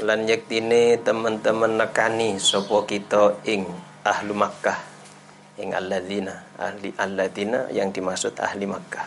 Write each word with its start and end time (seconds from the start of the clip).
lan 0.00 0.24
yektine 0.24 0.96
teman-teman 1.00 1.76
nekani 1.76 2.40
sapa 2.40 2.88
kita 2.88 3.36
ing 3.44 3.68
ahlu 4.00 4.32
Makkah. 4.32 4.80
Ing 5.60 5.76
alladzina 5.76 6.56
ahli 6.56 6.88
alladzina 6.96 7.68
yang 7.68 7.92
dimaksud 7.92 8.32
ahli 8.40 8.64
Makkah. 8.64 9.04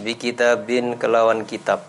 Bi 0.00 0.16
kitabin 0.16 0.96
kelawan 0.96 1.44
kitab. 1.44 1.84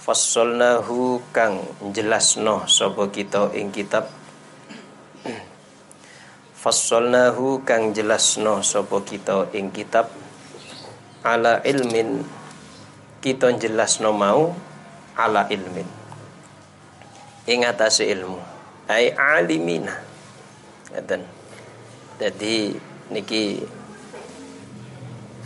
Fassalnahu 0.00 1.20
kang 1.36 1.60
jelasno 1.92 2.64
sapa 2.64 3.12
kita 3.12 3.52
ing 3.52 3.68
kitab. 3.68 4.08
Fassalnahu 6.56 7.60
kang 7.68 7.92
jelasno 7.92 8.64
sapa 8.64 9.04
kita 9.04 9.52
ing 9.52 9.68
kitab. 9.68 10.08
Ala 11.20 11.60
ilmin 11.60 12.24
kita 13.20 13.52
jelasno 13.60 14.16
mau 14.16 14.67
ala 15.18 15.50
ilmin. 15.50 15.86
Ing 17.50 17.66
atase 17.66 18.06
ilmu. 18.06 18.38
Ai 18.86 19.10
alimina. 19.12 19.92
Ngaten 20.94 21.38
jadi 22.18 22.74
niki 23.14 23.62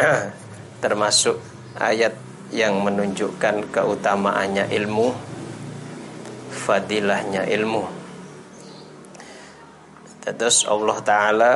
termasuk 0.82 1.36
ayat 1.76 2.16
yang 2.48 2.80
menunjukkan 2.80 3.68
keutamaannya 3.68 4.72
ilmu 4.72 5.12
fadilahnya 6.48 7.44
ilmu. 7.44 7.84
Terus 10.24 10.64
Allah 10.64 10.98
taala 11.04 11.52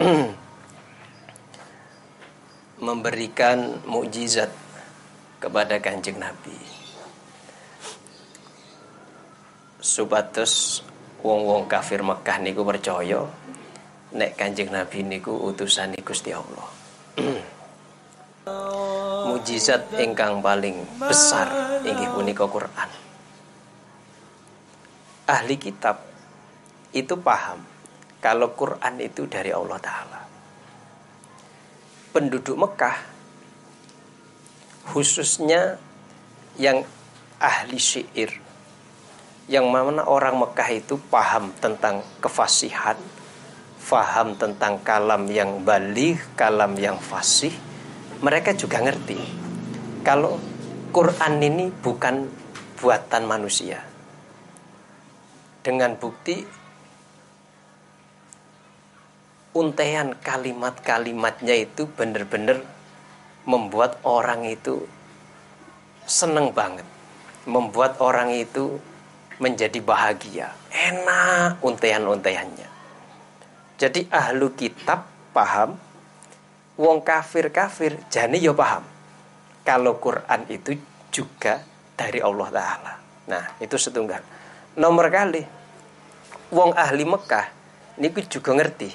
memberikan 2.84 3.80
mukjizat 3.88 4.52
kepada 5.40 5.80
kanjeng 5.80 6.20
Nabi 6.20 6.69
supados 9.80 10.84
wong-wong 11.24 11.64
kafir 11.64 12.04
Mekah 12.04 12.36
niku 12.40 12.64
percaya 12.64 13.24
nek 14.12 14.36
kanjeng 14.36 14.68
Nabi 14.68 15.04
niku 15.04 15.32
utusan 15.32 15.96
Gusti 16.04 16.36
Allah. 16.36 16.68
Mujizat 19.30 19.92
ingkang 20.00 20.44
paling 20.44 20.84
besar 21.00 21.80
inggih 21.84 22.08
punika 22.12 22.44
Quran. 22.44 22.88
Ahli 25.30 25.56
kitab 25.56 26.02
itu 26.90 27.14
paham 27.20 27.62
kalau 28.18 28.50
Quran 28.52 28.98
itu 28.98 29.30
dari 29.30 29.54
Allah 29.54 29.78
taala. 29.78 30.20
Penduduk 32.10 32.58
Mekah 32.58 32.98
khususnya 34.90 35.78
yang 36.58 36.82
ahli 37.38 37.78
syair 37.78 38.49
yang 39.50 39.66
mana 39.66 40.06
orang 40.06 40.38
Mekah 40.38 40.70
itu 40.70 40.94
paham 41.10 41.50
tentang 41.58 42.06
kefasihan 42.22 42.94
faham 43.80 44.38
tentang 44.38 44.78
kalam 44.86 45.26
yang 45.26 45.66
balik, 45.66 46.22
kalam 46.38 46.78
yang 46.78 47.00
fasih. 47.00 47.50
Mereka 48.22 48.54
juga 48.54 48.78
ngerti 48.84 49.18
kalau 50.06 50.38
Quran 50.94 51.42
ini 51.42 51.74
bukan 51.74 52.30
buatan 52.78 53.26
manusia. 53.26 53.82
Dengan 55.60 55.98
bukti 55.98 56.46
untean 59.56 60.14
kalimat-kalimatnya 60.22 61.58
itu 61.58 61.90
benar-benar 61.90 62.62
membuat 63.44 63.98
orang 64.06 64.46
itu 64.46 64.86
seneng 66.06 66.54
banget 66.54 66.86
membuat 67.48 67.98
orang 67.98 68.30
itu 68.30 68.78
menjadi 69.40 69.80
bahagia. 69.80 70.52
Enak 70.70 71.64
untean-unteannya. 71.64 72.68
Jadi 73.80 74.06
ahlu 74.12 74.52
kitab 74.52 75.08
paham 75.32 75.80
wong 76.76 77.00
kafir-kafir 77.00 77.96
jani 78.12 78.38
yo 78.38 78.52
ya 78.52 78.60
paham. 78.60 78.84
Kalau 79.64 79.96
Quran 79.98 80.44
itu 80.52 80.76
juga 81.08 81.64
dari 81.96 82.20
Allah 82.20 82.48
Ta'ala. 82.52 82.92
Nah 83.26 83.44
itu 83.58 83.74
setunggal. 83.80 84.20
Nomor 84.76 85.10
kali 85.10 85.42
wong 86.54 86.76
ahli 86.76 87.02
Mekah 87.08 87.46
niku 88.00 88.22
juga 88.26 88.54
ngerti 88.56 88.90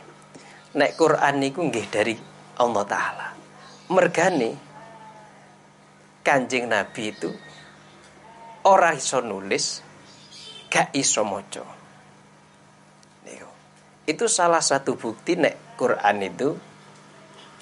nek 0.75 0.91
Quran 1.00 1.36
niku 1.40 1.64
nggih 1.64 1.88
dari 1.88 2.14
Allah 2.59 2.84
taala. 2.84 3.28
Mergane 3.88 4.52
Kanjeng 6.25 6.68
Nabi 6.68 7.14
itu 7.14 7.30
ora 8.66 8.97
iso 8.97 9.22
nulis, 9.22 9.84
gak 10.75 10.91
iso 10.91 11.24
maca. 11.24 11.63
Itu 14.06 14.28
salah 14.28 14.59
satu 14.59 15.00
bukti 15.00 15.40
nek 15.40 15.80
Quran 15.80 16.19
itu 16.22 16.52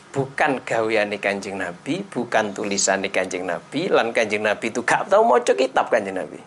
bukan 0.10 0.66
gaweane 0.66 1.22
Kanjeng 1.22 1.62
Nabi, 1.62 2.02
bukan 2.02 2.52
tulisane 2.52 3.14
Kanjeng 3.14 3.46
Nabi, 3.46 3.88
lan 3.88 4.10
Kanjeng 4.12 4.44
Nabi 4.44 4.74
itu 4.74 4.82
gak 4.82 5.14
tahu 5.14 5.24
maca 5.30 5.54
kitab 5.54 5.94
Kanjeng 5.94 6.18
Nabi 6.18 6.42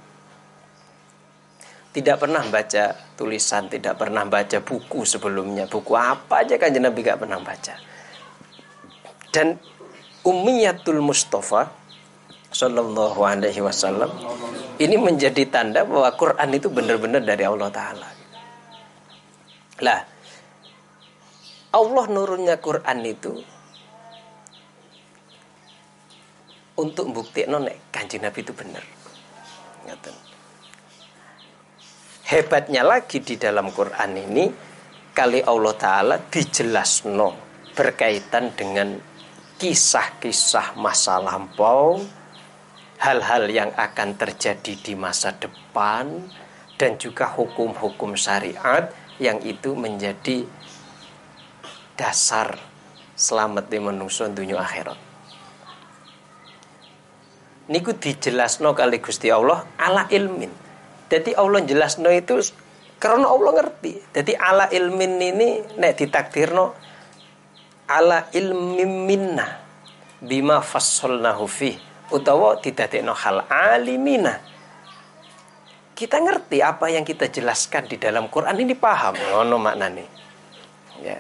tidak 1.97 2.29
pernah 2.29 2.45
baca 2.45 2.93
tulisan, 3.17 3.73
tidak 3.73 3.97
pernah 3.97 4.29
baca 4.29 4.61
buku 4.61 5.09
sebelumnya. 5.09 5.65
Buku 5.65 5.97
apa 5.97 6.45
aja 6.45 6.61
kan 6.61 6.69
Nabi 6.77 7.01
gak 7.01 7.25
pernah 7.25 7.41
baca. 7.41 7.73
Dan 9.33 9.57
Ummiyatul 10.21 11.01
Mustafa 11.01 11.73
Sallallahu 12.57 13.21
Alaihi 13.21 13.61
Wasallam 13.61 14.09
ini 14.81 14.97
menjadi 14.97 15.45
tanda 15.53 15.85
bahwa 15.85 16.09
Quran 16.17 16.49
itu 16.57 16.73
benar-benar 16.73 17.21
dari 17.21 17.45
Allah 17.45 17.69
Taala. 17.69 18.09
Lah, 19.85 20.01
Allah 21.77 22.05
nurunnya 22.09 22.57
Quran 22.57 22.99
itu 23.05 23.33
untuk 26.81 27.13
bukti 27.13 27.45
nonek 27.45 27.93
kanjeng 27.93 28.25
Nabi 28.25 28.41
itu 28.41 28.53
benar. 28.57 28.85
Hebatnya 32.27 32.83
lagi 32.83 33.23
di 33.23 33.39
dalam 33.39 33.71
Quran 33.71 34.11
ini 34.19 34.45
kali 35.15 35.47
Allah 35.47 35.75
Ta'ala 35.79 36.17
dijelasno 36.27 37.29
berkaitan 37.71 38.51
dengan 38.59 38.99
kisah-kisah 39.57 40.75
masa 40.75 41.23
lampau 41.23 42.03
hal-hal 43.01 43.49
yang 43.53 43.71
akan 43.75 44.17
terjadi 44.17 44.73
di 44.81 44.95
masa 44.97 45.37
depan 45.37 46.27
dan 46.77 46.97
juga 46.97 47.29
hukum-hukum 47.33 48.17
syariat 48.17 48.93
yang 49.17 49.41
itu 49.45 49.73
menjadi 49.73 50.45
dasar 51.97 52.61
selamat 53.17 53.73
di 53.73 53.79
manusia 53.81 54.29
dunia 54.29 54.61
akhirat. 54.61 54.99
Niku 57.73 57.97
dijelasno 57.97 58.77
kali 58.77 59.01
Gusti 59.03 59.33
Allah 59.33 59.65
ala 59.81 60.07
ilmin 60.13 60.67
jadi 61.07 61.39
Allah 61.39 61.63
jelas 61.63 62.03
no 62.03 62.11
itu 62.11 62.43
karena 62.99 63.31
Allah 63.31 63.63
ngerti. 63.63 63.93
Jadi 64.11 64.33
ala 64.35 64.67
ilmin 64.75 65.23
ini 65.23 65.49
nek 65.79 66.03
ditakdirno 66.03 66.75
ala 67.87 68.27
ilmin 68.35 69.07
minna 69.07 69.47
bima 70.19 70.59
fassalnahu 70.59 71.47
fi 71.47 71.79
utawa 72.11 72.59
didadekno 72.63 73.15
hal 73.15 73.47
alimina. 73.51 74.39
Kita 75.97 76.21
ngerti 76.21 76.61
apa 76.61 76.93
yang 76.93 77.09
kita 77.09 77.33
jelaskan 77.33 77.89
di 77.89 77.97
dalam 77.97 78.29
Quran 78.29 78.53
ini 78.61 78.77
paham 78.77 79.17
ngono 79.17 79.57
maknane. 79.57 80.05
Ya. 81.01 81.19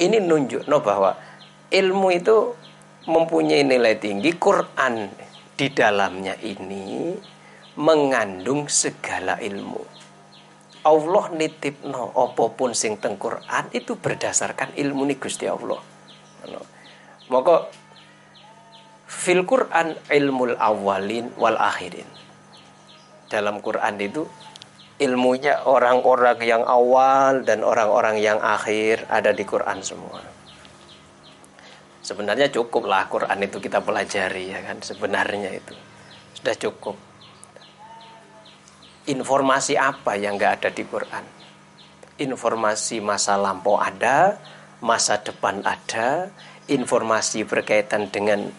Ini 0.00 0.20
nunjuk 0.24 0.68
no 0.68 0.80
bahwa 0.80 1.16
ilmu 1.68 2.08
itu 2.12 2.56
mempunyai 3.08 3.64
nilai 3.64 3.96
tinggi 3.96 4.36
Quran 4.36 5.08
di 5.56 5.66
dalamnya 5.72 6.36
ini 6.40 7.16
mengandung 7.80 8.68
segala 8.68 9.40
ilmu. 9.40 9.80
Allah 10.80 11.24
nitipno 11.36 12.16
apa 12.16 12.44
pun 12.56 12.72
sing 12.72 12.96
teng 12.96 13.20
Quran 13.20 13.68
itu 13.72 14.00
berdasarkan 14.00 14.72
ilmu 14.76 15.04
nih 15.12 15.18
Gusti 15.20 15.44
Allah. 15.44 15.80
Maka 17.28 17.68
fil 19.10 19.42
Quran 19.42 19.98
ilmul 20.06 20.54
awalin 20.54 21.34
wal 21.34 21.58
akhirin. 21.58 22.06
Dalam 23.26 23.58
Quran 23.58 23.98
itu 23.98 24.22
ilmunya 25.02 25.66
orang-orang 25.66 26.38
yang 26.46 26.62
awal 26.62 27.42
dan 27.42 27.66
orang-orang 27.66 28.22
yang 28.22 28.38
akhir 28.38 29.10
ada 29.10 29.34
di 29.34 29.42
Quran 29.42 29.82
semua. 29.82 30.22
Sebenarnya 32.06 32.50
cukuplah 32.54 33.10
Quran 33.10 33.38
itu 33.42 33.58
kita 33.58 33.82
pelajari 33.82 34.54
ya 34.54 34.62
kan 34.62 34.78
sebenarnya 34.82 35.50
itu 35.58 35.74
sudah 36.38 36.56
cukup 36.56 36.96
informasi 39.10 39.74
apa 39.74 40.14
yang 40.14 40.38
nggak 40.38 40.62
ada 40.62 40.70
di 40.70 40.86
Quran? 40.86 41.24
Informasi 42.20 43.00
masa 43.00 43.34
lampau 43.40 43.80
ada, 43.80 44.36
masa 44.84 45.18
depan 45.18 45.64
ada, 45.64 46.28
informasi 46.68 47.48
berkaitan 47.48 48.12
dengan 48.12 48.52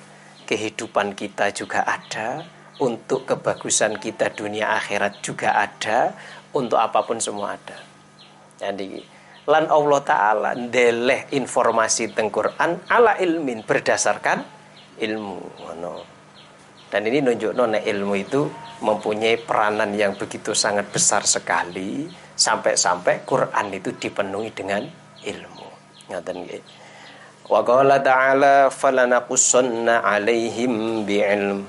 kehidupan 0.45 1.13
kita 1.17 1.51
juga 1.55 1.85
ada, 1.85 2.45
untuk 2.81 3.29
kebagusan 3.29 4.01
kita 4.01 4.33
dunia 4.33 4.73
akhirat 4.75 5.21
juga 5.21 5.53
ada, 5.53 6.17
untuk 6.57 6.81
apa 6.81 7.05
pun 7.05 7.21
semua 7.21 7.55
ada. 7.55 7.77
Jadi 8.61 9.01
lan 9.49 9.65
Allah 9.69 10.01
taala 10.05 10.51
ndeleh 10.53 11.33
informasi 11.33 12.13
teng 12.13 12.29
Quran 12.29 12.77
ala 12.89 13.17
ilmin 13.17 13.65
berdasarkan 13.65 14.41
ilmu. 15.01 15.39
Dan 16.91 17.07
ini 17.07 17.23
nunjuk 17.23 17.55
nona 17.55 17.79
ilmu 17.79 18.13
itu 18.19 18.51
mempunyai 18.83 19.39
peranan 19.39 19.95
yang 19.95 20.19
begitu 20.19 20.51
sangat 20.51 20.91
besar 20.91 21.23
sekali 21.23 22.03
sampai-sampai 22.35 23.23
Quran 23.23 23.71
itu 23.71 23.95
dipenuhi 23.95 24.51
dengan 24.51 24.83
ilmu. 25.23 25.67
Ngaten 26.11 26.37
nggih. 26.43 26.80
Wa 27.51 27.59
qala 27.67 27.99
ta'ala 27.99 28.71
falanaqussanna 28.71 30.07
'alaihim 30.07 31.03
bi'ilm. 31.03 31.67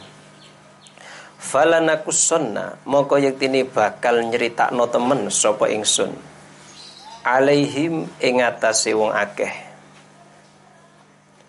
Falanakussanna 1.42 2.86
moko 2.86 3.18
yektine 3.18 3.66
bakal 3.66 4.22
nyeritakno 4.22 4.86
temen 4.86 5.26
sapa 5.26 5.66
ingsun. 5.74 6.14
Alaihim 7.26 8.06
ing 8.22 8.46
atase 8.46 8.94
wong 8.94 9.10
akeh. 9.10 9.50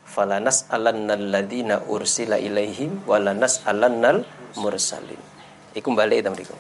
Falanas 0.10 0.66
alannal 0.74 1.30
ladina 1.30 1.86
ursila 1.86 2.42
ilaihim 2.42 3.06
walanas 3.06 3.62
alannal 3.70 4.26
mursalin. 4.58 5.22
Iku 5.78 5.94
balik 5.94 6.26
itu 6.26 6.30
mriku. 6.34 6.58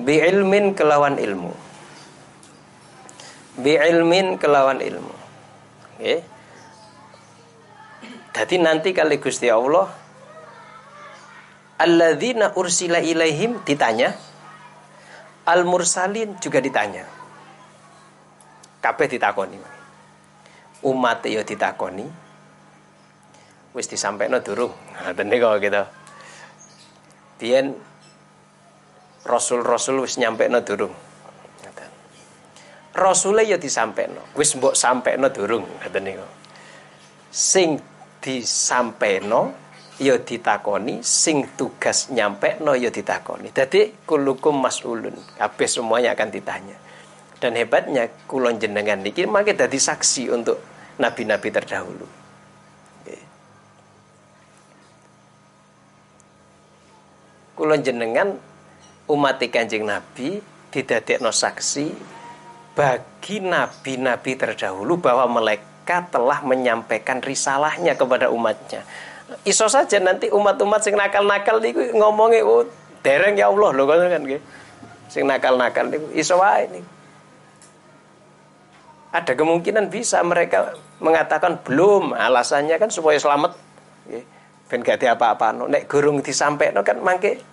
Bi 0.00 0.24
ilmin 0.24 0.72
kelawan 0.72 1.20
ilmu. 1.20 1.52
Bi 3.60 3.76
ilmin 3.76 4.40
kelawan 4.40 4.80
ilmu. 4.80 5.14
Nggih. 6.00 6.24
Okay. 6.24 6.33
Jadi 8.34 8.58
nanti 8.58 8.90
kali 8.90 9.22
Gusti 9.22 9.46
Allah 9.46 9.86
Alladzina 11.78 12.54
ursila 12.58 12.98
ilaihim 12.98 13.62
ditanya 13.62 14.14
Al 15.44 15.68
mursalin 15.68 16.40
juga 16.40 16.56
ditanya. 16.64 17.04
Kabeh 18.80 19.06
ditakoni. 19.12 19.60
Umat 20.88 21.20
ya 21.28 21.44
ditakoni. 21.44 22.08
Wis 23.76 23.86
disampaikan 23.92 24.40
durung. 24.40 24.72
Ngoten 24.72 25.28
kok 25.28 25.60
gitu. 25.60 25.84
Biyen 27.36 27.76
Rasul-rasul 29.24 30.00
wis 30.04 30.16
nyampe 30.16 30.48
durung. 30.64 30.92
Rasulnya 32.94 33.42
ya 33.42 33.56
disampaikan 33.58 34.16
Wis 34.38 34.56
mbok 34.56 34.72
no 35.20 35.28
durung. 35.28 35.68
Ngoten 35.68 36.02
niku. 36.08 36.24
Sing 37.28 37.82
disampeno 38.24 39.52
ya 40.00 40.16
ditakoni 40.16 41.04
sing 41.04 41.44
tugas 41.60 42.08
nyampe 42.08 42.56
no 42.64 42.72
ya 42.72 42.88
ditakoni. 42.88 43.52
Jadi 43.52 44.08
kulukum 44.08 44.56
mas'ulun 44.56 45.12
kabeh 45.36 45.68
semuanya 45.68 46.16
akan 46.16 46.32
ditanya. 46.32 46.76
Dan 47.36 47.60
hebatnya 47.60 48.08
kulon 48.24 48.56
jenengan 48.56 49.04
niki 49.04 49.28
makin 49.28 49.52
jadi 49.52 49.76
saksi 49.76 50.32
untuk 50.32 50.56
nabi-nabi 50.96 51.48
terdahulu. 51.52 52.06
Kulon 57.54 57.80
jenengan 57.84 58.34
umat 59.06 59.38
kanjeng 59.52 59.84
nabi 59.84 60.40
no 61.22 61.30
saksi 61.30 61.86
bagi 62.74 63.38
nabi-nabi 63.38 64.34
terdahulu 64.34 64.98
bahwa 64.98 65.38
mereka 65.38 65.73
mereka 65.84 66.08
telah 66.08 66.40
menyampaikan 66.40 67.20
risalahnya 67.20 67.92
kepada 67.92 68.32
umatnya. 68.32 68.80
Iso 69.44 69.68
saja 69.68 70.00
nanti 70.00 70.32
umat-umat 70.32 70.80
sing 70.80 70.96
nakal-nakal 70.96 71.60
niku 71.60 71.92
ngomongi 71.92 72.40
oh, 72.40 72.64
dereng 73.04 73.36
ya 73.36 73.52
Allah 73.52 73.68
lho 73.76 73.84
kan 73.84 74.24
nggih. 74.24 74.40
Sing 75.12 75.28
nakal-nakal 75.28 75.92
niku 75.92 76.08
iso 76.16 76.40
wae 76.40 76.64
niku. 76.72 76.88
Ada 79.12 79.36
kemungkinan 79.36 79.92
bisa 79.92 80.24
mereka 80.24 80.72
mengatakan 81.04 81.60
belum, 81.60 82.16
alasannya 82.16 82.80
kan 82.80 82.88
supaya 82.88 83.20
selamat 83.20 83.52
nggih. 84.08 84.24
Ben 84.72 84.80
gak 84.80 85.04
apa-apa 85.04 85.52
no. 85.52 85.68
Nek 85.68 85.84
gurung 85.84 86.24
disampaikan 86.24 86.80
kan 86.80 86.96
mangke 87.04 87.44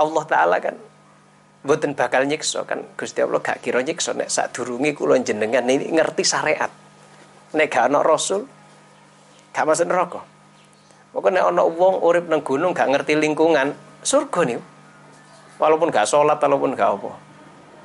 Allah 0.00 0.24
taala 0.24 0.56
kan 0.56 0.72
mboten 1.66 1.98
bakal 1.98 2.22
nyiksa 2.22 2.62
kan 2.62 2.86
Gusti 2.94 3.18
Allah 3.18 3.42
gak 3.42 3.58
kira 3.58 3.82
nyiksa 3.82 4.14
nek 4.14 4.30
sadurunge 4.30 4.94
kula 4.94 5.18
jenengan 5.18 5.66
ini 5.66 5.90
ngerti 5.90 6.22
syariat. 6.22 6.70
Nek 7.58 7.66
gak 7.66 7.90
ana 7.90 8.06
rasul 8.06 8.46
gak 9.50 9.66
masuk 9.66 9.90
neraka. 9.90 10.22
Pokoke 11.10 11.34
nek 11.34 11.42
ana 11.42 11.66
wong 11.66 12.06
urip 12.06 12.30
nang 12.30 12.46
gunung 12.46 12.70
gak 12.70 12.86
ngerti 12.86 13.18
lingkungan, 13.18 13.74
surga 14.06 14.40
nih. 14.46 14.62
Walaupun 15.58 15.90
gak 15.90 16.06
sholat, 16.06 16.38
walaupun 16.38 16.78
gak 16.78 17.02
apa. 17.02 17.10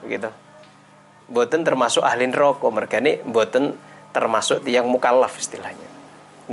Begitu. 0.05 0.29
Mboten 1.33 1.65
termasuk 1.65 2.05
ahli 2.05 2.29
neraka, 2.29 2.67
mergane 2.69 3.25
mboten 3.25 3.73
termasuk 4.13 4.61
tiang 4.61 4.85
mukallaf 4.85 5.33
istilahnya. 5.41 5.89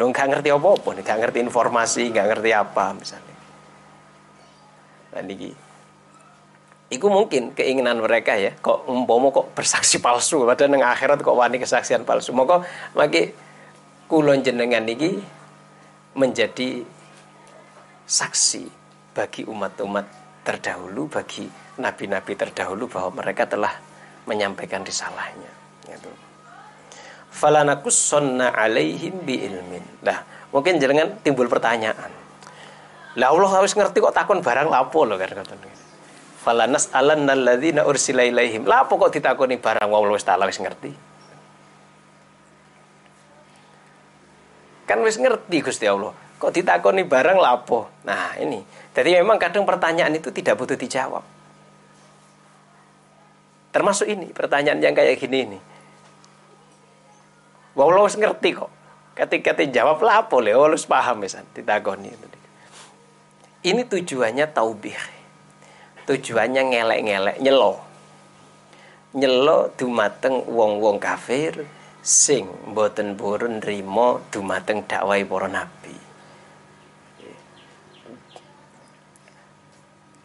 Nung 0.00 0.16
gak 0.16 0.32
ngerti 0.32 0.48
apa-apa, 0.48 1.04
gak 1.04 1.18
ngerti 1.20 1.44
informasi, 1.44 2.08
gak 2.08 2.26
ngerti 2.32 2.50
apa 2.56 2.96
misalnya. 2.96 3.36
Nah 5.12 5.22
niki 5.26 5.67
Iku 6.88 7.12
mungkin 7.12 7.52
keinginan 7.52 8.00
mereka 8.00 8.32
ya. 8.40 8.56
Kok 8.56 8.88
umpomo 8.88 9.28
kok 9.28 9.52
bersaksi 9.52 10.00
palsu, 10.00 10.48
padahal 10.48 10.72
nang 10.72 10.88
akhirat 10.88 11.20
kok 11.20 11.36
wani 11.36 11.60
kesaksian 11.60 12.08
palsu. 12.08 12.32
Maka 12.32 12.64
maki 12.96 13.36
kulon 14.08 14.40
jenengan 14.40 14.80
niki 14.80 15.20
menjadi 16.16 16.80
saksi 18.08 18.64
bagi 19.12 19.44
umat-umat 19.44 20.08
terdahulu, 20.48 21.12
bagi 21.12 21.44
nabi-nabi 21.76 22.32
terdahulu 22.32 22.88
bahwa 22.88 23.20
mereka 23.20 23.44
telah 23.44 23.76
menyampaikan 24.24 24.80
risalahnya. 24.80 25.52
Gitu. 25.84 26.08
Falanakus 27.28 28.00
sonna 28.00 28.56
alaihim 28.56 29.28
bi 29.28 29.44
ilmin. 29.44 29.84
Nah, 30.00 30.24
mungkin 30.48 30.80
jenengan 30.80 31.20
timbul 31.20 31.52
pertanyaan. 31.52 32.08
Lah 33.20 33.28
Allah 33.28 33.60
harus 33.60 33.76
ngerti 33.76 34.00
kok 34.00 34.16
takon 34.16 34.40
barang 34.40 34.72
lapo 34.72 35.04
loh 35.04 35.20
kan 35.20 35.44
falanas 36.38 36.88
alan 36.94 37.26
alladzina 37.26 37.82
ursila 37.82 38.22
ilaihim. 38.22 38.64
Lah 38.64 38.86
kok 38.86 39.10
ditakoni 39.10 39.58
barang 39.58 39.90
wong 39.90 40.14
wis 40.14 40.22
taala 40.22 40.46
wis 40.46 40.62
ngerti. 40.62 40.94
Kan 44.86 45.02
wis 45.04 45.18
ngerti 45.18 45.60
Gusti 45.60 45.84
Allah. 45.84 46.14
Kok 46.38 46.54
ditakoni 46.54 47.02
barang 47.02 47.36
lapo? 47.36 47.90
Nah, 48.06 48.38
ini. 48.38 48.62
Jadi 48.94 49.18
memang 49.18 49.36
kadang 49.36 49.66
pertanyaan 49.66 50.14
itu 50.14 50.30
tidak 50.30 50.54
butuh 50.54 50.78
dijawab. 50.78 51.22
Termasuk 53.68 54.08
ini, 54.08 54.32
pertanyaan 54.32 54.80
yang 54.80 54.94
kayak 54.96 55.18
gini 55.18 55.38
ini. 55.44 55.58
Wong 57.76 57.90
wis 58.00 58.16
ngerti 58.16 58.54
kok. 58.54 58.70
Ketika 59.18 59.58
dijawab 59.58 59.98
lapo 59.98 60.38
le, 60.38 60.54
wis 60.54 60.86
paham 60.86 61.20
misan 61.20 61.42
ditakoni. 61.52 62.14
Ini 63.66 63.82
tujuannya 63.90 64.46
taubih 64.54 65.17
tujuannya 66.08 66.72
ngelek-ngelek 66.72 67.36
nyelo 67.44 67.84
nyelo 69.12 69.72
dumateng 69.76 70.44
wong-wong 70.48 71.00
kafir 71.00 71.64
sing 72.04 72.48
boten 72.72 73.16
purun 73.16 73.60
nrimo 73.60 74.24
dumateng 74.32 74.84
dakwah 74.84 75.20
para 75.24 75.48
nabi. 75.48 75.96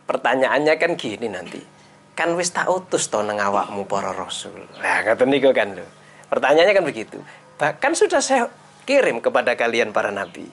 Pertanyaannya 0.04 0.74
kan 0.78 0.92
gini 1.00 1.28
nanti. 1.32 1.62
Kan 2.14 2.38
wis 2.38 2.54
tak 2.54 2.70
utus 2.70 3.10
to 3.10 3.26
nang 3.26 3.42
awakmu 3.42 3.90
para 3.90 4.14
rasul. 4.14 4.54
Nah 4.78 5.02
ngoten 5.02 5.28
niku 5.32 5.50
kan 5.50 5.74
lho. 5.74 5.88
Pertanyaannya 6.30 6.74
kan 6.78 6.86
begitu. 6.86 7.18
Bahkan 7.58 7.92
sudah 7.98 8.22
saya 8.22 8.46
kirim 8.86 9.24
kepada 9.24 9.58
kalian 9.58 9.90
para 9.90 10.14
nabi. 10.14 10.46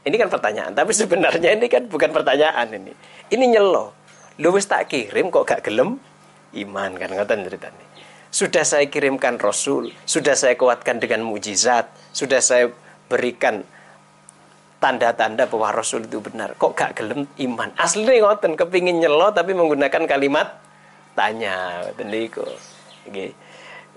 Ini 0.00 0.16
kan 0.16 0.32
pertanyaan 0.32 0.72
tapi 0.72 0.96
sebenarnya 0.96 1.52
ini 1.52 1.68
kan 1.68 1.84
bukan 1.84 2.08
pertanyaan 2.08 2.72
ini. 2.72 2.92
Ini 3.28 3.44
nyelo 3.52 3.99
lu 4.38 4.54
wis 4.54 4.70
tak 4.70 4.92
kirim 4.92 5.32
kok 5.32 5.48
gak 5.48 5.66
gelem? 5.66 5.98
Iman 6.54 6.94
kan 6.98 7.10
ngoten 7.10 7.46
ceritanya 7.46 7.86
sudah 8.30 8.62
saya 8.62 8.86
kirimkan 8.86 9.42
rasul 9.42 9.90
sudah 10.06 10.38
saya 10.38 10.54
kuatkan 10.54 11.02
dengan 11.02 11.26
mujizat 11.26 11.90
sudah 12.14 12.38
saya 12.38 12.70
berikan 13.10 13.66
tanda-tanda 14.80 15.44
bahwa 15.44 15.76
rasul 15.76 16.08
itu 16.08 16.24
benar. 16.24 16.56
Kok 16.56 16.72
gak 16.72 16.92
gelem? 16.96 17.28
Iman. 17.36 17.74
Asli 17.76 18.22
ngoten 18.22 18.56
kepingin 18.56 19.02
nyelo 19.02 19.28
tapi 19.34 19.52
menggunakan 19.52 20.08
kalimat 20.08 20.56
tanya. 21.12 21.84
Ngoten 21.84 22.08
niku. 22.08 22.46
Okay. 23.06 23.32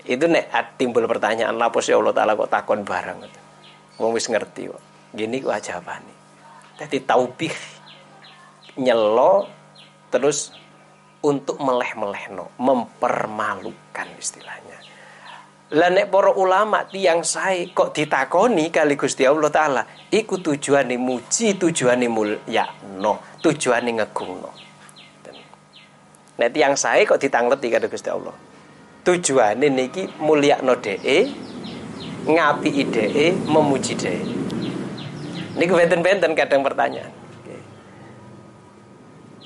itu 0.04 0.28
nek 0.28 0.76
timbul 0.76 1.08
pertanyaan 1.08 1.56
lapor 1.56 1.80
ya 1.80 1.96
Allah 1.96 2.12
taala 2.12 2.36
kok 2.36 2.52
takon 2.52 2.84
barang 2.84 3.24
wong 3.96 4.12
wis 4.12 4.28
ngerti 4.28 4.68
kok. 4.68 4.82
Gini 5.16 5.40
kok 5.40 5.56
jawabane 5.64 6.14
jadi 6.76 6.98
taubih 7.06 7.54
nyelo 8.76 9.48
terus 10.14 10.54
untuk 11.26 11.58
meleh-meleh 11.58 12.30
no, 12.30 12.54
mempermalukan 12.62 14.08
istilahnya. 14.14 14.78
Lah 15.74 15.90
nek 15.90 16.06
para 16.06 16.30
ulama 16.30 16.86
tiang 16.86 17.26
sae 17.26 17.74
kok 17.74 17.90
ditakoni 17.90 18.70
kali 18.70 18.94
Gusti 18.94 19.26
Allah 19.26 19.50
taala, 19.50 19.82
iku 20.12 20.38
tujuane 20.38 20.94
muji, 20.94 21.58
tujuane 21.58 22.06
no, 22.06 23.12
tujuane 23.42 23.90
ngegungno. 23.98 24.50
Nek 26.38 26.50
tiang 26.54 26.78
sae 26.78 27.02
kok 27.02 27.18
ditangleti 27.18 27.72
kali 27.74 27.90
Gusti 27.90 28.08
Allah. 28.12 28.36
Tujuane 29.02 29.66
niki 29.66 30.06
mulyakno 30.22 30.78
dhek, 30.78 31.02
ngapi 32.30 32.70
ide, 32.70 33.34
memuji 33.48 33.98
dhek. 33.98 34.22
Niku 35.58 35.74
benten-benten 35.74 36.38
kadang 36.38 36.62
pertanyaan 36.62 37.23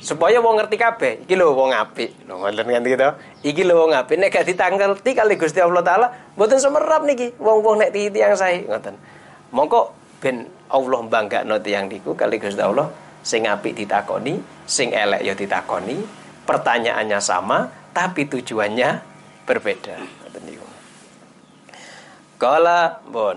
supaya 0.09 0.41
wong 0.41 0.57
ngerti 0.57 0.81
kabeh 0.81 1.13
iki 1.29 1.37
lho 1.37 1.53
wong 1.53 1.77
apik. 1.77 2.25
Lho 2.25 2.41
ngoten 2.41 2.65
kan 2.65 2.81
gitu. 2.81 3.09
Iki 3.45 3.63
lho 3.69 3.85
wong 3.85 3.93
apik. 3.93 4.17
Nek 4.17 4.33
gak 4.33 4.49
ditangkelti 4.49 5.11
kali 5.13 5.37
Gusti 5.37 5.61
Allah 5.61 5.85
taala 5.85 6.07
mboten 6.33 6.57
semerap 6.57 7.05
niki 7.05 7.37
wong-wong 7.37 7.77
nek 7.85 7.93
tiyang 7.93 8.33
sae 8.33 8.65
ngoten. 8.65 8.97
Mongko 9.53 9.93
ben 10.25 10.49
Allah 10.73 11.01
banggakno 11.05 11.61
tiyang 11.61 11.93
niku 11.93 12.17
kali 12.17 12.41
Gusti 12.41 12.65
Allah 12.65 12.89
sing 13.21 13.45
apik 13.45 13.77
ditakoni 13.77 14.41
sing 14.65 14.97
elek 14.97 15.21
ya 15.21 15.37
ditakoni 15.37 16.01
pertanyaannya 16.49 17.21
sama 17.21 17.69
tapi 17.93 18.25
tujuannya 18.25 18.89
berbeda. 19.45 20.01
Ngoten 20.01 20.43
niku. 20.49 20.69
Kala 22.41 23.05
bon 23.05 23.37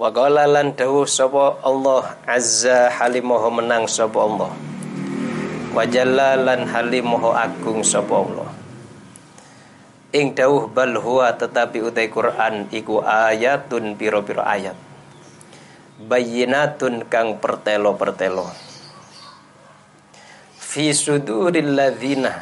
wa 0.00 0.08
qala 0.08 0.48
lan 0.48 0.72
dawuh 0.72 1.04
sapa 1.04 1.60
Allah 1.60 2.16
azza 2.24 2.88
halimahu 2.96 3.60
menang 3.60 3.84
sapa 3.84 4.24
Allah 4.24 4.77
wajallalan 5.78 6.66
halimuhu 6.66 7.30
agung 7.30 7.86
sapa 7.86 8.10
Allah. 8.18 8.50
Ing 10.10 10.34
dawuh 10.34 10.66
bal 10.66 10.98
huwa 10.98 11.30
tetapi 11.38 11.78
utai 11.86 12.10
Quran 12.10 12.66
iku 12.74 12.98
ayatun 13.06 13.94
piro-piro 13.94 14.42
ayat. 14.42 14.74
Bayinatun 16.02 17.06
kang 17.06 17.38
pertelo-pertelo. 17.38 18.50
Fi 20.58 20.90
suduril 20.90 21.78
ladzina 21.78 22.34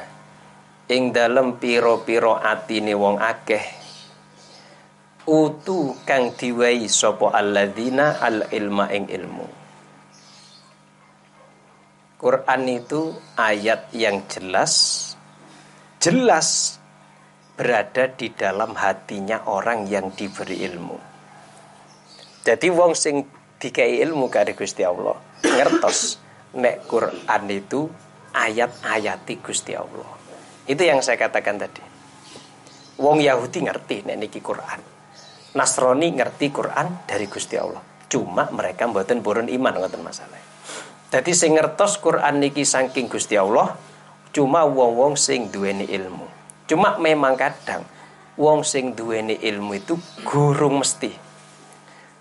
ing 0.89 1.13
dalem 1.13 1.61
piro-piro 1.61 2.41
atine 2.41 2.97
wong 2.97 3.21
akeh. 3.21 3.65
Utu 5.29 5.93
kang 6.09 6.33
diwai 6.33 6.89
sapa 6.89 7.37
alladzina 7.37 8.17
al 8.23 8.49
ilma 8.55 8.89
ing 8.95 9.11
ilmu 9.11 9.66
Quran 12.17 12.63
itu 12.65 13.13
ayat 13.37 13.93
yang 13.93 14.25
jelas 14.25 15.05
jelas 16.01 16.81
berada 17.61 18.09
di 18.09 18.33
dalam 18.33 18.73
hatinya 18.73 19.45
orang 19.45 19.85
yang 19.85 20.09
diberi 20.17 20.65
ilmu. 20.65 20.97
Jadi 22.41 22.73
wong 22.73 22.97
sing 22.97 23.21
dikai 23.61 24.01
ilmu 24.01 24.33
kare 24.33 24.57
Gusti 24.57 24.81
Allah 24.81 25.13
ngertos 25.45 26.17
nek 26.57 26.89
Quran 26.89 27.43
itu 27.53 27.85
ayat-ayati 28.33 29.35
Gusti 29.45 29.77
Allah. 29.77 30.09
Itu 30.65 30.89
yang 30.89 31.05
saya 31.05 31.21
katakan 31.21 31.61
tadi. 31.61 31.85
Wong 32.97 33.21
Yahudi 33.21 33.61
ngerti 33.61 34.09
nek 34.09 34.17
niki 34.17 34.41
Quran. 34.41 34.81
Nasrani 35.53 36.17
ngerti 36.17 36.49
Quran 36.49 37.05
dari 37.05 37.29
Gusti 37.29 37.61
Allah. 37.61 37.85
Cuma 38.09 38.49
mereka 38.49 38.89
mboten 38.89 39.21
purun 39.21 39.53
iman 39.53 39.85
ngoten 39.85 40.01
masalah. 40.01 40.56
Jadi 41.07 41.33
sing 41.33 41.55
ngertos 41.55 42.03
Quran 42.03 42.43
niki 42.43 42.67
saking 42.67 43.07
Gusti 43.07 43.39
Allah 43.39 43.79
cuma 44.35 44.67
wong-wong 44.67 45.15
sing 45.15 45.49
duweni 45.49 45.87
ilmu. 45.87 46.27
Cuma 46.67 46.99
memang 46.99 47.39
kadang 47.39 47.87
wong 48.35 48.67
sing 48.67 48.93
duweni 48.93 49.39
ilmu 49.39 49.73
itu 49.79 49.95
gurung 50.27 50.83
mesti. 50.83 51.15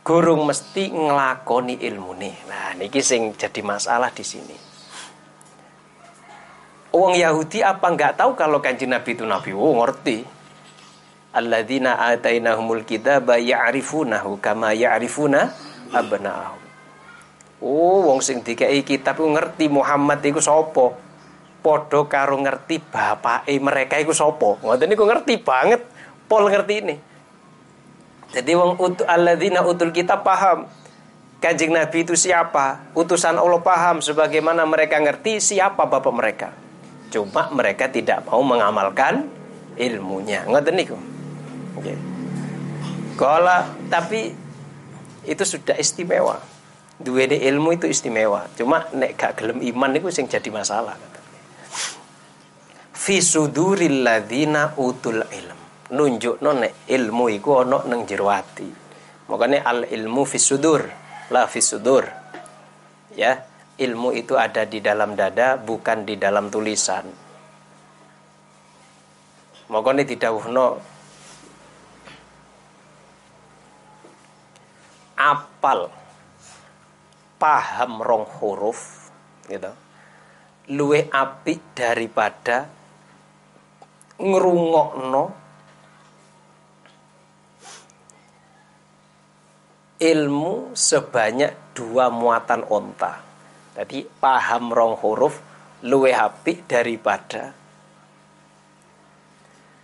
Gurung 0.06 0.46
mesti 0.46 0.94
ngelakoni 0.94 1.82
ilmu 1.82 2.12
nih. 2.14 2.36
Nah, 2.46 2.78
niki 2.78 3.02
sing 3.02 3.34
jadi 3.34 3.66
masalah 3.66 4.14
di 4.14 4.22
sini. 4.22 4.58
Wong 6.96 7.18
Yahudi 7.20 7.60
apa 7.60 7.92
nggak 7.92 8.22
tahu 8.22 8.38
kalau 8.40 8.64
kanjeng 8.64 8.94
Nabi 8.94 9.18
itu 9.18 9.28
Nabi? 9.28 9.52
Oh, 9.52 9.76
ngerti. 9.84 10.24
Alladzina 11.36 12.00
atainahumul 12.00 12.88
kitaba 12.88 13.36
ya'rifunahu 13.36 14.40
kama 14.40 14.72
ya'rifuna 14.72 15.52
abna'ahum. 15.92 16.65
Oh, 17.64 18.04
wong 18.12 18.20
sing 18.20 18.44
dikai 18.44 18.84
kitab 18.84 19.16
ku 19.16 19.32
ngerti 19.32 19.72
Muhammad 19.72 20.20
iku 20.20 20.44
sapa. 20.44 20.92
Padha 21.64 22.04
karo 22.06 22.36
ngerti 22.38 22.84
bapake 22.84 23.56
mereka 23.64 23.96
iku 23.96 24.12
sapa. 24.12 24.60
Ngoten 24.60 24.92
niku 24.92 25.08
ngerti 25.08 25.40
banget. 25.40 25.82
Pol 26.28 26.52
ngerti 26.52 26.74
ini. 26.84 26.96
Jadi 28.36 28.52
wong 28.58 28.76
utu 28.76 29.08
alladzina 29.08 29.64
utul 29.64 29.96
kitab 29.96 30.28
paham. 30.28 30.68
Kanjeng 31.40 31.72
Nabi 31.72 32.04
itu 32.04 32.18
siapa? 32.18 32.92
Utusan 32.98 33.38
Allah 33.38 33.62
paham 33.62 34.02
sebagaimana 34.02 34.66
mereka 34.68 35.00
ngerti 35.00 35.40
siapa 35.40 35.88
bapak 35.88 36.14
mereka. 36.14 36.50
Cuma 37.14 37.48
mereka 37.54 37.88
tidak 37.88 38.28
mau 38.28 38.44
mengamalkan 38.44 39.30
ilmunya. 39.80 40.44
Ngoten 40.44 40.76
niku. 40.76 40.98
Oke. 41.80 41.94
Okay. 41.94 41.98
Kala 43.16 43.72
tapi 43.88 44.36
itu 45.24 45.44
sudah 45.48 45.80
istimewa 45.80 46.55
duweni 47.00 47.42
ilmu 47.44 47.76
itu 47.76 47.92
istimewa. 47.92 48.48
Cuma 48.56 48.88
nek 48.96 49.20
gak 49.20 49.42
gelem 49.42 49.60
iman 49.60 49.92
niku 49.92 50.08
sing 50.12 50.32
jadi 50.32 50.48
masalah 50.52 50.96
Fi 52.96 53.22
suduril 53.22 54.02
utul 54.82 55.22
ilm. 55.22 55.60
Nunjukno 55.94 56.52
nek 56.58 56.90
ilmu 56.90 57.30
iku 57.30 57.62
ana 57.62 57.86
nang 57.86 58.02
jero 58.10 58.34
ati. 58.34 58.66
Makane 59.30 59.62
al 59.62 59.86
ilmu 59.86 60.26
fi 60.26 60.42
sudur, 60.42 60.82
la 61.30 61.46
fi 61.46 61.62
sudur. 61.62 62.10
Ya, 63.14 63.46
ilmu 63.78 64.10
itu 64.10 64.34
ada 64.34 64.66
di 64.66 64.82
dalam 64.82 65.14
dada 65.14 65.54
bukan 65.62 66.02
di 66.02 66.18
dalam 66.18 66.50
tulisan. 66.50 67.06
Makane 69.70 70.02
didhawuhno 70.10 70.66
apal 75.14 76.05
paham 77.46 78.02
rong 78.02 78.26
huruf 78.42 79.14
gitu 79.46 79.70
luwe 80.74 81.06
api 81.14 81.78
daripada 81.78 82.66
ngerungokno 84.18 85.24
ilmu 90.02 90.74
sebanyak 90.74 91.78
dua 91.78 92.10
muatan 92.10 92.66
onta. 92.66 93.22
Jadi 93.78 94.10
paham 94.10 94.74
rong 94.74 94.98
huruf 95.06 95.38
luwe 95.86 96.18
api 96.18 96.66
daripada 96.66 97.54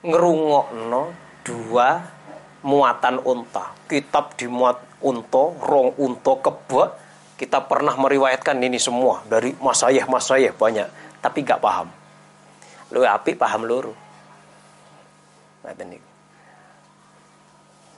ngerungokno 0.01 1.03
dua 1.45 1.87
muatan 2.65 3.21
unta. 3.21 3.77
Kitab 3.85 4.33
dimuat 4.33 4.81
unta, 5.05 5.43
rong 5.61 5.93
unta 6.01 6.33
kebak 6.41 7.10
kita 7.41 7.65
pernah 7.65 7.97
meriwayatkan 7.97 8.53
ini 8.61 8.77
semua 8.77 9.25
dari 9.25 9.57
masayah 9.57 10.05
masayah 10.05 10.53
banyak, 10.53 10.85
tapi 11.25 11.41
gak 11.41 11.57
paham. 11.57 11.89
Lu 12.93 13.01
api 13.01 13.33
paham 13.33 13.65
luru. 13.65 13.97
Niku. 15.65 16.09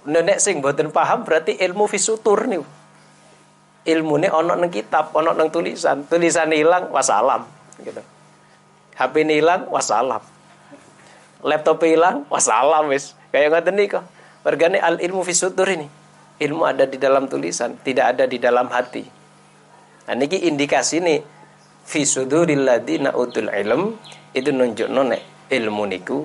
Nenek 0.08 0.40
sing 0.40 0.64
boten 0.64 0.96
paham 0.96 1.28
berarti 1.28 1.60
ilmu 1.60 1.92
fisutur 1.92 2.48
nih. 2.48 2.64
Ilmune 3.84 4.32
ono 4.32 4.56
neng 4.56 4.72
kitab, 4.72 5.12
ono 5.12 5.36
neng 5.36 5.52
tulisan. 5.52 6.08
Tulisan 6.08 6.48
hilang, 6.56 6.88
wasalam. 6.96 7.44
Gitu. 7.84 8.00
HP 8.96 9.28
hilang, 9.28 9.68
wasalam. 9.68 10.24
Laptop 11.44 11.84
hilang, 11.84 12.24
wasalam 12.32 12.88
wis. 12.88 13.12
Kayak 13.36 13.60
ngoten 13.60 13.76
niku. 13.76 14.00
Mergane 14.48 14.80
al 14.80 15.04
ilmu 15.04 15.24
fisutur 15.28 15.68
ini. 15.68 15.88
Ilmu 16.40 16.64
ada 16.64 16.88
di 16.88 16.96
dalam 16.96 17.28
tulisan, 17.28 17.76
tidak 17.84 18.16
ada 18.16 18.24
di 18.24 18.40
dalam 18.40 18.72
hati. 18.72 19.23
Nah 20.04 20.16
niki 20.20 20.44
indikasi 20.48 21.00
nih 21.00 21.20
fi 21.84 22.04
suduril 22.04 22.68
ladina 22.68 23.16
utul 23.16 23.48
ilm 23.48 23.96
itu 24.36 24.50
nunjukno 24.52 25.02
nek 25.08 25.22
ilmu 25.52 25.84
niku 25.88 26.18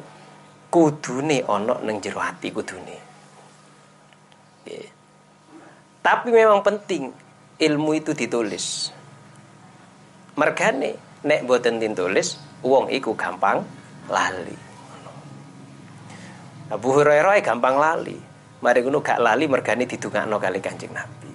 kudune 0.68 1.44
ana 1.46 1.78
nang 1.82 1.96
jero 2.02 2.20
ati 2.20 2.48
kudune. 2.50 2.96
Tapi 6.02 6.28
memang 6.32 6.64
penting 6.64 7.12
ilmu 7.60 7.90
itu 7.96 8.16
ditulis. 8.16 8.94
Mergane 10.38 11.22
nek 11.26 11.40
boten 11.44 11.82
ditulis 11.82 12.38
wong 12.64 12.88
iku 12.88 13.12
gampang 13.18 13.60
lali. 14.08 14.56
Abu 16.68 16.88
Hurairah 16.92 17.40
gampang 17.40 17.76
lali. 17.80 18.16
Mari 18.58 18.82
ngono 18.82 18.98
gak 18.98 19.22
lali 19.22 19.46
mergane 19.46 19.86
didongakno 19.86 20.36
kali 20.42 20.58
Kanjeng 20.58 20.90
Nabi. 20.90 21.30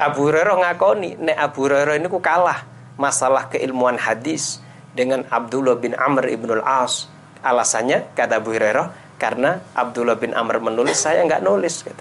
Abu 0.00 0.32
Hurairah 0.32 0.56
ngakoni 0.56 1.20
nek 1.20 1.36
Abu 1.36 1.68
Hurairah 1.68 2.00
ini 2.00 2.08
ku 2.08 2.24
kalah 2.24 2.64
masalah 2.96 3.52
keilmuan 3.52 4.00
hadis 4.00 4.64
dengan 4.96 5.28
Abdullah 5.28 5.76
bin 5.76 5.92
Amr 5.92 6.32
ibn 6.32 6.48
al-As. 6.56 7.04
Alasannya 7.44 8.08
kata 8.16 8.40
Abu 8.40 8.56
Hurairah 8.56 9.12
Karena 9.20 9.60
Abdullah 9.76 10.16
bin 10.16 10.32
Amr 10.32 10.64
menulis, 10.64 10.96
saya 10.96 11.20
nggak 11.20 11.44
nulis. 11.44 11.84
Kata. 11.84 12.00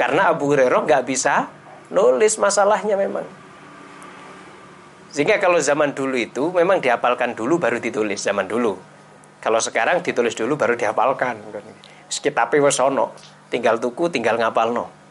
Karena 0.00 0.32
Abu 0.32 0.48
Hurairah 0.48 0.80
nggak 0.88 1.04
bisa 1.04 1.52
nulis 1.92 2.40
masalahnya 2.40 2.96
memang. 2.96 3.28
Sehingga 5.12 5.36
kalau 5.36 5.60
zaman 5.60 5.92
dulu 5.92 6.16
itu 6.16 6.48
memang 6.56 6.80
dihafalkan 6.80 7.36
dulu 7.36 7.60
baru 7.60 7.76
ditulis 7.76 8.24
zaman 8.24 8.48
dulu. 8.48 8.80
Kalau 9.44 9.60
sekarang 9.60 10.00
ditulis 10.00 10.32
dulu 10.32 10.56
baru 10.56 10.72
dihafalkan. 10.72 11.36
Kitabnya 12.08 12.64
wis 12.64 12.80
ono, 12.80 13.12
tinggal 13.52 13.76
tuku, 13.76 14.08
tinggal 14.08 14.40
ngapalno. 14.40 15.01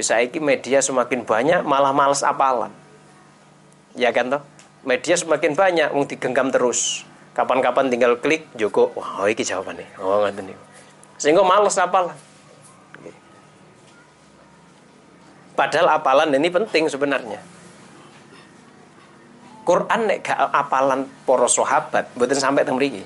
Saiki 0.00 0.38
media 0.38 0.78
semakin 0.82 1.22
banyak 1.26 1.60
malah 1.66 1.92
males 1.92 2.22
apalan. 2.22 2.70
Ya 3.98 4.14
kan 4.14 4.30
toh? 4.30 4.42
Media 4.86 5.18
semakin 5.18 5.52
banyak 5.58 5.88
mau 5.90 6.06
digenggam 6.06 6.54
terus. 6.54 7.04
Kapan-kapan 7.34 7.90
tinggal 7.90 8.18
klik 8.18 8.50
Joko, 8.58 8.90
wah 8.98 9.22
oh, 9.22 9.26
ini 9.30 9.42
jawabannya. 9.42 9.86
Oh 10.02 10.26
ngoten 10.26 10.50
niku. 10.50 10.64
Sehingga 11.18 11.42
males 11.42 11.78
apalan. 11.78 12.14
Padahal 15.58 15.98
apalan 15.98 16.30
ini 16.38 16.46
penting 16.54 16.86
sebenarnya. 16.86 17.42
Quran 19.66 20.00
nek 20.06 20.22
gak 20.22 20.38
apalan 20.54 21.04
para 21.26 21.50
sahabat 21.50 22.08
mboten 22.14 22.38
sampai 22.38 22.62
teng 22.62 22.78
mriki. 22.78 23.02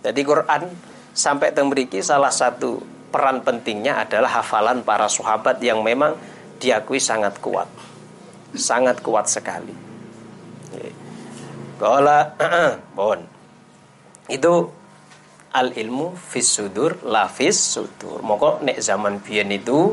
Jadi 0.00 0.20
Quran 0.22 0.70
sampai 1.12 1.50
teng 1.52 1.68
mriki 1.68 2.00
salah 2.00 2.30
satu 2.30 2.80
peran 3.10 3.42
pentingnya 3.42 4.06
adalah 4.06 4.40
hafalan 4.40 4.86
para 4.86 5.10
sahabat 5.10 5.58
yang 5.60 5.82
memang 5.82 6.14
diakui 6.62 7.02
sangat 7.02 7.36
kuat. 7.42 7.66
Sangat 8.54 9.02
kuat 9.02 9.26
sekali. 9.26 9.74
Kala 11.80 12.34
bon. 12.94 13.20
Itu 14.36 14.54
al 15.50 15.74
ilmu 15.74 16.14
fis 16.14 16.46
sudur 16.46 17.02
la 17.10 17.26
fis 17.26 17.58
sudur. 17.58 18.22
Moko 18.22 18.62
nek 18.62 18.78
zaman 18.78 19.18
biyen 19.18 19.50
itu 19.50 19.90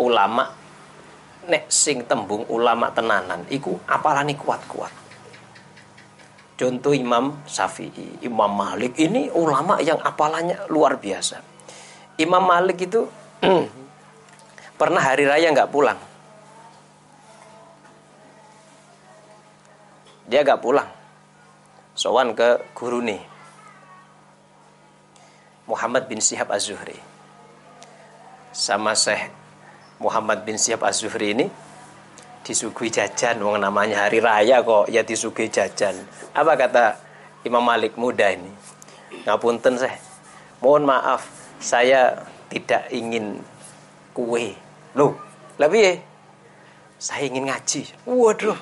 ulama 0.00 0.48
nek 1.44 1.68
sing 1.68 2.08
tembung 2.08 2.48
ulama 2.48 2.88
tenanan 2.88 3.44
iku 3.52 3.76
apalane 3.84 4.32
kuat-kuat. 4.32 4.92
Contoh 6.56 6.92
Imam 6.92 7.40
Syafi'i, 7.48 8.20
Imam 8.24 8.52
Malik 8.52 8.96
ini 9.00 9.32
ulama 9.32 9.80
yang 9.80 9.96
apalannya 9.96 10.68
luar 10.68 11.00
biasa. 11.00 11.49
Imam 12.16 12.42
Malik 12.42 12.82
itu 12.88 13.06
pernah 14.80 15.02
hari 15.02 15.28
raya 15.28 15.52
nggak 15.52 15.70
pulang. 15.70 15.98
Dia 20.26 20.46
nggak 20.46 20.62
pulang. 20.62 20.88
Sowan 21.94 22.34
ke 22.34 22.58
guru 22.72 23.02
nih. 23.02 23.22
Muhammad 25.70 26.10
bin 26.10 26.18
Sihab 26.18 26.50
Az-Zuhri. 26.50 26.98
Sama 28.50 28.98
Syekh 28.98 29.30
Muhammad 30.00 30.48
bin 30.48 30.56
Siap 30.56 30.80
Az-Zuhri 30.80 31.36
ini 31.36 31.46
disuguhi 32.40 32.88
jajan 32.88 33.36
wong 33.44 33.60
namanya 33.60 34.08
hari 34.08 34.18
raya 34.18 34.64
kok 34.64 34.88
ya 34.88 35.04
disuguhi 35.04 35.52
jajan 35.52 35.92
apa 36.32 36.56
kata 36.56 36.84
Imam 37.44 37.60
Malik 37.60 38.00
muda 38.00 38.32
ini 38.32 38.48
ngapunten 39.28 39.76
saya 39.76 40.00
mohon 40.64 40.88
maaf 40.88 41.28
saya 41.60 42.26
tidak 42.48 42.88
ingin 42.90 43.38
kue 44.16 44.56
loh 44.96 45.14
lebih 45.60 45.80
ya 45.84 45.94
saya 46.98 47.28
ingin 47.30 47.46
ngaji 47.46 47.86
waduh 48.08 48.58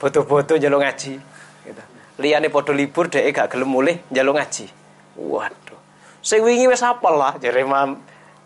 foto-foto 0.00 0.56
jalur 0.56 0.80
ngaji 0.80 1.20
gitu. 1.68 1.82
liane 2.18 2.48
podo 2.48 2.72
libur 2.72 3.06
deh 3.06 3.28
gak 3.30 3.52
gelem 3.52 3.68
mulih 3.68 3.96
jalur 4.10 4.34
ngaji 4.34 4.66
waduh 5.14 5.78
saya 6.24 6.42
ingin 6.48 6.72
wes 6.72 6.82
apal 6.82 7.14
lah 7.14 7.36
jadi 7.38 7.62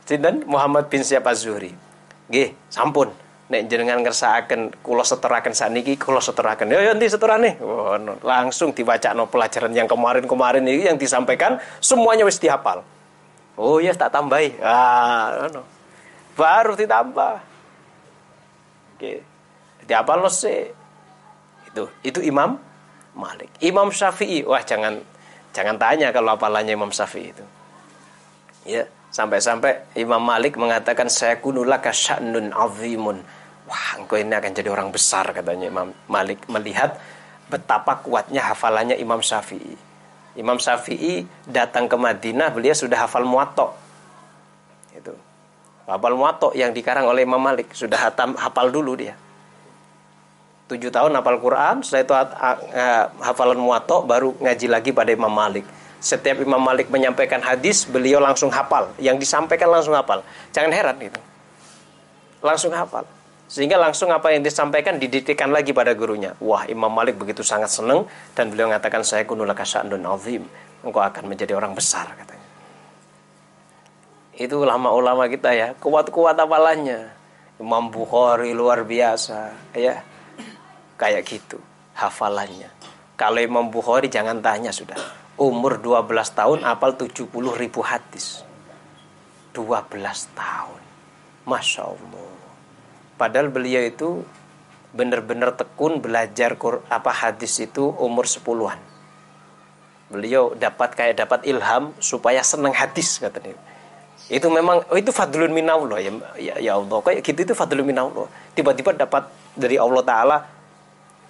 Sinten 0.05 0.45
Muhammad 0.45 0.93
bin 0.93 1.01
Syihab 1.01 1.25
Az-Zuhri. 1.25 1.73
Nggih, 2.29 2.53
sampun. 2.69 3.09
Nek 3.49 3.69
jenengan 3.69 4.05
ngersakaken 4.05 4.85
kula 4.85 5.01
seteraken 5.05 5.57
saniki, 5.57 5.97
kula 5.97 6.21
seteraken. 6.21 6.69
Ya 6.69 6.81
ya 6.81 6.93
endi 6.93 7.09
seterane? 7.09 7.57
Oh, 7.61 7.97
no. 7.97 8.21
langsung 8.21 8.73
no 8.73 9.25
pelajaran 9.29 9.73
yang 9.73 9.89
kemarin-kemarin 9.89 10.65
ini 10.65 10.89
yang 10.89 11.01
disampaikan 11.01 11.57
semuanya 11.81 12.29
wis 12.29 12.37
dihafal. 12.37 12.85
Oh 13.55 13.79
ya 13.79 13.95
tak 13.95 14.11
tambahi. 14.11 14.59
Ah, 14.59 15.47
no. 15.51 15.63
Baru 16.35 16.75
ditambah. 16.75 17.35
Oke. 18.99 19.23
Dihafal 19.87 20.19
no 20.23 20.31
se. 20.31 20.75
Itu 21.71 21.87
itu 22.03 22.19
Imam 22.23 22.59
Malik. 23.15 23.51
Imam 23.63 23.95
Syafi'i, 23.95 24.43
wah 24.43 24.63
jangan 24.63 24.99
jangan 25.55 25.79
tanya 25.79 26.11
kalau 26.11 26.35
hafalannya 26.35 26.75
Imam 26.75 26.91
Syafi'i 26.91 27.31
itu. 27.31 27.45
Ya. 28.67 28.85
Sampai-sampai 29.15 29.95
Imam 29.95 30.19
Malik 30.19 30.59
mengatakan 30.59 31.07
saya 31.07 31.39
kunulaka 31.39 31.95
sya'nun 31.95 32.51
azimun. 32.51 33.23
Wah, 33.71 33.89
engkau 33.95 34.19
ini 34.19 34.35
akan 34.35 34.51
jadi 34.51 34.67
orang 34.75 34.91
besar 34.91 35.31
katanya 35.31 35.71
Imam 35.71 35.95
Malik 36.11 36.43
melihat 36.51 36.99
betapa 37.47 38.03
kuatnya 38.03 38.43
hafalannya 38.51 38.99
Imam 38.99 39.23
Syafi'i. 39.23 39.94
Imam 40.35 40.59
Syafi'i 40.59 41.27
datang 41.47 41.87
ke 41.87 41.97
Madinah, 41.99 42.51
beliau 42.51 42.75
sudah 42.75 43.07
hafal 43.07 43.23
muwatta. 43.23 43.71
Itu. 44.95 45.15
Hafal 45.87 46.15
muwatta 46.19 46.51
yang 46.59 46.75
dikarang 46.75 47.07
oleh 47.07 47.23
Imam 47.23 47.39
Malik, 47.39 47.71
sudah 47.75 47.99
hatam, 48.11 48.35
hafal 48.35 48.71
dulu 48.75 48.99
dia. 48.99 49.15
Tujuh 50.67 50.91
tahun 50.91 51.15
hafal 51.15 51.39
Quran, 51.39 51.85
setelah 51.85 52.03
itu 52.03 52.15
hafalan 53.21 53.61
muwatta 53.61 54.03
baru 54.03 54.33
ngaji 54.41 54.67
lagi 54.67 54.91
pada 54.91 55.13
Imam 55.13 55.31
Malik 55.31 55.65
setiap 56.05 56.37
Imam 56.37 56.61
Malik 56.61 56.93
menyampaikan 56.93 57.41
hadis, 57.41 57.89
beliau 57.89 58.21
langsung 58.21 58.53
hafal. 58.53 58.93
Yang 59.01 59.25
disampaikan 59.25 59.73
langsung 59.73 59.97
hafal. 59.97 60.21
Jangan 60.53 60.69
heran 60.69 61.01
itu. 61.01 61.17
Langsung 62.45 62.77
hafal. 62.77 63.09
Sehingga 63.45 63.77
langsung 63.77 64.09
apa 64.11 64.33
yang 64.33 64.41
disampaikan 64.41 64.97
didiktikan 64.97 65.53
lagi 65.53 65.77
pada 65.77 65.93
gurunya. 65.93 66.33
Wah, 66.41 66.65
Imam 66.67 66.91
Malik 66.91 67.21
begitu 67.21 67.45
sangat 67.45 67.71
senang 67.71 68.09
dan 68.33 68.49
beliau 68.49 68.73
mengatakan 68.73 69.05
saya 69.05 69.29
kunulaka 69.29 69.63
sya'nun 69.63 70.03
azim. 70.09 70.43
Engkau 70.85 71.01
akan 71.01 71.25
menjadi 71.29 71.53
orang 71.57 71.77
besar 71.77 72.09
katanya. 72.17 72.49
Itu 74.35 74.67
ulama-ulama 74.67 75.31
kita 75.31 75.55
ya, 75.55 75.69
kuat-kuat 75.79 76.35
apalannya. 76.35 77.13
Imam 77.63 77.87
Bukhari 77.93 78.51
luar 78.51 78.83
biasa, 78.83 79.55
ya. 79.77 80.03
Kayak 80.99 81.23
gitu 81.29 81.59
hafalannya. 81.95 82.69
Kalau 83.15 83.39
Imam 83.39 83.71
Bukhari 83.71 84.11
jangan 84.11 84.43
tanya 84.43 84.75
sudah 84.75 84.99
umur 85.39 85.83
12 85.83 86.11
tahun 86.35 86.59
apal 86.63 86.95
70 86.95 87.31
ribu 87.59 87.83
hadis 87.83 88.47
12 89.51 89.91
tahun 90.35 90.83
Masya 91.47 91.83
Allah 91.83 92.35
padahal 93.17 93.51
beliau 93.51 93.83
itu 93.85 94.09
benar-benar 94.95 95.59
tekun 95.59 95.99
belajar 95.99 96.55
apa 96.91 97.11
hadis 97.11 97.59
itu 97.59 97.83
umur 97.99 98.27
10-an 98.27 98.79
beliau 100.11 100.55
dapat 100.55 100.95
kayak 100.95 101.17
dapat 101.19 101.47
ilham 101.51 101.91
supaya 101.99 102.45
senang 102.47 102.77
hadis 102.77 103.19
katanya 103.19 103.59
itu 104.31 104.47
memang 104.49 104.87
oh 104.89 104.97
itu 104.97 105.11
fadlun 105.11 105.51
minallah 105.51 105.99
ya, 106.01 106.13
ya 106.39 106.55
ya 106.63 106.73
Allah 106.79 106.99
kayak 107.03 107.27
gitu 107.27 107.45
itu 107.45 107.55
fadlun 107.57 107.85
minallah 107.85 108.31
tiba-tiba 108.55 108.95
dapat 108.95 109.27
dari 109.59 109.77
Allah 109.77 110.03
taala 110.07 110.39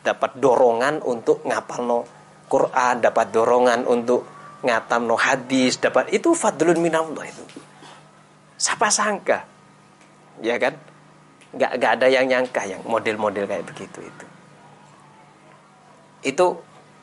dapat 0.05 0.37
dorongan 0.37 1.01
untuk 1.01 1.41
ngapal 1.49 1.81
no 1.83 2.01
Quran, 2.45 3.01
dapat 3.01 3.33
dorongan 3.33 3.89
untuk 3.89 4.29
ngatam 4.63 5.09
no 5.09 5.17
hadis, 5.17 5.81
dapat 5.81 6.13
itu 6.13 6.37
fadlun 6.37 6.77
minallah 6.79 7.25
itu. 7.25 7.45
Siapa 8.61 8.93
sangka? 8.93 9.43
Ya 10.45 10.61
kan? 10.61 10.77
Gak, 11.55 11.73
gak 11.79 11.93
ada 12.01 12.07
yang 12.11 12.27
nyangka 12.27 12.63
yang 12.67 12.83
model-model 12.83 13.47
kayak 13.47 13.65
begitu 13.67 13.99
itu. 14.03 14.27
Itu 16.25 16.47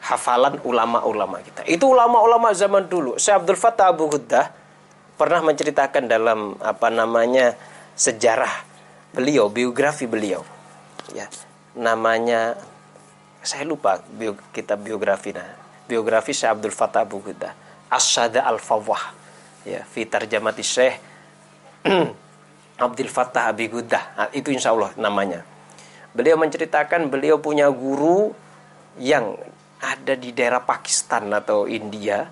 hafalan 0.01 0.59
ulama-ulama 0.65 1.39
kita. 1.45 1.61
Itu 1.69 1.93
ulama-ulama 1.93 2.51
zaman 2.51 2.89
dulu. 2.89 3.15
Syekh 3.15 3.45
Abdul 3.45 3.59
Fattah 3.59 3.93
Abu 3.93 4.09
Ghuddah 4.11 4.49
pernah 5.15 5.39
menceritakan 5.45 6.09
dalam 6.09 6.57
apa 6.59 6.89
namanya 6.89 7.53
sejarah 7.93 8.65
beliau, 9.13 9.47
biografi 9.47 10.09
beliau. 10.09 10.41
Ya, 11.13 11.29
namanya 11.77 12.57
saya 13.41 13.65
lupa 13.65 14.01
bio, 14.05 14.37
kitab 14.53 14.85
biografi 14.85 15.33
nah 15.33 15.57
biografi 15.89 16.31
Syekh 16.31 16.51
Abdul 16.61 16.75
Fattah 16.75 17.03
Abu 17.03 17.19
Ghuddah 17.19 17.53
Asyada 17.89 18.45
Al-Fawwah 18.47 19.17
ya 19.65 19.81
fi 19.83 20.05
tarjamati 20.05 20.61
Syekh 20.61 20.95
Abdul 22.81 23.07
Fattah 23.07 23.53
Abi 23.53 23.69
Ghuddah 23.69 24.03
nah, 24.17 24.29
itu 24.33 24.49
insya 24.49 24.73
Allah 24.73 24.91
namanya 24.97 25.45
beliau 26.11 26.35
menceritakan 26.41 27.07
beliau 27.07 27.37
punya 27.37 27.69
guru 27.69 28.33
yang 28.99 29.37
ada 29.81 30.13
di 30.17 30.33
daerah 30.33 30.65
Pakistan 30.65 31.31
atau 31.31 31.69
India 31.69 32.25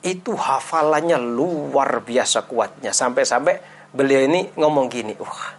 itu 0.00 0.32
hafalannya 0.32 1.20
luar 1.20 2.00
biasa 2.00 2.48
kuatnya 2.48 2.90
sampai-sampai 2.96 3.60
beliau 3.92 4.24
ini 4.24 4.48
ngomong 4.56 4.88
gini 4.88 5.12
wah 5.20 5.54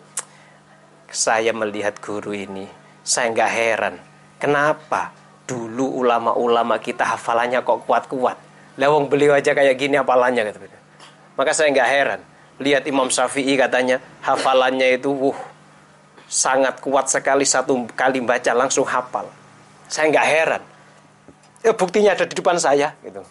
saya 1.08 1.54
melihat 1.54 2.02
guru 2.02 2.34
ini 2.34 2.66
saya 3.06 3.30
nggak 3.30 3.52
heran 3.54 3.96
Kenapa? 4.42 5.14
Dulu 5.46 6.02
ulama-ulama 6.02 6.82
kita 6.82 7.06
hafalannya 7.06 7.62
kok 7.62 7.86
kuat-kuat. 7.86 8.42
Lawang 8.82 9.06
beliau 9.06 9.38
aja 9.38 9.54
kayak 9.54 9.78
gini 9.78 10.02
apalannya 10.02 10.50
gitu. 10.50 10.58
Maka 11.38 11.54
saya 11.54 11.70
nggak 11.70 11.90
heran. 11.94 12.22
Lihat 12.62 12.86
Imam 12.86 13.10
Syafi'i 13.10 13.58
katanya 13.58 13.98
hafalannya 14.22 15.02
itu 15.02 15.10
wuh, 15.10 15.38
sangat 16.30 16.78
kuat 16.78 17.10
sekali 17.10 17.44
satu 17.44 17.90
kali 17.98 18.22
baca 18.22 18.54
langsung 18.54 18.86
hafal. 18.86 19.26
Saya 19.90 20.14
nggak 20.14 20.28
heran. 20.30 20.64
Ya, 21.66 21.74
buktinya 21.74 22.14
ada 22.14 22.26
di 22.30 22.38
depan 22.38 22.62
saya 22.62 22.94
gitu. 23.02 23.22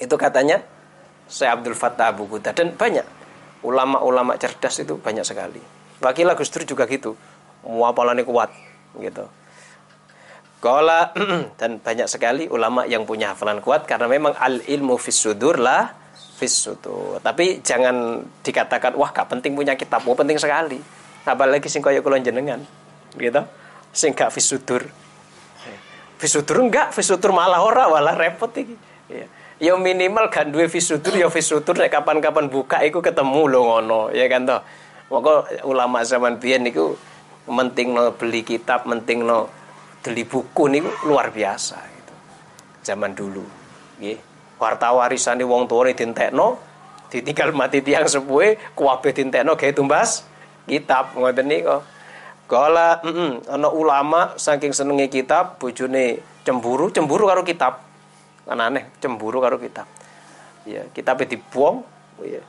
Itu 0.00 0.16
katanya 0.16 0.64
saya 1.28 1.54
Abdul 1.54 1.76
Fattah 1.76 2.10
Abu 2.10 2.24
Qudah 2.24 2.56
dan 2.56 2.72
banyak 2.72 3.04
ulama-ulama 3.62 4.40
cerdas 4.40 4.80
itu 4.80 4.96
banyak 4.96 5.22
sekali. 5.22 5.60
Wakil 6.00 6.30
Gus 6.32 6.50
Dur 6.50 6.64
juga 6.64 6.88
gitu. 6.88 7.14
Muapalannya 7.66 8.24
kuat 8.24 8.50
gitu. 8.96 9.28
Kola 10.58 11.14
dan 11.60 11.78
banyak 11.78 12.10
sekali 12.10 12.50
ulama 12.50 12.82
yang 12.86 13.06
punya 13.06 13.34
hafalan 13.34 13.62
kuat 13.62 13.86
karena 13.86 14.10
memang 14.10 14.34
al 14.34 14.58
ilmu 14.58 14.98
fis 14.98 15.14
sudur 15.14 15.58
lah 15.58 15.94
fis 16.38 16.54
sudur. 16.54 17.18
Tapi 17.18 17.58
jangan 17.66 18.22
dikatakan 18.46 18.94
wah 18.94 19.10
gak 19.10 19.34
penting 19.34 19.58
punya 19.58 19.74
kitab, 19.74 20.06
wah 20.06 20.14
penting 20.14 20.38
sekali. 20.38 20.78
Apalagi 21.26 21.66
sing 21.66 21.82
kaya 21.82 22.00
kula 22.00 22.22
jenengan, 22.22 22.62
gitu. 23.18 23.42
Sing 23.90 24.14
gak 24.14 24.30
fis 24.30 24.46
sudur. 24.46 24.86
Fis 26.18 26.30
sudur 26.34 26.62
enggak, 26.62 26.94
fis 26.94 27.06
sudur 27.06 27.30
malah 27.34 27.62
ora, 27.62 27.90
malah 27.90 28.14
repot 28.14 28.50
iki. 28.54 28.74
Ya 29.10 29.26
ya 29.58 29.74
minimal 29.74 30.30
kan 30.30 30.54
dua 30.54 30.70
visutur 30.70 31.10
ya 31.18 31.26
visutur 31.26 31.74
nek 31.74 31.90
kapan-kapan 31.90 32.46
buka 32.46 32.78
iku 32.86 33.02
ketemu 33.02 33.42
lo 33.50 33.60
ngono 33.66 34.00
ya 34.14 34.30
kan 34.30 34.46
toh 34.46 34.62
maka 35.10 35.50
ulama 35.66 36.06
zaman 36.06 36.38
biyen 36.38 36.62
niku 36.62 36.94
menting 37.50 37.90
no 37.90 38.14
beli 38.14 38.46
kitab 38.46 38.86
menting 38.86 39.26
no 39.26 39.50
beli 40.06 40.22
buku 40.22 40.70
niku 40.70 40.90
luar 41.10 41.34
biasa 41.34 41.74
gitu 41.74 42.14
zaman 42.86 43.18
dulu 43.18 43.42
nggih 43.98 44.18
warta 44.58 44.92
warisane 44.92 45.46
wong 45.46 45.70
tuane 45.70 45.94
dintekno 45.94 46.58
ditinggal 47.08 47.56
mati 47.56 47.80
tiang 47.80 48.04
sepuhe 48.04 48.74
kuwabe 48.76 49.14
dintekno 49.14 49.56
gawe 49.56 49.72
tumbas 49.72 50.26
kitab. 50.68 51.16
Ngoten 51.16 51.46
niku. 51.48 51.80
Kala 52.48 53.04
mm 53.04 53.12
-mm, 53.12 53.32
ana 53.54 53.68
ulama 53.68 54.32
saking 54.40 54.72
senenge 54.72 55.12
kitab 55.12 55.60
bojone 55.60 56.20
cemburu 56.44 56.88
cemburu 56.92 57.28
karo 57.28 57.44
kitab. 57.44 57.84
Kan 58.48 58.60
aneh 58.60 58.88
cemburu 59.00 59.40
karo 59.44 59.60
kita 59.60 59.84
ya 60.68 60.82
kita 60.92 61.16
dibuang 61.24 61.80
ya 62.20 62.44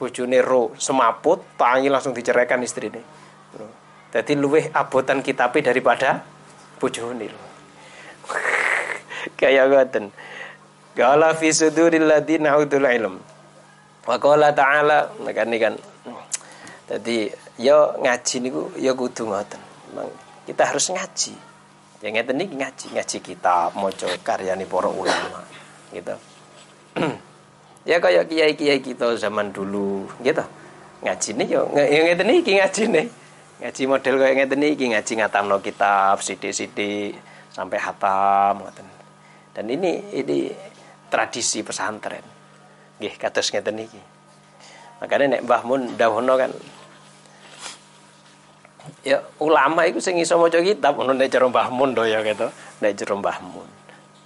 bojone 0.00 0.38
ro 0.40 0.72
semaput 0.80 1.44
tangi 1.60 1.92
langsung 1.92 2.16
diceraikan 2.16 2.64
istri 2.64 2.88
ini 2.88 3.02
jadi 4.08 4.32
luweh 4.36 4.72
abotan 4.72 5.20
kitabe 5.20 5.60
daripada 5.60 6.24
bojone 6.80 7.28
kayak 9.38 9.68
ngoten 9.68 10.08
Qala 10.92 11.32
fi 11.32 11.48
suduril 11.48 12.04
ladina 12.04 12.52
utul 12.60 12.84
ilm. 12.84 13.16
Wa 14.04 14.16
qala 14.20 14.52
ta'ala 14.52 15.14
kan 15.32 15.50
kan. 15.56 15.74
Jadi 16.90 17.32
yo 17.56 17.96
ngaji 18.02 18.36
niku 18.44 18.62
yo 18.76 18.92
kudu 18.92 19.24
ngoten. 19.30 19.62
Kita 20.44 20.68
harus 20.68 20.90
ngaji. 20.92 21.52
Ya 22.02 22.10
ngeten 22.10 22.34
niki 22.34 22.58
ngaji, 22.58 22.98
ngaji 22.98 23.16
kitab, 23.22 23.78
maca 23.78 24.10
karyane 24.26 24.66
para 24.66 24.90
ulama, 24.90 25.46
gitu. 25.94 26.18
ya 27.90 28.02
kayak 28.02 28.26
kiai-kiai 28.26 28.82
kita 28.82 29.14
zaman 29.14 29.54
dulu, 29.54 30.10
gitu. 30.18 30.42
Ngaji 31.06 31.30
nih 31.38 31.46
yo, 31.46 31.70
ya 31.78 32.00
ngeten 32.10 32.26
niki 32.26 32.58
ngaji 32.58 32.82
nih. 32.90 33.06
Ngaji 33.62 33.82
model 33.86 34.14
kayak 34.18 34.34
ngeten 34.34 34.58
niki 34.58 34.84
ngaji 34.90 35.12
ngatamno 35.22 35.62
kitab 35.62 36.18
sithik-sithik 36.18 37.14
sampai 37.54 37.78
hatam 37.78 38.66
ngoten. 38.66 38.86
Dan 39.54 39.70
ini 39.70 40.02
ini 40.10 40.50
tradisi 41.12 41.60
pesantren. 41.60 42.24
Nggih 42.96 43.20
kados 43.20 43.52
ngeten 43.52 43.76
niki. 43.76 44.00
Makanya 45.04 45.36
nek 45.36 45.42
Mbah 45.44 45.62
Mun 45.68 45.98
dawuhno 46.00 46.34
kan 46.40 46.50
ya 49.02 49.18
ulama 49.42 49.86
itu 49.86 49.98
sing 49.98 50.18
iso 50.18 50.38
maca 50.38 50.58
kitab 50.62 50.94
ngono 50.94 51.14
nek 51.14 51.30
cara 51.30 51.46
Mbah 51.50 51.68
Mun 51.74 51.90
do 51.94 52.06
ya 52.06 52.22
gitu 52.22 52.46
nek 52.82 52.92
cara 52.94 53.14
Mbah 53.18 53.38
Mun 53.42 53.68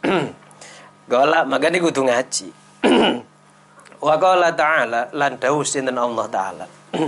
Gola 1.11 1.49
makane 1.49 1.81
kudu 1.81 2.05
ngaji 2.05 2.49
wa 4.07 4.15
qala 4.21 4.53
ta'ala 4.53 5.17
lan 5.17 5.33
dawuh 5.41 5.65
sinten 5.65 5.97
Allah 5.97 6.27
taala 6.29 6.67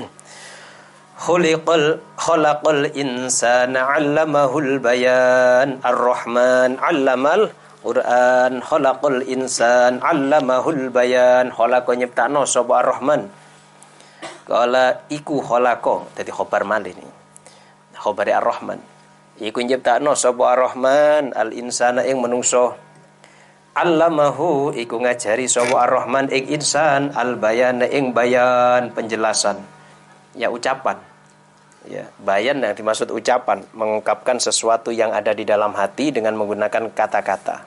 Khuliqal 1.19 1.99
khalaqal 2.15 2.95
insana 2.95 3.91
'allamahul 3.91 4.79
bayan 4.79 5.83
ar-rahman 5.83 6.79
'allamal 6.79 7.51
Quran 7.85 8.59
khalaqal 8.65 9.23
insan 9.29 10.03
'allamahul 10.03 10.91
bayan. 10.91 11.55
Khalaqa 11.55 11.95
nyiptakno 11.95 12.43
sapa 12.43 12.83
ar-rahman. 12.83 13.31
Kala 14.49 15.05
iku 15.13 15.45
khalaqa 15.45 16.09
dadi 16.17 16.33
khobar 16.33 16.65
malih 16.65 16.97
nih 16.97 17.19
khabari 17.99 18.33
Ar-Rahman. 18.33 18.79
Iku 19.39 19.63
nyiptakno 19.63 20.15
sapa 20.15 20.55
Ar-Rahman 20.55 21.35
al 21.35 21.51
insana 21.55 22.07
ing 22.07 22.23
menungso 22.23 22.79
Allamahu 23.79 24.75
iku 24.75 24.99
ngajari 24.99 25.47
sapa 25.47 25.87
Ar-Rahman 25.87 26.35
ing 26.35 26.51
insan 26.51 27.15
al 27.15 27.39
bayan 27.39 27.83
ing 27.83 28.11
bayan. 28.11 28.91
Penjelasan. 28.91 29.63
Ya 30.35 30.51
ucapan 30.51 31.08
ya 31.89 32.05
bayan 32.21 32.61
yang 32.61 32.77
dimaksud 32.77 33.09
ucapan 33.09 33.65
mengungkapkan 33.73 34.37
sesuatu 34.37 34.93
yang 34.93 35.17
ada 35.17 35.33
di 35.33 35.49
dalam 35.49 35.73
hati 35.73 36.13
dengan 36.13 36.37
menggunakan 36.37 36.93
kata-kata 36.93 37.65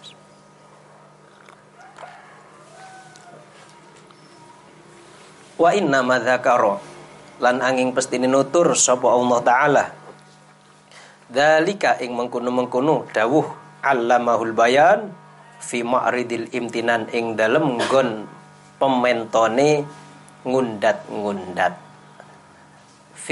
wa 5.57 5.69
inna 5.73 6.05
madzakara 6.05 6.77
lan 7.41 7.65
angin 7.65 7.89
pestine 7.97 8.29
nutur 8.29 8.77
sapa 8.77 9.09
Allah 9.09 9.39
taala 9.41 9.85
Dalika 11.31 11.95
ing 12.03 12.11
mengkono-mengkono 12.11 13.07
dawuh 13.15 13.47
allamahul 13.79 14.51
bayan 14.51 15.15
fi 15.63 15.79
ma'ridil 15.79 16.51
imtinan 16.51 17.07
ing 17.15 17.39
dalem 17.39 17.79
nggon 17.79 18.27
pementone 18.75 19.87
ngundat-ngundat. 20.43 21.73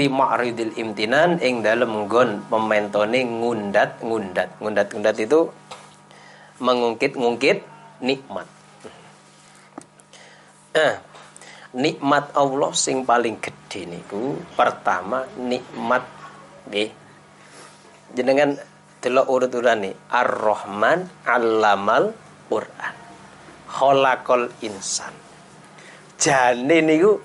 Fi 0.00 0.08
ma'ridil 0.08 0.80
imtinan 0.80 1.36
ing 1.44 1.60
dalem 1.60 2.08
nggon 2.08 2.48
pementone 2.48 3.20
ngundat-ngundat. 3.20 4.56
Ngundat-ngundat 4.56 5.16
itu 5.20 5.52
mengungkit-ngungkit 6.56 7.60
nikmat. 8.00 8.48
Eh, 10.72 10.96
nikmat 11.76 12.32
Allah 12.32 12.72
sing 12.72 13.04
paling 13.04 13.44
gede 13.44 13.92
niku 13.92 14.40
pertama 14.56 15.28
nikmat 15.36 16.08
nggih 16.72 16.96
jenengan 18.16 18.56
delok 19.04 19.28
urut-urane 19.28 20.08
Ar-Rahman 20.08 21.28
Allamal 21.28 22.16
Quran. 22.48 22.94
Khalaqal 23.68 24.48
insan. 24.64 25.12
Jane 26.16 26.80
niku 26.88 27.20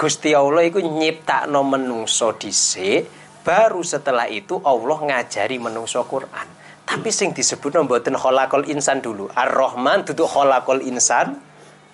Gusti 0.00 0.32
Allah 0.32 0.64
iku 0.64 0.80
nyiptakno 0.80 1.60
menungso 1.60 2.32
dhisik, 2.40 3.04
baru 3.44 3.84
setelah 3.84 4.24
itu 4.32 4.56
Allah 4.64 4.96
ngajari 4.96 5.60
menungso 5.60 6.00
Quran. 6.08 6.48
Tapi 6.88 7.12
sing 7.12 7.36
disebut 7.36 7.76
mboten 7.84 8.16
khalaqal 8.16 8.64
insan 8.64 9.04
dulu. 9.04 9.28
Ar-Rahman 9.28 10.08
duduk 10.08 10.24
khalaqal 10.24 10.80
insan, 10.80 11.36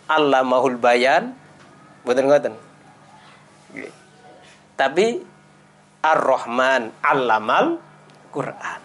Allamahul 0.07 0.79
bayan. 0.79 1.35
Mboten 2.07 2.25
ngoten. 2.31 2.55
Tapi 4.79 5.07
Ar-Rahman 6.07 6.95
allamal 7.03 7.83
Quran. 8.31 8.81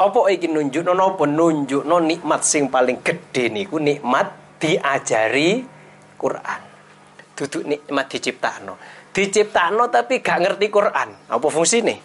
Apa 0.00 0.20
iki 0.32 0.48
nunjukno 0.48 0.96
napa 0.96 1.28
nunjukno 1.28 2.00
nikmat 2.00 2.40
sing 2.40 2.72
paling 2.72 3.04
gede 3.04 3.52
niku 3.52 3.76
nikmat 3.76 4.32
diajari 4.56 5.60
Quran. 6.16 6.65
Duduk 7.36 7.62
nikmat 7.68 8.08
diciptakno. 8.08 8.80
Diciptakno 9.12 9.92
tapi 9.92 10.24
gak 10.24 10.40
ngerti 10.40 10.66
Quran. 10.72 11.08
Apa 11.28 11.46
fungsine? 11.52 12.00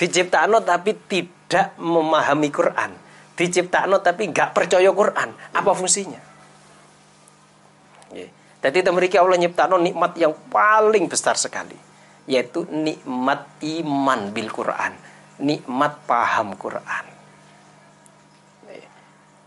Diciptakno 0.00 0.64
tapi 0.64 0.96
tidak 1.04 1.76
memahami 1.76 2.48
Quran. 2.48 2.90
Diciptakno 3.36 4.00
tapi 4.00 4.32
gak 4.32 4.56
percaya 4.56 4.88
Quran. 4.88 5.36
Apa 5.52 5.70
fungsinya? 5.76 6.32
Jadi 8.62 8.78
memiliki 8.88 9.18
Allah 9.18 9.36
nyiptakno 9.36 9.76
nikmat 9.76 10.16
yang 10.16 10.32
paling 10.48 11.10
besar 11.10 11.34
sekali 11.36 11.94
yaitu 12.22 12.62
nikmat 12.70 13.58
iman 13.58 14.30
bil 14.30 14.46
Quran 14.46 14.94
nikmat 15.42 16.06
paham 16.06 16.54
Quran. 16.54 17.04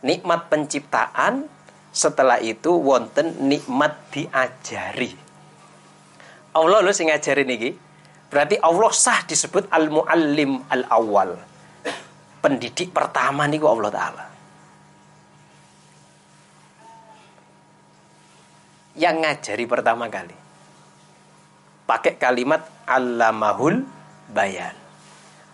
Nikmat 0.05 0.51
penciptaan 0.51 1.49
setelah 1.95 2.43
itu 2.43 2.75
wonten 2.75 3.47
nikmat 3.47 3.95
diajari. 4.11 5.15
Allah 6.51 6.83
lu 6.83 6.91
sing 6.91 7.07
ngajari 7.07 7.47
niki. 7.47 7.71
Berarti 8.27 8.59
Allah 8.59 8.91
sah 8.91 9.23
disebut 9.23 9.71
al-muallim 9.71 10.59
al-awwal. 10.67 11.39
Pendidik 12.43 12.91
pertama 12.91 13.47
niku 13.47 13.71
Allah 13.71 13.91
taala. 13.95 14.25
yang 18.95 19.21
ngajari 19.21 19.67
pertama 19.67 20.07
kali. 20.07 20.35
Pakai 21.85 22.17
kalimat 22.17 22.65
Allamahul 22.89 23.85
bayan. 24.31 24.73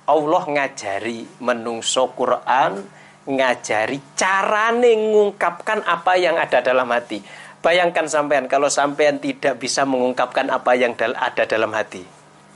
Allah 0.08 0.44
ngajari 0.48 1.28
menungso 1.44 2.08
Quran, 2.16 2.86
ngajari 3.30 4.02
cara 4.18 4.74
mengungkapkan 4.74 5.86
apa 5.86 6.18
yang 6.18 6.38
ada 6.38 6.62
dalam 6.64 6.90
hati. 6.90 7.22
Bayangkan 7.62 8.10
sampean 8.10 8.50
kalau 8.50 8.74
sampean 8.74 9.22
tidak 9.22 9.62
bisa 9.62 9.86
mengungkapkan 9.86 10.50
apa 10.50 10.74
yang 10.74 10.98
ada 10.98 11.46
dalam 11.46 11.70
hati. 11.78 12.02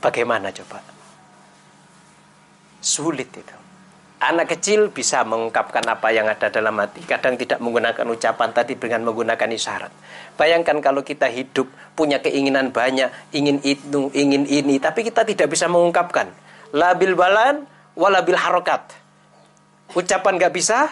Bagaimana 0.02 0.50
coba? 0.50 0.82
Sulit 2.82 3.30
itu. 3.30 3.56
Anak 4.16 4.58
kecil 4.58 4.88
bisa 4.90 5.22
mengungkapkan 5.28 5.84
apa 5.86 6.08
yang 6.10 6.26
ada 6.26 6.48
dalam 6.48 6.74
hati. 6.80 7.04
Kadang 7.04 7.36
tidak 7.36 7.60
menggunakan 7.60 8.02
ucapan 8.08 8.48
tadi 8.50 8.74
dengan 8.74 9.04
menggunakan 9.06 9.46
isyarat. 9.46 9.92
Bayangkan 10.40 10.80
kalau 10.80 11.04
kita 11.04 11.28
hidup 11.28 11.68
punya 11.92 12.18
keinginan 12.24 12.72
banyak, 12.72 13.12
ingin 13.36 13.60
itu, 13.60 14.08
ingin 14.16 14.48
ini, 14.48 14.80
tapi 14.80 15.04
kita 15.04 15.22
tidak 15.22 15.52
bisa 15.52 15.68
mengungkapkan. 15.68 16.32
Labil 16.72 17.12
balan, 17.12 17.68
walabil 17.92 18.40
harokat. 18.40 19.05
Ucapan 19.94 20.40
gak 20.40 20.54
bisa, 20.56 20.90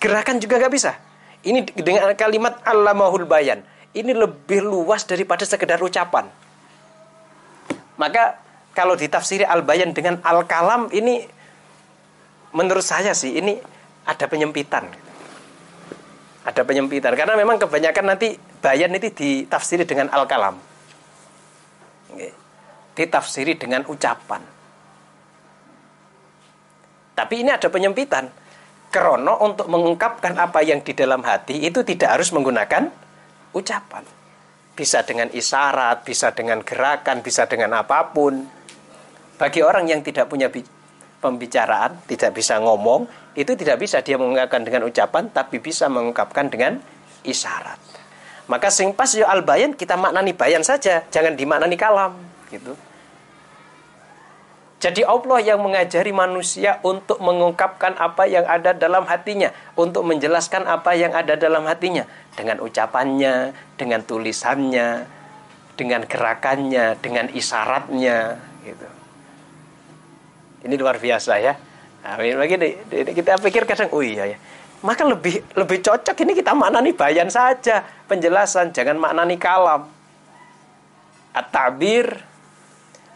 gerakan 0.00 0.40
juga 0.40 0.56
gak 0.56 0.72
bisa. 0.72 0.96
Ini 1.44 1.64
dengan 1.76 2.12
kalimat 2.16 2.60
Allah 2.64 2.96
mahul 2.96 3.24
bayan. 3.24 3.64
Ini 3.90 4.12
lebih 4.14 4.62
luas 4.62 5.02
daripada 5.04 5.42
sekedar 5.42 5.80
ucapan. 5.82 6.30
Maka 7.98 8.38
kalau 8.72 8.94
ditafsiri 8.96 9.44
al-bayan 9.44 9.92
dengan 9.92 10.22
al-kalam 10.24 10.88
ini 10.94 11.26
menurut 12.54 12.84
saya 12.86 13.12
sih 13.12 13.36
ini 13.36 13.58
ada 14.06 14.24
penyempitan. 14.30 14.88
Ada 16.46 16.64
penyempitan 16.64 17.12
karena 17.12 17.36
memang 17.36 17.60
kebanyakan 17.60 18.16
nanti 18.16 18.40
bayan 18.64 18.94
itu 18.96 19.12
ditafsiri 19.12 19.84
dengan 19.84 20.08
al-kalam. 20.12 20.56
Ditafsiri 22.96 23.56
dengan 23.56 23.84
ucapan. 23.88 24.59
Tapi 27.20 27.44
ini 27.44 27.52
ada 27.52 27.68
penyempitan. 27.68 28.32
Krono 28.88 29.44
untuk 29.44 29.68
mengungkapkan 29.68 30.40
apa 30.40 30.64
yang 30.64 30.80
di 30.80 30.96
dalam 30.96 31.20
hati 31.20 31.60
itu 31.68 31.84
tidak 31.84 32.16
harus 32.16 32.32
menggunakan 32.32 32.88
ucapan. 33.52 34.02
Bisa 34.72 35.04
dengan 35.04 35.28
isyarat, 35.28 36.00
bisa 36.00 36.32
dengan 36.32 36.64
gerakan, 36.64 37.20
bisa 37.20 37.44
dengan 37.44 37.76
apa 37.76 38.08
pun. 38.08 38.40
Bagi 39.36 39.60
orang 39.60 39.84
yang 39.84 40.00
tidak 40.00 40.32
punya 40.32 40.48
pembicaraan, 41.20 42.00
tidak 42.08 42.32
bisa 42.32 42.56
ngomong, 42.56 43.04
itu 43.36 43.52
tidak 43.52 43.84
bisa 43.84 44.00
dia 44.00 44.16
mengungkapkan 44.16 44.64
dengan 44.64 44.88
ucapan, 44.88 45.28
tapi 45.28 45.60
bisa 45.60 45.92
mengungkapkan 45.92 46.48
dengan 46.48 46.80
isyarat. 47.22 47.76
Maka 48.48 48.72
sing 48.72 48.96
pas 48.96 49.12
yo 49.12 49.28
al 49.28 49.44
bayan 49.44 49.76
kita 49.76 49.94
maknani 49.94 50.32
bayan 50.32 50.64
saja, 50.64 51.04
jangan 51.12 51.36
dimaknani 51.36 51.76
kalam, 51.76 52.16
gitu. 52.48 52.74
Jadi 54.80 55.04
Allah 55.04 55.44
yang 55.44 55.60
mengajari 55.60 56.08
manusia 56.08 56.80
untuk 56.80 57.20
mengungkapkan 57.20 58.00
apa 58.00 58.24
yang 58.24 58.48
ada 58.48 58.72
dalam 58.72 59.04
hatinya, 59.04 59.52
untuk 59.76 60.08
menjelaskan 60.08 60.64
apa 60.64 60.96
yang 60.96 61.12
ada 61.12 61.36
dalam 61.36 61.68
hatinya 61.68 62.08
dengan 62.32 62.64
ucapannya, 62.64 63.52
dengan 63.76 64.00
tulisannya, 64.00 65.04
dengan 65.76 66.00
gerakannya, 66.08 66.96
dengan 66.96 67.28
isyaratnya, 67.28 68.40
gitu. 68.64 68.88
Ini 70.64 70.74
luar 70.80 70.96
biasa 70.96 71.36
ya. 71.44 71.60
Nah, 72.00 72.16
begini, 72.16 72.80
kita 73.12 73.36
pikir 73.36 73.68
kadang, 73.68 73.92
oh 73.92 74.00
iya 74.00 74.32
ya. 74.32 74.40
Maka 74.80 75.04
lebih 75.04 75.44
lebih 75.60 75.84
cocok 75.84 76.16
ini 76.24 76.32
kita 76.32 76.56
maknani 76.56 76.96
bayan 76.96 77.28
saja, 77.28 77.84
penjelasan, 78.08 78.72
jangan 78.72 78.96
maknani 78.96 79.36
kalam. 79.36 79.92
At-tabir 81.36 82.16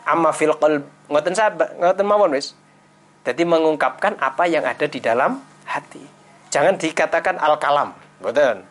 amma 0.04 0.28
fil 0.36 0.52
qalb. 0.60 0.93
Ngoten 1.08 1.34
sahabat, 1.36 1.76
ngoten 1.76 2.06
mawon 2.06 2.32
wis. 2.32 2.56
Jadi 3.24 3.42
mengungkapkan 3.44 4.20
apa 4.20 4.44
yang 4.44 4.64
ada 4.68 4.84
di 4.84 5.00
dalam 5.00 5.40
hati. 5.64 6.00
Jangan 6.52 6.76
dikatakan 6.76 7.40
al-kalam. 7.40 7.96
Betul. 8.20 8.64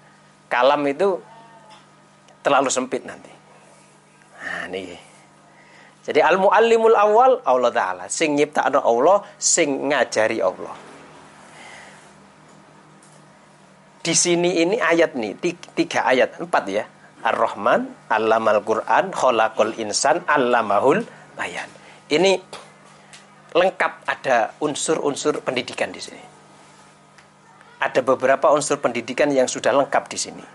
Kalam 0.50 0.82
itu 0.86 1.17
terlalu 2.46 2.69
sempit 2.69 3.02
nanti. 3.02 3.34
Nah, 4.43 4.69
nih. 4.69 4.98
Jadi 6.04 6.19
al 6.19 6.36
muallimul 6.36 7.00
awal 7.00 7.39
Allah 7.48 7.72
taala 7.72 8.06
sing 8.12 8.36
nyiptakno 8.36 8.84
Allah, 8.84 9.24
sing 9.39 9.88
ngajari 9.88 10.43
Allah. 10.43 10.76
Di 14.04 14.12
sini 14.12 14.60
ini 14.60 14.76
ayat 14.84 15.15
nih, 15.15 15.39
tiga 15.80 16.04
ayat, 16.04 16.36
empat 16.36 16.63
ya. 16.67 16.84
Ar-Rahman, 17.24 18.12
Allamal 18.12 18.60
Quran, 18.67 19.15
Khalaqal 19.15 19.80
Insan, 19.80 20.28
Allamahul 20.28 21.08
Bayan. 21.39 21.83
Ini 22.12 22.32
lengkap 23.54 23.94
ada 24.10 24.58
unsur-unsur 24.60 25.39
pendidikan 25.46 25.94
di 25.94 26.02
sini. 26.02 26.24
Ada 27.80 28.02
beberapa 28.02 28.50
unsur 28.52 28.80
pendidikan 28.80 29.30
yang 29.30 29.48
sudah 29.48 29.72
lengkap 29.72 30.04
di 30.10 30.18
sini. 30.18 30.46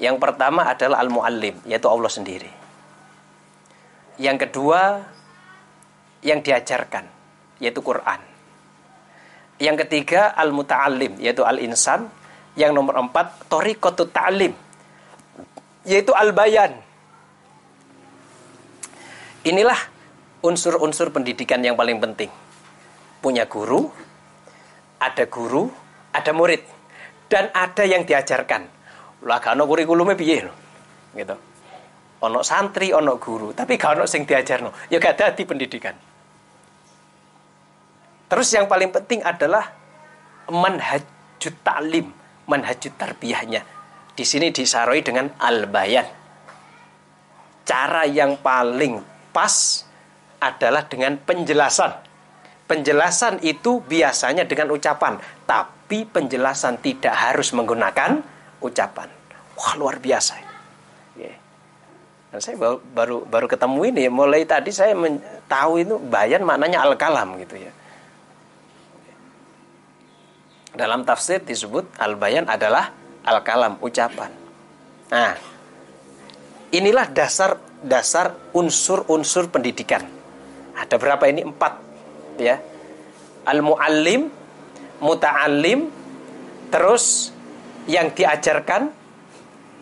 Yang 0.00 0.16
pertama 0.18 0.66
adalah 0.66 1.00
al-muallim, 1.04 1.62
yaitu 1.68 1.86
Allah 1.86 2.10
sendiri. 2.10 2.50
Yang 4.18 4.48
kedua 4.48 5.04
yang 6.24 6.40
diajarkan 6.40 7.06
yaitu 7.62 7.80
Quran. 7.82 8.20
Yang 9.62 9.86
ketiga 9.86 10.34
al-muta'allim 10.34 11.18
yaitu 11.22 11.46
al-insan. 11.46 12.10
Yang 12.54 12.70
nomor 12.70 12.94
empat 13.02 13.50
tariqatut 13.50 14.14
ta'lim 14.14 14.54
yaitu 15.84 16.14
al-bayan. 16.14 16.78
Inilah 19.44 19.93
unsur-unsur 20.44 21.08
pendidikan 21.08 21.64
yang 21.64 21.74
paling 21.74 21.96
penting. 21.96 22.28
Punya 23.24 23.48
guru, 23.48 23.88
ada 25.00 25.24
guru, 25.24 25.72
ada 26.12 26.30
murid 26.36 26.60
dan 27.32 27.48
ada 27.56 27.88
yang 27.88 28.04
diajarkan. 28.04 28.68
Lah 29.24 29.40
kan 29.40 29.56
kurikulumnya 29.56 30.12
piye 30.12 30.44
Gitu 31.16 31.36
ono 32.24 32.40
santri, 32.40 32.88
ono 32.96 33.20
guru, 33.20 33.52
tapi 33.52 33.76
gak 33.76 34.00
ono 34.00 34.04
sing 34.08 34.24
diajarno, 34.24 34.72
ya 34.88 34.96
gak 34.96 35.20
ada 35.20 35.36
di 35.36 35.44
pendidikan. 35.44 35.92
Terus 38.24 38.48
yang 38.56 38.64
paling 38.64 38.88
penting 38.88 39.20
adalah 39.20 39.68
manhajut 40.48 41.54
ta'lim, 41.60 42.08
manhajut 42.48 42.96
tarbiyahnya. 42.96 43.62
Di 44.16 44.24
sini 44.24 44.48
disaroi 44.48 45.04
dengan 45.04 45.28
al-bayan. 45.36 46.08
Cara 47.68 48.08
yang 48.08 48.40
paling 48.40 49.04
pas 49.34 49.84
adalah 50.40 50.86
dengan 50.86 51.18
penjelasan. 51.20 51.92
Penjelasan 52.64 53.44
itu 53.44 53.84
biasanya 53.84 54.48
dengan 54.48 54.72
ucapan, 54.72 55.20
tapi 55.44 56.08
penjelasan 56.08 56.80
tidak 56.80 57.12
harus 57.12 57.52
menggunakan 57.52 58.24
ucapan. 58.64 59.08
Wah, 59.54 59.74
luar 59.76 60.00
biasa. 60.00 60.54
Dan 62.34 62.42
saya 62.42 62.58
baru, 62.58 62.82
baru 62.82 63.16
baru 63.30 63.46
ketemu 63.46 63.94
ini 63.94 64.10
mulai 64.10 64.42
tadi 64.42 64.74
saya 64.74 64.90
tahu 65.46 65.78
itu 65.78 66.02
bayan 66.02 66.42
maknanya 66.42 66.82
al-kalam 66.82 67.38
gitu 67.38 67.62
ya. 67.62 67.70
Dalam 70.74 71.06
tafsir 71.06 71.46
disebut 71.46 71.94
al-bayan 71.94 72.50
adalah 72.50 72.90
al-kalam 73.22 73.78
ucapan. 73.78 74.34
Nah, 75.14 75.38
inilah 76.74 77.06
dasar 77.14 77.54
dasar 77.86 78.34
unsur-unsur 78.50 79.46
pendidikan. 79.54 80.02
Ada 80.74 80.98
berapa 80.98 81.24
ini? 81.30 81.46
Empat 81.46 81.72
ya. 82.38 82.58
Al-muallim, 83.44 84.32
muta'allim, 84.98 85.92
terus 86.72 87.30
yang 87.84 88.10
diajarkan 88.10 88.88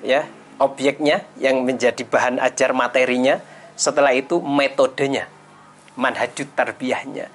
ya, 0.03 0.27
objeknya 0.59 1.23
yang 1.39 1.63
menjadi 1.63 2.03
bahan 2.03 2.43
ajar 2.43 2.75
materinya 2.75 3.39
setelah 3.79 4.13
itu 4.13 4.43
metodenya 4.43 5.31
manhajut 5.97 6.49
tarbiyahnya. 6.53 7.29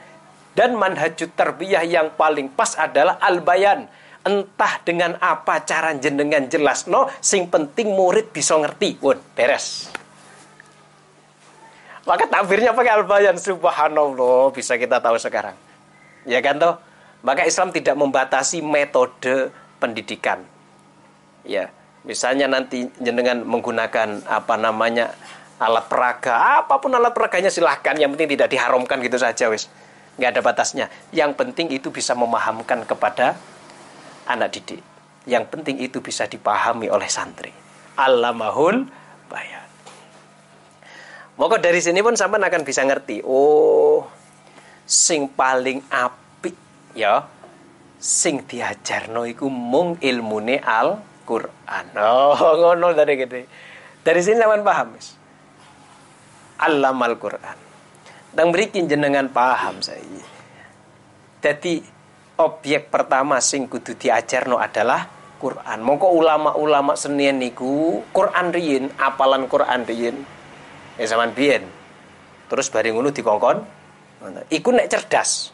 Dan 0.58 0.74
manhajut 0.74 1.38
tarbiyah 1.38 1.86
yang 1.86 2.18
paling 2.18 2.50
pas 2.50 2.74
adalah 2.78 3.22
al-bayan. 3.22 3.86
Entah 4.26 4.82
dengan 4.84 5.16
apa 5.22 5.64
cara 5.64 5.94
jenengan 5.96 6.50
jelas. 6.50 6.90
No 6.90 7.08
sing 7.22 7.48
penting 7.48 7.94
murid 7.94 8.34
bisa 8.34 8.58
ngerti. 8.58 8.98
Won 9.00 9.22
beres 9.38 9.97
maka 12.08 12.24
takbirnya 12.26 12.72
pakai 12.72 13.04
al-bayan 13.04 13.36
subhanallah 13.36 14.56
bisa 14.56 14.80
kita 14.80 15.04
tahu 15.04 15.20
sekarang 15.20 15.54
ya 16.24 16.40
kan 16.40 16.56
toh 16.56 16.80
maka 17.22 17.44
Islam 17.44 17.76
tidak 17.76 18.00
membatasi 18.00 18.64
metode 18.64 19.52
pendidikan 19.78 20.42
ya 21.44 21.68
Misalnya 22.08 22.48
nanti 22.48 22.88
jenengan 23.04 23.44
menggunakan 23.44 24.24
apa 24.24 24.56
namanya 24.56 25.12
alat 25.60 25.92
peraga, 25.92 26.64
apa 26.64 26.80
pun 26.80 26.96
alat 26.96 27.12
peraganya 27.12 27.52
silahkan. 27.52 28.00
Yang 28.00 28.16
penting 28.16 28.40
tidak 28.40 28.48
diharamkan 28.56 29.04
gitu 29.04 29.20
saja 29.20 29.52
wis. 29.52 29.68
Nggak 30.16 30.40
ada 30.40 30.42
batasnya. 30.42 30.86
Yang 31.12 31.36
penting 31.36 31.68
itu 31.68 31.92
bisa 31.92 32.16
memahamkan 32.16 32.88
kepada 32.88 33.36
anak 34.24 34.56
didik. 34.56 34.80
Yang 35.28 35.52
penting 35.52 35.84
itu 35.84 36.00
bisa 36.00 36.24
dipahami 36.32 36.88
oleh 36.88 37.12
santri. 37.12 37.52
Allamahul 38.00 38.88
bayan. 39.28 39.67
Maka 41.38 41.62
dari 41.62 41.78
sini 41.78 42.02
pun 42.02 42.18
sampai 42.18 42.42
akan 42.42 42.62
bisa 42.66 42.82
ngerti. 42.82 43.22
Oh, 43.22 44.06
sing 44.84 45.30
paling 45.30 45.86
apik 45.94 46.58
ya 46.98 47.38
sing 47.98 48.46
diajarno 48.46 49.26
iku 49.26 49.50
mung 49.50 49.98
ilmune 50.02 50.62
Al-Qur'an. 50.62 51.86
Oh, 51.98 52.38
ngono 52.62 52.94
dari 52.94 53.14
gede. 53.18 53.42
Dari 54.06 54.22
sini 54.24 54.40
sampean 54.40 54.64
paham, 54.64 54.88
Mas. 54.96 55.18
Allamal 56.64 57.18
Qur'an. 57.20 57.58
Dan 58.32 58.54
berikin 58.54 58.86
jenengan 58.86 59.28
paham 59.34 59.82
saya. 59.82 60.02
Jadi 61.42 61.82
objek 62.38 62.94
pertama 62.94 63.42
sing 63.42 63.66
kudu 63.66 63.98
diajarno 63.98 64.62
adalah 64.62 65.10
Quran. 65.38 65.86
Mongko 65.86 66.08
ulama-ulama 66.18 66.98
senian 66.98 67.38
niku 67.38 68.02
Quran 68.14 68.50
riyin, 68.54 68.86
apalan 68.98 69.46
Quran 69.46 69.86
riyin. 69.86 70.18
Ya 70.98 71.06
zaman 71.06 71.34
biyen. 71.34 71.64
Terus 72.50 72.68
bareng 72.74 72.98
ngono 72.98 73.14
dikongkon. 73.14 73.58
Iku 74.50 74.70
nek 74.74 74.90
cerdas. 74.90 75.54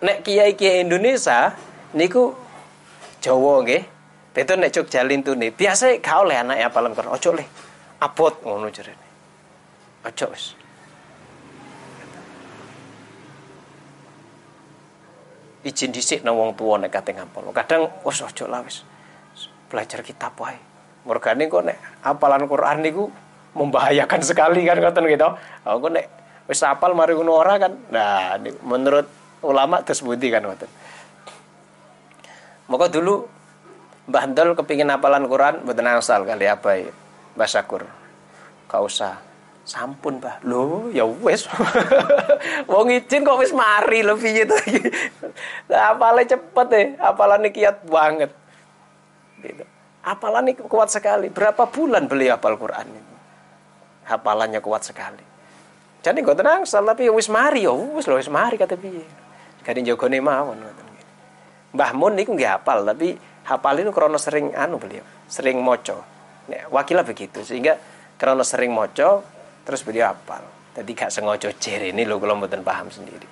Nek 0.00 0.24
kiai-kiai 0.24 0.80
Indonesia 0.84 1.52
niku 1.92 2.32
Jawa 3.20 3.60
nggih. 3.60 3.84
Betul 4.32 4.64
nek 4.64 4.72
jalin 4.72 5.20
nih. 5.20 5.52
Biasa 5.52 6.00
gak 6.00 6.16
oleh 6.24 6.40
anak 6.40 6.72
apalan 6.72 6.96
Quran. 6.96 7.12
Ojo 7.12 7.30
le. 7.36 7.44
Abot 8.00 8.40
ngono. 8.40 8.72
Ojo 8.72 10.26
wis. 10.32 10.60
izin 15.60 15.92
dhisik 15.92 16.24
nang 16.24 16.36
wong 16.36 16.56
tuwa 16.56 16.80
nek 16.80 16.92
kate 16.92 17.12
ngapal. 17.12 17.44
Kadang 17.52 17.88
wis 18.04 18.24
aja 18.24 18.44
lah 18.48 18.64
wis. 18.64 18.84
Belajar 19.68 20.00
kitab 20.00 20.34
wae. 20.40 20.56
Mergane 21.04 21.48
kok 21.48 21.64
nek 21.64 21.78
apalan 22.04 22.44
Quran 22.48 22.78
niku 22.84 23.04
membahayakan 23.56 24.20
sekali 24.22 24.62
kan 24.66 24.78
ngoten 24.78 25.04
gitu. 25.10 25.28
Aku 25.66 25.90
nek 25.90 26.06
wis 26.46 26.62
apal 26.62 26.94
mari 26.94 27.14
ngono 27.14 27.32
ora 27.34 27.58
kan. 27.58 27.72
Nah, 27.90 28.38
menurut 28.66 29.06
ulama 29.42 29.82
terus 29.82 30.02
budi 30.02 30.30
kan 30.30 30.44
ngoten. 30.44 30.70
Maka 32.70 32.86
dulu 32.86 33.26
Mbah 34.10 34.24
Ndol 34.26 34.58
kepingin 34.58 34.90
apalan 34.90 35.26
Quran 35.30 35.62
mboten 35.62 35.86
asal 35.86 36.26
kali 36.26 36.46
apa 36.46 36.78
ya. 36.78 36.90
Mbah 37.38 37.48
Sakur. 37.50 37.86
Kau 38.70 38.86
usah 38.86 39.30
sampun 39.70 40.18
bah 40.18 40.42
lo 40.42 40.90
ya 40.90 41.06
wes 41.06 41.46
wong 42.70 42.90
izin 42.90 43.22
kok 43.22 43.38
wis 43.38 43.54
mari 43.54 44.02
lo 44.02 44.18
piye 44.18 44.42
to 44.42 44.56
iki 44.66 44.82
apale 45.70 46.26
cepet 46.26 46.66
deh 46.66 46.86
apalane 46.98 47.54
kiat 47.54 47.86
banget 47.86 48.34
gitu 49.38 49.62
apalan 50.00 50.48
ini 50.48 50.56
kuat 50.56 50.88
sekali 50.88 51.28
berapa 51.28 51.68
bulan 51.68 52.08
beli 52.08 52.32
hafal 52.32 52.56
Quran 52.56 52.88
itu 52.88 53.09
hafalannya 54.10 54.58
kuat 54.58 54.82
sekali. 54.82 55.22
Jadi 56.02 56.18
gue 56.24 56.34
tenang 56.34 56.66
tapi 56.66 57.06
ya 57.06 57.12
wis 57.14 57.30
mari 57.30 57.62
ya 57.68 57.72
wis 57.72 58.08
lo 58.10 58.18
wis 58.18 58.32
mari 58.32 58.58
kata 58.58 58.74
piye. 58.74 59.04
Kadang 59.62 59.84
jogone 59.86 60.18
mawon 60.18 60.58
ngoten 60.58 60.86
Mbah 61.70 61.92
Mun 61.94 62.18
niku 62.18 62.34
nggih 62.34 62.50
hafal 62.58 62.82
tapi 62.82 63.14
hafal 63.46 63.78
itu 63.78 63.94
krono 63.94 64.18
sering 64.18 64.50
anu 64.58 64.82
beliau 64.82 65.06
sering 65.30 65.62
moco 65.62 66.02
wakilah 66.74 67.06
begitu 67.06 67.46
sehingga 67.46 67.78
krono 68.18 68.42
sering 68.42 68.74
moco 68.74 69.22
terus 69.62 69.86
beliau 69.86 70.10
apal 70.10 70.42
jadi 70.74 70.90
gak 70.90 71.10
sengaja 71.14 71.54
jer 71.54 71.94
ini 71.94 72.02
lo 72.06 72.18
kalau 72.18 72.38
mboten 72.38 72.62
paham 72.62 72.90
sendiri. 72.90 73.26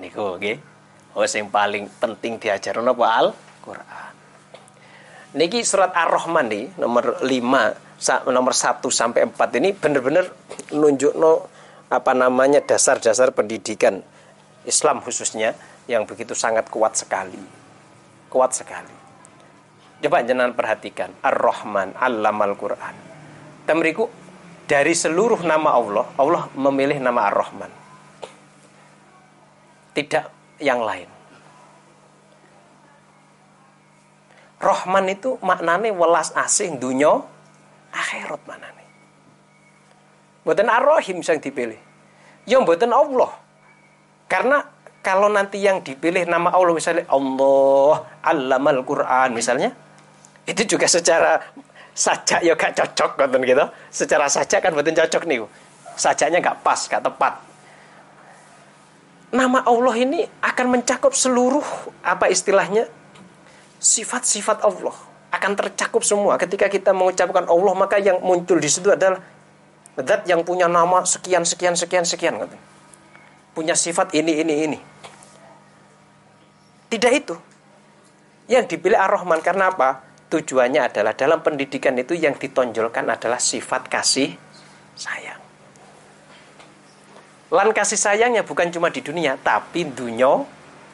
Niku 0.00 0.36
oke 0.36 0.52
oh 1.16 1.24
yang 1.24 1.48
paling 1.52 1.88
penting 2.00 2.40
diajar 2.40 2.76
apa? 2.76 3.04
Al 3.08 3.26
Quran 3.64 4.12
niki 5.32 5.64
surat 5.64 5.92
Ar-Rahman 5.96 6.46
nih 6.52 6.64
nomor 6.76 7.24
5 7.24 7.81
nomor 8.30 8.54
1 8.54 8.82
sampai 8.90 9.30
4 9.30 9.58
ini 9.62 9.70
bener-bener 9.76 10.30
nunjuk 10.74 11.14
no 11.14 11.46
apa 11.92 12.12
namanya 12.16 12.64
dasar-dasar 12.64 13.30
pendidikan 13.36 14.02
Islam 14.66 15.02
khususnya 15.04 15.54
yang 15.86 16.06
begitu 16.08 16.34
sangat 16.34 16.66
kuat 16.72 16.98
sekali 16.98 17.38
kuat 18.26 18.50
sekali 18.56 18.94
coba 20.02 20.26
jangan 20.26 20.50
perhatikan 20.56 21.14
Ar-Rahman 21.22 21.94
Allamal 21.94 22.58
Quran 22.58 23.12
Tamriku 23.62 24.10
dari 24.66 24.94
seluruh 24.96 25.42
nama 25.46 25.74
Allah, 25.74 26.06
Allah 26.18 26.42
memilih 26.58 26.98
nama 26.98 27.30
Ar-Rahman. 27.30 27.70
Tidak 29.92 30.24
yang 30.64 30.82
lain. 30.82 31.06
Rahman 34.62 35.10
itu 35.10 35.36
maknanya 35.42 35.90
welas 35.90 36.30
asing 36.38 36.78
dunia 36.78 37.26
akhirat 37.92 38.40
maknanya. 38.48 38.84
Buatan 40.42 40.66
Ar-Rahim 40.66 41.22
yang 41.22 41.38
dipilih. 41.38 41.80
Ya 42.48 42.58
buatan 42.58 42.90
Allah. 42.90 43.30
Karena 44.26 44.66
kalau 45.04 45.30
nanti 45.30 45.62
yang 45.62 45.78
dipilih 45.84 46.26
nama 46.26 46.50
Allah 46.50 46.74
misalnya 46.74 47.04
Allah 47.06 48.06
Allamal 48.22 48.82
Quran 48.82 49.34
misalnya 49.34 49.70
itu 50.46 50.62
juga 50.66 50.90
secara 50.90 51.38
sajak 51.94 52.40
ya 52.42 52.58
gak 52.58 52.74
cocok 52.74 53.10
ngoten 53.20 53.40
gitu. 53.46 53.64
Secara 53.92 54.26
sajak 54.26 54.58
kan 54.64 54.72
betul 54.74 54.98
cocok 54.98 55.22
nih. 55.28 55.46
Sajaknya 55.94 56.40
gak 56.40 56.64
pas, 56.64 56.80
gak 56.88 57.04
tepat. 57.04 57.38
Nama 59.32 59.64
Allah 59.64 59.94
ini 59.96 60.20
akan 60.42 60.66
mencakup 60.80 61.14
seluruh 61.14 61.64
apa 62.04 62.28
istilahnya 62.28 62.88
sifat-sifat 63.78 64.60
Allah 64.62 65.11
akan 65.32 65.52
tercakup 65.56 66.04
semua. 66.04 66.36
Ketika 66.36 66.68
kita 66.68 66.92
mengucapkan 66.92 67.48
Allah 67.48 67.74
maka 67.74 67.96
yang 67.96 68.20
muncul 68.20 68.60
di 68.60 68.68
situ 68.68 68.92
adalah 68.92 69.18
zat 69.96 70.28
yang 70.28 70.44
punya 70.44 70.68
nama 70.68 71.02
sekian 71.08 71.42
sekian 71.48 71.74
sekian 71.74 72.04
sekian. 72.04 72.36
Punya 73.56 73.72
sifat 73.72 74.12
ini 74.12 74.44
ini 74.44 74.54
ini. 74.68 74.78
Tidak 76.92 77.12
itu. 77.12 77.34
Yang 78.52 78.76
dipilih 78.76 79.00
Ar-Rahman 79.00 79.40
karena 79.40 79.72
apa? 79.72 80.12
tujuannya 80.32 80.88
adalah 80.88 81.12
dalam 81.12 81.44
pendidikan 81.44 81.92
itu 82.00 82.16
yang 82.16 82.32
ditonjolkan 82.32 83.04
adalah 83.04 83.36
sifat 83.36 83.92
kasih 83.92 84.32
sayang. 84.96 85.40
Lan 87.52 87.68
kasih 87.76 88.00
sayangnya 88.00 88.40
bukan 88.40 88.72
cuma 88.72 88.88
di 88.88 89.04
dunia, 89.04 89.36
tapi 89.36 89.84
dunia 89.84 90.40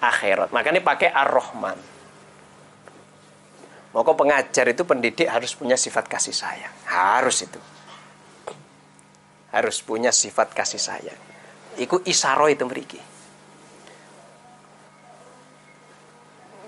akhirat. 0.02 0.50
Makanya 0.50 0.82
pakai 0.82 1.14
ar-Rahman. 1.14 1.78
Maka 3.98 4.14
pengajar 4.14 4.62
itu 4.70 4.86
pendidik 4.86 5.26
harus 5.26 5.58
punya 5.58 5.74
sifat 5.74 6.06
kasih 6.06 6.30
sayang. 6.30 6.70
Harus 6.86 7.42
itu. 7.42 7.58
Harus 9.50 9.82
punya 9.82 10.14
sifat 10.14 10.54
kasih 10.54 10.78
sayang. 10.78 11.18
Iku 11.82 12.06
isaro 12.06 12.46
itu 12.46 12.62
meriki. 12.62 13.02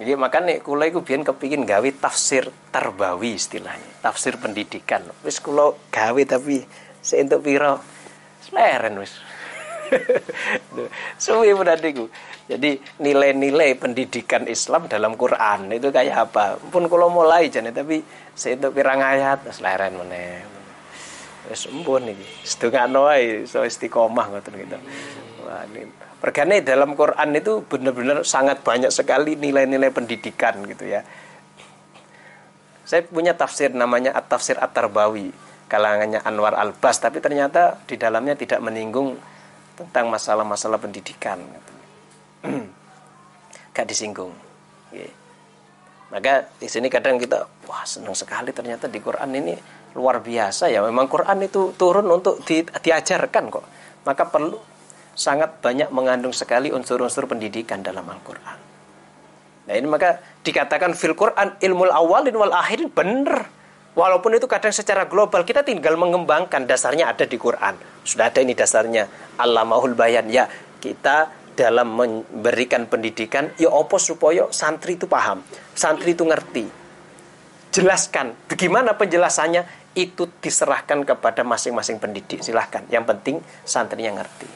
Jadi 0.02 0.16
makanya 0.18 0.58
kula 0.58 0.90
iku 0.90 1.06
biyen 1.06 1.22
kepingin 1.22 1.62
gawe 1.62 1.86
tafsir 2.02 2.50
terbawi 2.74 3.38
istilahnya, 3.38 4.02
tafsir 4.02 4.34
pendidikan. 4.34 5.06
Wis 5.22 5.38
kula 5.38 5.70
gawe 5.94 6.22
tapi 6.26 6.66
seentuk 6.98 7.46
pira 7.46 7.78
leren 8.50 8.98
wis. 8.98 9.14
Suwi 11.22 11.54
niku. 11.54 12.06
Jadi 12.50 12.82
nilai-nilai 12.98 13.78
pendidikan 13.78 14.46
Islam 14.50 14.90
dalam 14.90 15.14
Quran 15.14 15.70
itu 15.70 15.90
kayak 15.94 16.30
apa? 16.30 16.58
Pun 16.58 16.90
kalau 16.90 17.10
mulai 17.10 17.46
jane 17.46 17.70
tapi 17.70 18.02
seentuk 18.34 18.74
pirang 18.74 18.98
ayat 18.98 19.46
wis 19.46 19.62
leren 19.62 19.94
meneh. 19.98 20.42
Wis 21.46 21.70
empun 21.70 22.10
iki. 22.10 22.26
Istiqomah 22.42 24.26
gitu. 24.42 24.76
Wah, 25.46 25.62
ini 25.70 25.86
Perkara 26.20 26.60
dalam 26.60 26.92
Quran 27.00 27.32
itu 27.32 27.64
benar-benar 27.64 28.28
sangat 28.28 28.60
banyak 28.60 28.92
sekali 28.92 29.40
nilai-nilai 29.40 29.88
pendidikan 29.88 30.60
gitu 30.68 30.84
ya. 30.84 31.00
Saya 32.84 33.00
punya 33.08 33.32
tafsir 33.32 33.72
namanya 33.72 34.12
At-Tafsir 34.12 34.60
At-Tarbawi 34.60 35.32
kalangannya 35.70 36.20
Anwar 36.26 36.58
Al-Bas 36.58 36.98
tapi 36.98 37.22
ternyata 37.22 37.78
di 37.86 37.94
dalamnya 37.94 38.34
tidak 38.34 38.58
menyinggung 38.58 39.14
tentang 39.80 40.12
masalah-masalah 40.12 40.76
pendidikan. 40.76 41.40
Gak 43.74 43.86
disinggung. 43.88 44.36
Maka 46.10 46.50
di 46.58 46.66
sini 46.66 46.90
kadang 46.90 47.16
kita 47.22 47.46
wah 47.70 47.86
senang 47.86 48.18
sekali 48.18 48.50
ternyata 48.50 48.90
di 48.90 48.98
Quran 48.98 49.30
ini 49.30 49.54
luar 49.94 50.18
biasa 50.18 50.66
ya. 50.66 50.82
Memang 50.82 51.06
Quran 51.06 51.46
itu 51.46 51.70
turun 51.78 52.10
untuk 52.10 52.42
di, 52.42 52.66
diajarkan 52.66 53.44
kok. 53.46 53.64
Maka 54.02 54.26
perlu 54.26 54.58
sangat 55.14 55.62
banyak 55.62 55.94
mengandung 55.94 56.34
sekali 56.34 56.74
unsur-unsur 56.74 57.30
pendidikan 57.30 57.80
dalam 57.80 58.02
Al-Quran. 58.02 58.58
Nah 59.70 59.74
ini 59.78 59.86
maka 59.86 60.18
dikatakan 60.42 60.98
fil 60.98 61.14
Quran 61.14 61.54
ilmu 61.62 61.86
awalin 61.94 62.34
wal 62.34 62.54
akhirin 62.58 62.90
benar. 62.90 63.46
Walaupun 63.90 64.38
itu 64.38 64.46
kadang 64.46 64.70
secara 64.70 65.10
global 65.10 65.42
kita 65.42 65.66
tinggal 65.66 65.98
mengembangkan 65.98 66.62
dasarnya 66.62 67.10
ada 67.10 67.26
di 67.26 67.34
Quran. 67.34 67.74
Sudah 68.06 68.30
ada 68.30 68.38
ini 68.38 68.54
dasarnya. 68.54 69.34
Allah 69.34 69.66
mahul 69.66 69.98
bayan. 69.98 70.30
Ya 70.30 70.46
kita 70.78 71.26
dalam 71.58 71.98
memberikan 71.98 72.86
pendidikan 72.86 73.50
ya 73.58 73.68
opo 73.68 73.98
supaya 73.98 74.46
santri 74.54 74.94
itu 74.94 75.10
paham. 75.10 75.42
Santri 75.74 76.14
itu 76.14 76.22
ngerti. 76.22 76.78
jelaskan. 77.70 78.34
Bagaimana 78.50 78.98
penjelasannya? 78.98 79.94
Itu 79.94 80.26
diserahkan 80.42 81.06
kepada 81.06 81.46
masing-masing 81.46 82.02
pendidik. 82.02 82.42
Silahkan. 82.42 82.82
Yang 82.90 83.04
penting 83.14 83.36
santrinya 83.62 84.22
ngerti. 84.22 84.46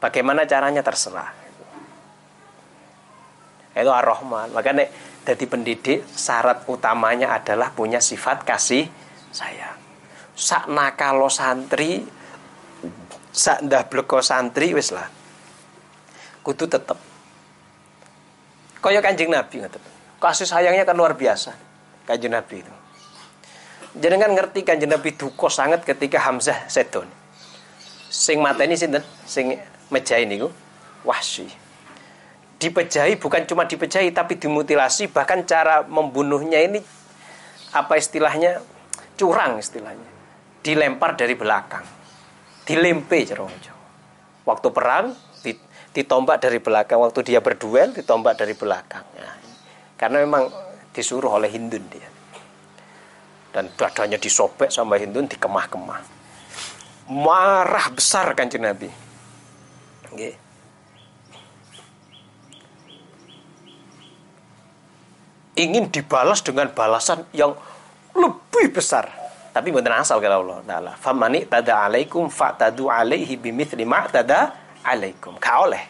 Bagaimana 0.00 0.44
caranya 0.44 0.84
terserah. 0.84 1.32
Itu 3.72 3.88
ar-Rahman. 3.88 4.52
Makanya 4.52 4.88
jadi 5.20 5.44
pendidik 5.44 6.08
syarat 6.16 6.64
utamanya 6.64 7.36
adalah 7.36 7.70
punya 7.76 8.00
sifat 8.00 8.42
kasih 8.42 8.88
sayang. 9.28 9.76
Sak 10.32 10.72
nakalo 10.72 11.28
santri 11.28 12.00
sak 13.28 13.60
bleko 13.92 14.24
santri 14.24 14.72
wis 14.72 14.96
lah. 14.96 15.06
Kudu 16.40 16.64
tetep. 16.64 16.96
Kaya 18.80 19.04
Kanjeng 19.04 19.28
Nabi 19.28 19.60
ngoten. 19.60 19.82
Kasih 20.16 20.48
sayangnya 20.48 20.88
kan 20.88 20.96
luar 20.96 21.12
biasa. 21.12 21.52
Kanjeng 22.08 22.32
Nabi 22.32 22.64
itu. 22.64 22.72
Jenengan 24.00 24.32
ngerti 24.32 24.64
Kanjeng 24.64 24.88
Nabi 24.88 25.12
duka 25.12 25.52
sangat 25.52 25.84
ketika 25.84 26.16
Hamzah 26.16 26.64
sedon. 26.64 27.04
Sing 28.08 28.40
mateni 28.40 28.72
sinten? 28.72 29.04
Sing 29.28 29.52
mejahi 29.92 30.24
niku 30.24 30.48
Wahsy. 31.04 31.59
Dipejahi 32.60 33.16
bukan 33.16 33.48
cuma 33.48 33.64
dipejahi 33.64 34.12
tapi 34.12 34.36
dimutilasi 34.36 35.08
bahkan 35.08 35.48
cara 35.48 35.80
membunuhnya 35.88 36.60
ini 36.60 36.84
apa 37.72 37.96
istilahnya 37.96 38.60
curang 39.16 39.56
istilahnya. 39.56 40.10
Dilempar 40.60 41.16
dari 41.16 41.32
belakang. 41.32 41.84
Dilempe 42.68 43.24
jerojo 43.24 43.80
waktu 44.44 44.68
perang 44.74 45.16
ditombak 45.94 46.42
dari 46.42 46.58
belakang. 46.62 46.98
Waktu 47.02 47.20
dia 47.26 47.40
berduel 47.42 47.94
ditombak 47.94 48.38
dari 48.38 48.54
belakang. 48.54 49.04
Ya. 49.14 49.30
karena 50.00 50.24
memang 50.24 50.48
disuruh 50.96 51.36
oleh 51.36 51.52
Hindun 51.52 51.84
dia. 51.92 52.08
Dan 53.50 53.68
dadanya 53.74 54.16
disobek 54.16 54.72
sama 54.72 54.96
Hindun 54.96 55.28
dikemah-kemah. 55.28 56.00
Marah 57.10 57.86
besar 57.90 58.32
kan 58.38 58.46
Nabi. 58.46 58.88
Okay. 60.10 60.49
Ingin 65.60 65.92
dibalas 65.92 66.40
dengan 66.40 66.72
balasan 66.72 67.28
yang 67.36 67.52
lebih 68.16 68.72
besar. 68.72 69.12
Tapi 69.50 69.74
bukan 69.74 70.00
asal 70.00 70.22
kalau 70.22 70.46
Allah 70.46 70.62
taala. 70.64 70.92
Famani 70.96 71.44
tada 71.44 71.84
alaikum 71.84 72.30
tadu 72.30 72.86
alaihi 72.86 73.34
bimithli 73.36 73.82
ma 73.82 74.06
tada 74.06 74.54
alaikum. 74.86 75.36
Ka 75.36 75.66
oleh. 75.66 75.82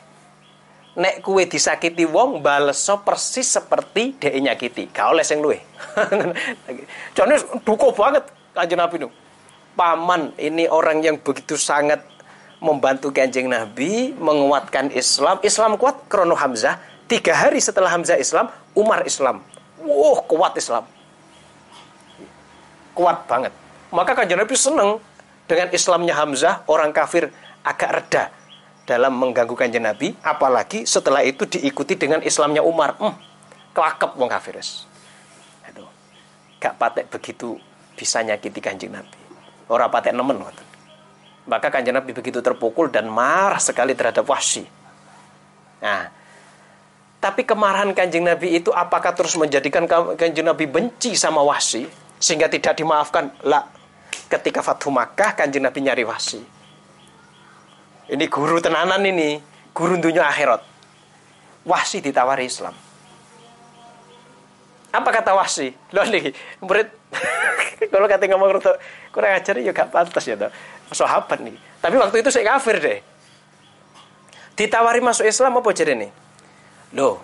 Nek 0.97 1.23
kue 1.23 1.47
disakiti 1.47 2.03
wong 2.03 2.43
baleso 2.43 3.05
persis 3.05 3.47
seperti 3.47 4.16
dhek 4.16 4.35
nyakiti. 4.35 4.85
Ka 4.91 5.12
oleh 5.12 5.23
sing 5.23 5.45
luwe. 5.45 5.61
Jane 7.16 7.37
duko 7.62 7.93
banget 7.93 8.27
kanjeng 8.57 8.81
Nabi 8.81 8.97
nu. 9.07 9.09
Paman 9.77 10.35
ini 10.41 10.66
orang 10.66 11.05
yang 11.05 11.16
begitu 11.21 11.55
sangat 11.55 12.03
membantu 12.59 13.12
kanjeng 13.12 13.47
Nabi 13.47 14.16
menguatkan 14.16 14.89
Islam. 14.97 15.37
Islam 15.45 15.77
kuat 15.77 16.09
krono 16.09 16.35
Hamzah. 16.35 16.81
Tiga 17.07 17.37
hari 17.37 17.61
setelah 17.61 17.91
Hamzah 17.93 18.16
Islam 18.16 18.49
Umar 18.73 19.03
Islam 19.03 19.43
Wah, 19.81 20.20
kuat 20.28 20.55
Islam 20.61 20.85
kuat 23.01 23.24
banget. 23.24 23.53
Maka 23.91 24.12
kanjeng 24.12 24.37
Nabi 24.39 24.55
senang 24.55 25.01
dengan 25.49 25.72
Islamnya 25.72 26.14
Hamzah, 26.14 26.68
orang 26.68 26.93
kafir 26.93 27.33
agak 27.64 27.91
reda 27.91 28.24
dalam 28.87 29.16
mengganggu 29.16 29.57
kanjeng 29.57 29.83
Nabi, 29.83 30.14
apalagi 30.20 30.87
setelah 30.87 31.24
itu 31.24 31.49
diikuti 31.49 31.97
dengan 31.97 32.20
Islamnya 32.22 32.61
Umar. 32.61 33.01
Hmm, 33.01 33.16
kelakep 33.72 34.11
wong 34.20 34.28
kafir. 34.31 34.61
Itu. 34.61 35.85
Gak 36.61 36.76
patek 36.76 37.09
begitu 37.09 37.57
bisa 37.97 38.20
nyakiti 38.20 38.61
kanjeng 38.61 38.93
Nabi. 38.93 39.18
Orang 39.70 39.89
patek 39.91 40.12
nemen. 40.12 40.45
Maka 41.49 41.72
kanjeng 41.72 41.97
Nabi 41.97 42.14
begitu 42.14 42.39
terpukul 42.45 42.93
dan 42.93 43.11
marah 43.11 43.59
sekali 43.59 43.97
terhadap 43.97 44.22
Wahsy. 44.28 44.68
Nah, 45.81 46.12
tapi 47.21 47.45
kemarahan 47.45 47.93
kanjeng 47.93 48.25
Nabi 48.25 48.57
itu 48.57 48.73
apakah 48.73 49.12
terus 49.12 49.37
menjadikan 49.37 49.85
kanjeng 50.16 50.49
Nabi 50.49 50.64
benci 50.64 51.12
sama 51.14 51.45
Wahsy? 51.45 52.01
sehingga 52.21 52.53
tidak 52.53 52.77
dimaafkan? 52.77 53.33
Lah 53.49 53.64
ketika 54.29 54.61
Fathu 54.61 54.93
Makkah 54.93 55.35
kanjeng 55.35 55.64
Nabi 55.64 55.81
nyari 55.81 56.05
wasi. 56.05 56.39
Ini 58.12 58.25
guru 58.29 58.61
tenanan 58.61 59.01
ini 59.03 59.41
guru 59.73 59.97
dunia 59.97 60.29
akhirat. 60.29 60.61
Wasi 61.64 62.05
ditawari 62.05 62.47
Islam. 62.47 62.77
Apa 64.93 65.09
kata 65.11 65.33
wasi? 65.33 65.73
Lo 65.97 66.05
nih 66.05 66.31
murid 66.61 66.93
kalau 67.93 68.07
kata 68.07 68.29
ngomong 68.29 68.61
kurang 69.11 69.33
ajar 69.35 69.57
ya 69.59 69.73
gak 69.73 69.91
pantas 69.91 70.25
ya 70.29 70.37
tuh 70.37 70.53
sahabat 70.93 71.41
nih. 71.41 71.57
Tapi 71.81 71.97
waktu 71.97 72.16
itu 72.21 72.29
saya 72.29 72.55
kafir 72.55 72.77
deh. 72.77 72.99
Ditawari 74.59 75.01
masuk 75.01 75.25
Islam 75.25 75.57
apa 75.57 75.73
jadi 75.73 75.97
nih 75.97 76.11
loh 76.97 77.18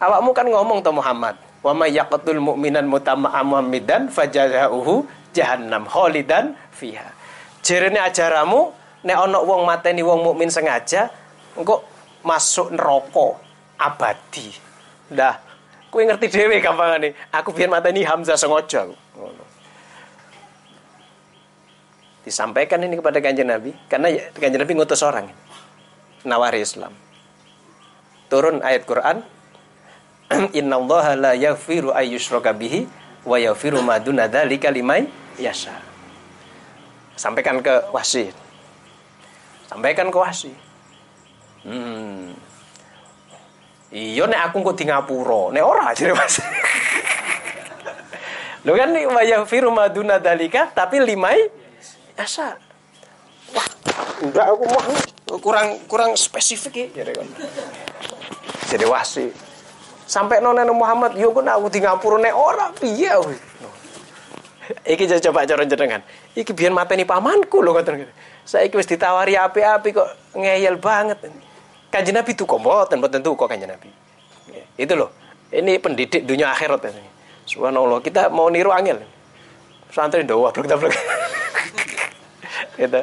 awakmu 0.00 0.30
kan 0.32 0.46
ngomong 0.48 0.84
tuh 0.84 0.94
Muhammad 0.96 1.36
Wa 1.60 1.76
may 1.76 1.92
yaqtul 1.92 2.40
mu'minan 2.40 2.88
mutama'amidan 2.88 4.08
fajazaohu 4.08 5.04
jahannam 5.36 5.84
khalidan 5.84 6.56
fiha. 6.72 7.12
Jerene 7.60 8.00
ajaramu 8.00 8.72
nek 9.04 9.16
ana 9.16 9.38
wong 9.44 9.68
mateni 9.68 10.00
wong 10.00 10.24
mukmin 10.24 10.48
sengaja 10.48 11.12
engko 11.52 11.84
masuk 12.24 12.72
neraka 12.72 13.36
abadi. 13.76 14.56
Lah, 15.12 15.36
kowe 15.92 16.00
ngerti 16.00 16.32
dhewe 16.32 16.64
gampangane. 16.64 17.12
Aku 17.28 17.52
biyen 17.52 17.68
mateni 17.68 18.08
Hamzah 18.08 18.40
sengaja. 18.40 18.88
Disampaikan 22.24 22.80
ini 22.80 22.96
kepada 22.96 23.20
kanjeng 23.20 23.48
Nabi 23.48 23.76
karena 23.84 24.08
kanjeng 24.32 24.64
Nabi 24.64 24.72
ngutus 24.80 25.04
orang 25.04 25.28
nawari 26.24 26.64
Islam. 26.64 26.96
Turun 28.30 28.62
ayat 28.62 28.86
Quran 28.86 29.26
innallaha 30.58 31.18
la 31.18 31.32
yaghfiru 31.34 31.90
ayyushraka 31.90 32.54
bihi 32.54 32.86
wa 33.26 33.36
yaghfiru 33.36 33.82
ma 33.82 33.98
duna 33.98 34.30
dzalika 34.30 34.70
yasha. 35.34 35.74
Sampaikan 37.18 37.58
ke 37.58 37.90
wasi. 37.90 38.30
Sampaikan 39.66 40.08
ke 40.14 40.18
wasi. 40.22 40.54
Hmm. 41.66 42.32
Iya 43.90 44.30
nek 44.30 44.40
aku 44.48 44.62
kok 44.70 44.78
di 44.78 44.86
ngapura, 44.86 45.50
nek 45.50 45.64
ora 45.66 45.90
jare 45.98 46.14
wasi. 46.14 46.46
Lho 48.62 48.72
kan 48.78 48.94
wa 48.94 49.22
yaghfiru 49.26 49.74
ma 49.74 49.90
duna 49.90 50.22
tapi 50.22 51.02
limai 51.02 51.50
yasha. 52.14 52.54
Wah, 53.50 53.66
enggak 54.22 54.46
aku 54.46 54.64
mau 54.70 54.94
kurang 55.42 55.82
kurang 55.90 56.14
spesifik 56.14 56.94
ya 56.94 57.02
jadi 57.02 57.18
Jadi 58.70 58.86
wasi. 58.86 59.26
Sampai 60.06 60.38
nonen 60.38 60.70
Muhammad 60.70 61.14
yo 61.18 61.34
kok 61.34 61.46
aku 61.46 61.66
di 61.70 61.82
ngapura 61.82 62.18
nek 62.18 62.34
ora 62.34 62.66
piye 62.74 63.10
iki 64.86 65.06
coba 65.06 65.46
cara 65.46 65.66
jenengan. 65.66 66.02
Iki 66.34 66.54
biyen 66.54 66.74
mateni 66.74 67.02
pamanku 67.02 67.62
lho 67.62 67.74
ngoten 67.74 68.06
saiki 68.46 68.78
wis 68.78 68.86
ditawari 68.86 69.34
api-api 69.34 69.90
kok 69.90 70.08
ngeyel 70.38 70.78
banget. 70.78 71.18
Kanjeng 71.90 72.14
Nabi 72.14 72.38
tuh 72.38 72.46
kok 72.46 72.62
mboten 72.62 73.02
mboten 73.02 73.22
kok 73.22 73.48
kanjeng 73.50 73.70
Nabi. 73.70 73.90
Itu 74.78 74.94
loh 74.94 75.10
ini 75.50 75.78
pendidik 75.82 76.22
dunia 76.22 76.54
akhirat 76.54 76.86
ini. 76.90 77.06
Subhanallah 77.46 77.98
kita 78.02 78.30
mau 78.30 78.46
niru 78.46 78.70
angel. 78.70 79.02
Santri 79.90 80.22
doa 80.22 80.54
blok 80.54 80.70
blok 80.70 80.94
itu 82.80 83.00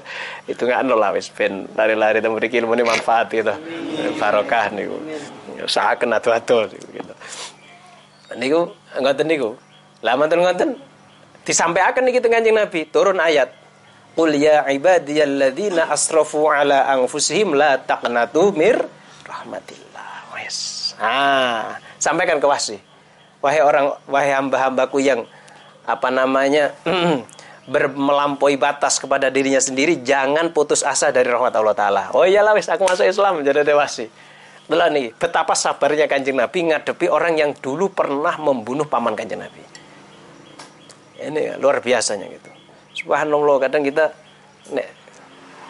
itu 0.50 0.62
nggak 0.66 0.82
nol 0.90 0.98
lah 0.98 1.14
wis 1.14 1.30
lari-lari 1.78 2.18
temu 2.18 2.42
ilmu 2.42 2.74
ini 2.74 2.84
manfaat 2.84 3.30
gitu 3.30 3.54
barokah 4.18 4.74
nih 4.74 4.90
usahakan 5.68 6.16
adu-adu 6.16 6.72
gitu. 6.72 7.14
Niku 8.40 8.72
ngoten 8.98 9.28
niku. 9.28 9.60
Lah 10.02 10.16
ngoten 10.16 10.40
ngoten 10.40 10.70
disampaikan 11.44 12.04
niki 12.08 12.24
teng 12.24 12.34
Kanjeng 12.34 12.56
Nabi, 12.56 12.88
turun 12.88 13.20
ayat. 13.20 13.52
Qul 14.18 14.34
ya 14.34 14.66
ibadiyalladzina 14.66 15.94
asrafu 15.94 16.50
ala 16.50 16.90
anfusihim 16.90 17.54
la 17.54 17.78
taqnatu 17.78 18.50
mir 18.56 18.82
rahmatillah. 19.28 20.34
Wes. 20.34 20.92
Ah, 20.98 21.78
sampaikan 22.02 22.42
ke 22.42 22.48
wasi. 22.50 22.82
Wahai 23.38 23.62
orang 23.62 23.94
wahai 24.10 24.34
hamba-hambaku 24.34 24.98
yang 25.06 25.30
apa 25.86 26.10
namanya 26.10 26.74
bermelampaui 27.72 28.56
batas 28.56 28.98
kepada 28.98 29.28
dirinya 29.28 29.60
sendiri, 29.60 30.00
jangan 30.02 30.56
putus 30.56 30.82
asa 30.82 31.12
dari 31.12 31.28
rahmat 31.28 31.52
Allah 31.52 31.76
Ta'ala. 31.76 32.04
Oh 32.16 32.24
iyalah 32.24 32.56
wis, 32.56 32.72
aku 32.72 32.88
masuk 32.88 33.04
Islam, 33.04 33.44
jadi 33.44 33.68
dewasi. 33.68 34.08
Itulah 34.68 34.92
nih, 34.92 35.16
betapa 35.16 35.56
sabarnya 35.56 36.12
kanjeng 36.12 36.36
Nabi 36.36 36.68
ngadepi 36.68 37.08
orang 37.08 37.40
yang 37.40 37.56
dulu 37.56 37.88
pernah 37.88 38.36
membunuh 38.36 38.84
paman 38.84 39.16
kanjeng 39.16 39.40
Nabi. 39.40 39.64
Ini 41.24 41.56
luar 41.56 41.80
biasanya 41.80 42.28
gitu. 42.28 42.52
Subhanallah, 43.00 43.64
kadang 43.64 43.88
kita 43.88 44.12
nek 44.76 44.88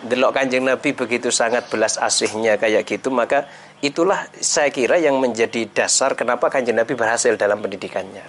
delok 0.10 0.34
kanjeng 0.34 0.66
Nabi 0.66 0.98
begitu 0.98 1.30
sangat 1.30 1.70
belas 1.70 2.02
asihnya 2.02 2.58
kayak 2.58 2.89
gitu, 2.89 3.14
maka 3.14 3.45
itulah 3.86 4.26
saya 4.41 4.74
kira 4.74 4.98
yang 4.98 5.22
menjadi 5.22 5.70
dasar 5.70 6.18
kenapa 6.18 6.50
kanjeng 6.50 6.82
Nabi 6.82 6.98
berhasil 6.98 7.38
dalam 7.38 7.62
pendidikannya. 7.62 8.26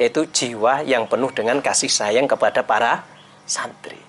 yaitu 0.00 0.24
jiwa 0.28 0.82
yang 0.82 1.06
penuh 1.06 1.30
dengan 1.30 1.60
kasih 1.60 1.86
sayang 1.86 2.26
kepada 2.26 2.64
para 2.64 3.04
santri, 3.44 4.00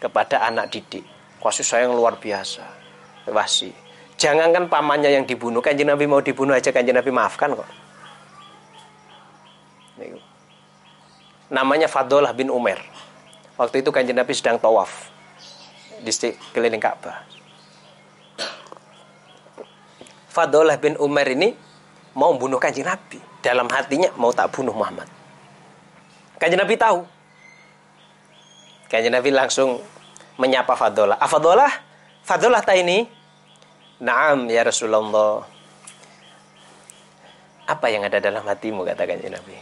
kepada 0.00 0.42
anak 0.42 0.72
didik. 0.72 1.04
Kasih 1.38 1.62
sayang 1.66 1.92
luar 1.92 2.16
biasa. 2.16 2.64
Wasi. 3.28 3.83
Jangankan 4.14 4.70
pamannya 4.70 5.10
yang 5.10 5.24
dibunuh, 5.26 5.58
kanjeng 5.58 5.90
Nabi 5.90 6.06
mau 6.06 6.22
dibunuh 6.22 6.54
aja 6.54 6.70
kanjeng 6.70 6.94
Nabi 6.94 7.10
maafkan 7.10 7.50
kok. 7.54 7.66
Namanya 11.50 11.90
Fadolah 11.90 12.30
bin 12.34 12.50
Umar. 12.50 12.78
Waktu 13.54 13.82
itu 13.82 13.90
kanjeng 13.94 14.18
Nabi 14.18 14.34
sedang 14.34 14.58
tawaf 14.58 15.10
di 16.02 16.10
keliling 16.50 16.82
Ka'bah. 16.82 17.22
Fadolah 20.30 20.74
bin 20.82 20.98
Umar 20.98 21.30
ini 21.30 21.54
mau 22.18 22.34
bunuh 22.34 22.58
kanjeng 22.58 22.86
Nabi. 22.86 23.22
Dalam 23.38 23.70
hatinya 23.70 24.10
mau 24.18 24.34
tak 24.34 24.50
bunuh 24.50 24.74
Muhammad. 24.74 25.06
Kanjeng 26.42 26.58
Nabi 26.58 26.74
tahu. 26.74 27.06
Kanjeng 28.90 29.14
Nabi 29.14 29.30
langsung 29.30 29.78
menyapa 30.38 30.74
Fadolah. 30.74 31.18
Ah, 31.22 31.30
Fadolah 31.30 32.62
ta 32.62 32.74
ini? 32.74 33.06
Naam 34.04 34.52
ya 34.52 34.60
Rasulullah. 34.68 35.48
Apa 37.64 37.88
yang 37.88 38.04
ada 38.04 38.20
dalam 38.20 38.44
hatimu 38.44 38.84
kata 38.84 39.08
kanjeng 39.08 39.32
Nabi? 39.32 39.56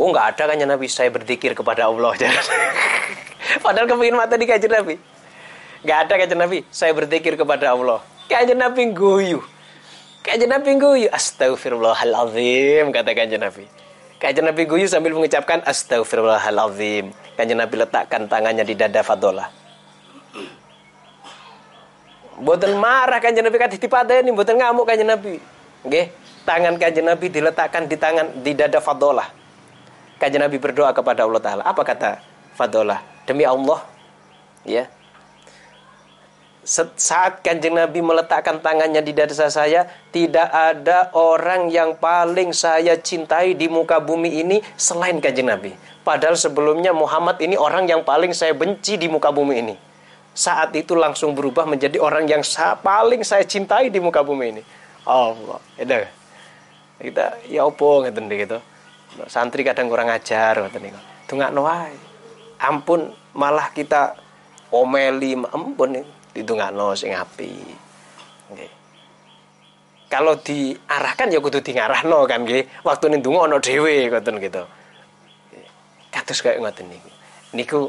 Oh 0.00 0.08
nggak 0.08 0.32
ada 0.32 0.48
kanjeng 0.48 0.72
Nabi 0.72 0.88
saya 0.88 1.12
berzikir 1.12 1.52
kepada 1.52 1.92
Allah. 1.92 2.16
Padahal 3.64 3.84
kepingin 3.84 4.16
mata 4.16 4.40
di 4.40 4.48
kanjeng 4.48 4.72
Nabi. 4.72 4.96
Nggak 5.84 5.98
ada 6.08 6.14
kanjeng 6.24 6.40
Nabi 6.40 6.58
saya 6.72 6.96
berzikir 6.96 7.36
kepada 7.36 7.76
Allah. 7.76 8.00
Kanjeng 8.32 8.56
Nabi 8.56 8.96
guyu. 8.96 9.44
Kanjeng 10.24 10.48
Nabi 10.48 10.70
guyu, 10.80 11.06
astagfirullahalazim 11.12 12.96
kata 12.96 13.12
kanjeng 13.12 13.44
Nabi. 13.44 13.68
Kanjeng 14.16 14.48
Nabi 14.48 14.62
guyu 14.64 14.88
sambil 14.88 15.12
mengucapkan 15.12 15.60
astagfirullahalazim. 15.68 17.12
Kanjeng 17.36 17.60
Nabi 17.60 17.74
letakkan 17.76 18.24
tangannya 18.24 18.64
di 18.64 18.72
dada 18.72 19.04
Fadolah. 19.04 19.61
Boten 22.40 22.78
marah 22.80 23.20
kanjeng 23.20 23.44
Nabi 23.44 23.60
kata 23.60 23.76
ini, 24.20 24.32
boten 24.32 24.56
ngamuk 24.56 24.88
kanjeng 24.88 25.08
Nabi. 25.08 25.36
Nggih, 25.84 26.06
tangan 26.48 26.80
kanjeng 26.80 27.06
Nabi 27.06 27.26
diletakkan 27.28 27.84
di 27.84 27.96
tangan 28.00 28.40
di 28.40 28.52
dada 28.56 28.80
Fadolah. 28.80 29.28
Kanjeng 30.16 30.40
Nabi 30.40 30.56
berdoa 30.56 30.94
kepada 30.96 31.28
Allah 31.28 31.42
Taala. 31.42 31.62
Apa 31.66 31.82
kata 31.84 32.22
Fadolah? 32.56 33.02
Demi 33.28 33.46
Allah, 33.46 33.84
ya, 34.66 34.90
saat 36.94 37.42
kanjeng 37.42 37.74
Nabi 37.74 37.98
meletakkan 37.98 38.62
tangannya 38.62 39.02
di 39.02 39.10
dada 39.10 39.34
saya, 39.34 39.82
tidak 40.14 40.46
ada 40.46 41.10
orang 41.10 41.66
yang 41.74 41.98
paling 41.98 42.54
saya 42.54 42.94
cintai 42.94 43.58
di 43.58 43.66
muka 43.66 43.98
bumi 43.98 44.46
ini 44.46 44.62
selain 44.78 45.18
kanjeng 45.18 45.50
Nabi. 45.50 45.74
Padahal 46.06 46.38
sebelumnya 46.38 46.94
Muhammad 46.94 47.42
ini 47.42 47.58
orang 47.58 47.90
yang 47.90 48.06
paling 48.06 48.30
saya 48.30 48.54
benci 48.54 48.94
di 48.94 49.10
muka 49.10 49.34
bumi 49.34 49.54
ini. 49.58 49.74
Saat 50.32 50.72
itu 50.72 50.96
langsung 50.96 51.36
berubah 51.36 51.68
menjadi 51.68 52.00
orang 52.00 52.24
yang 52.24 52.40
paling 52.80 53.20
saya 53.20 53.44
cintai 53.44 53.92
di 53.92 54.00
muka 54.00 54.24
bumi 54.24 54.46
ini. 54.56 54.62
Allah, 55.04 55.60
itu 55.76 55.98
kita 57.02 57.42
ya 57.50 57.66
opo 57.66 58.06
ngeten 58.06 58.30
gitu. 58.30 58.58
Santri 59.28 59.60
kadang 59.60 59.92
kurang 59.92 60.08
ajar 60.08 60.56
ngoten 60.56 60.88
niku. 60.88 61.00
Dongakno 61.28 61.66
wae. 61.66 61.92
Ampun 62.62 63.12
malah 63.34 63.68
kita 63.74 64.16
omeli 64.72 65.36
ampun 65.36 66.00
ditungakno 66.32 66.96
sing 66.96 67.12
apik. 67.12 67.76
Nggih. 68.54 68.72
Kalau 70.08 70.38
diarahkan 70.40 71.28
ya 71.28 71.42
kudu 71.44 71.60
diarahno 71.60 72.24
kan 72.24 72.46
nggih. 72.46 72.86
Waktu 72.86 73.20
donga 73.20 73.50
ana 73.50 73.58
dhewe 73.60 74.08
ngoten 74.08 74.40
gitu. 74.40 74.62
Kados 76.08 76.38
kaya 76.40 76.62
ngoten 76.62 76.88
niku. 76.88 77.10
Niku 77.52 77.80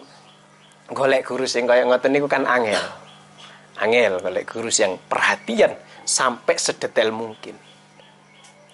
golek 0.93 1.27
guru 1.27 1.43
sing 1.49 1.67
kaya 1.67 1.83
ngoten 1.83 2.13
niku 2.13 2.29
kan 2.29 2.47
angel. 2.47 2.81
Angel 3.81 4.21
golek 4.21 4.45
guru 4.47 4.69
yang 4.71 4.95
perhatian 5.09 5.75
sampai 6.05 6.55
sedetail 6.55 7.11
mungkin. 7.11 7.57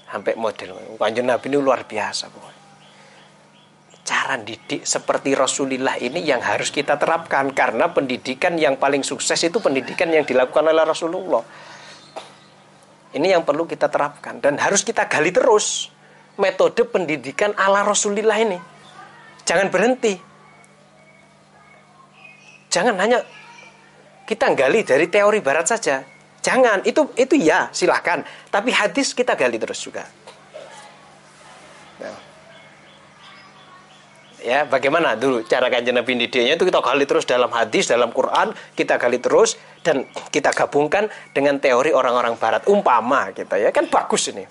Sampai 0.05 0.35
model. 0.37 0.75
Kanjeng 0.99 1.27
Nabi 1.27 1.45
ini 1.49 1.57
luar 1.57 1.87
biasa 1.87 2.29
pokoknya 2.29 2.59
cara 4.09 4.41
didik 4.41 4.89
seperti 4.89 5.37
Rasulullah 5.37 5.93
ini 6.01 6.25
yang 6.25 6.41
harus 6.41 6.73
kita 6.73 6.97
terapkan 6.97 7.53
karena 7.53 7.93
pendidikan 7.93 8.57
yang 8.57 8.81
paling 8.81 9.05
sukses 9.05 9.37
itu 9.45 9.61
pendidikan 9.61 10.09
yang 10.09 10.25
dilakukan 10.25 10.65
oleh 10.65 10.81
Rasulullah. 10.81 11.45
Ini 13.13 13.37
yang 13.37 13.45
perlu 13.45 13.69
kita 13.69 13.85
terapkan 13.85 14.41
dan 14.41 14.57
harus 14.57 14.81
kita 14.81 15.05
gali 15.05 15.29
terus 15.29 15.93
metode 16.41 16.89
pendidikan 16.89 17.53
ala 17.53 17.85
Rasulullah 17.85 18.37
ini. 18.41 18.57
Jangan 19.45 19.69
berhenti. 19.69 20.28
Jangan 22.69 22.95
hanya 23.01 23.19
kita 24.29 24.53
gali 24.53 24.85
dari 24.85 25.09
teori 25.09 25.41
barat 25.41 25.65
saja. 25.65 26.05
Jangan, 26.39 26.85
itu 26.87 27.09
itu 27.19 27.35
ya, 27.35 27.67
silahkan. 27.75 28.23
Tapi 28.47 28.71
hadis 28.71 29.11
kita 29.11 29.35
gali 29.35 29.59
terus 29.59 29.81
juga. 29.83 30.07
ya 34.43 34.63
bagaimana 34.65 35.19
dulu 35.19 35.43
cara 35.43 35.67
kanjeng 35.67 35.95
Nabi 35.99 36.15
didiknya 36.15 36.55
itu 36.55 36.63
kita 36.63 36.79
gali 36.79 37.03
terus 37.03 37.27
dalam 37.27 37.51
hadis 37.51 37.91
dalam 37.91 38.09
Quran 38.09 38.55
kita 38.75 38.95
gali 38.95 39.19
terus 39.19 39.59
dan 39.83 40.07
kita 40.31 40.55
gabungkan 40.55 41.11
dengan 41.35 41.59
teori 41.59 41.91
orang-orang 41.91 42.39
Barat 42.39 42.63
umpama 42.71 43.35
kita 43.35 43.59
ya 43.59 43.69
kan 43.75 43.87
bagus 43.91 44.31
ini 44.31 44.47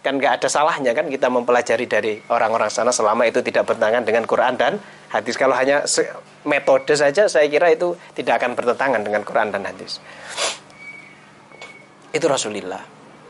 kan 0.00 0.16
nggak 0.16 0.40
ada 0.40 0.48
salahnya 0.48 0.92
kan 0.96 1.08
kita 1.08 1.28
mempelajari 1.28 1.84
dari 1.84 2.12
orang-orang 2.32 2.72
sana 2.72 2.92
selama 2.92 3.28
itu 3.28 3.44
tidak 3.44 3.68
bertentangan 3.68 4.04
dengan 4.04 4.24
Quran 4.24 4.56
dan 4.56 4.72
hadis 5.12 5.36
kalau 5.36 5.56
hanya 5.56 5.84
metode 6.44 6.96
saja 6.96 7.28
saya 7.28 7.46
kira 7.48 7.72
itu 7.72 7.92
tidak 8.16 8.40
akan 8.40 8.56
bertentangan 8.56 9.00
dengan 9.04 9.22
Quran 9.24 9.52
dan 9.52 9.62
hadis. 9.68 10.00
Itu 12.10 12.26
Rasulullah 12.26 12.80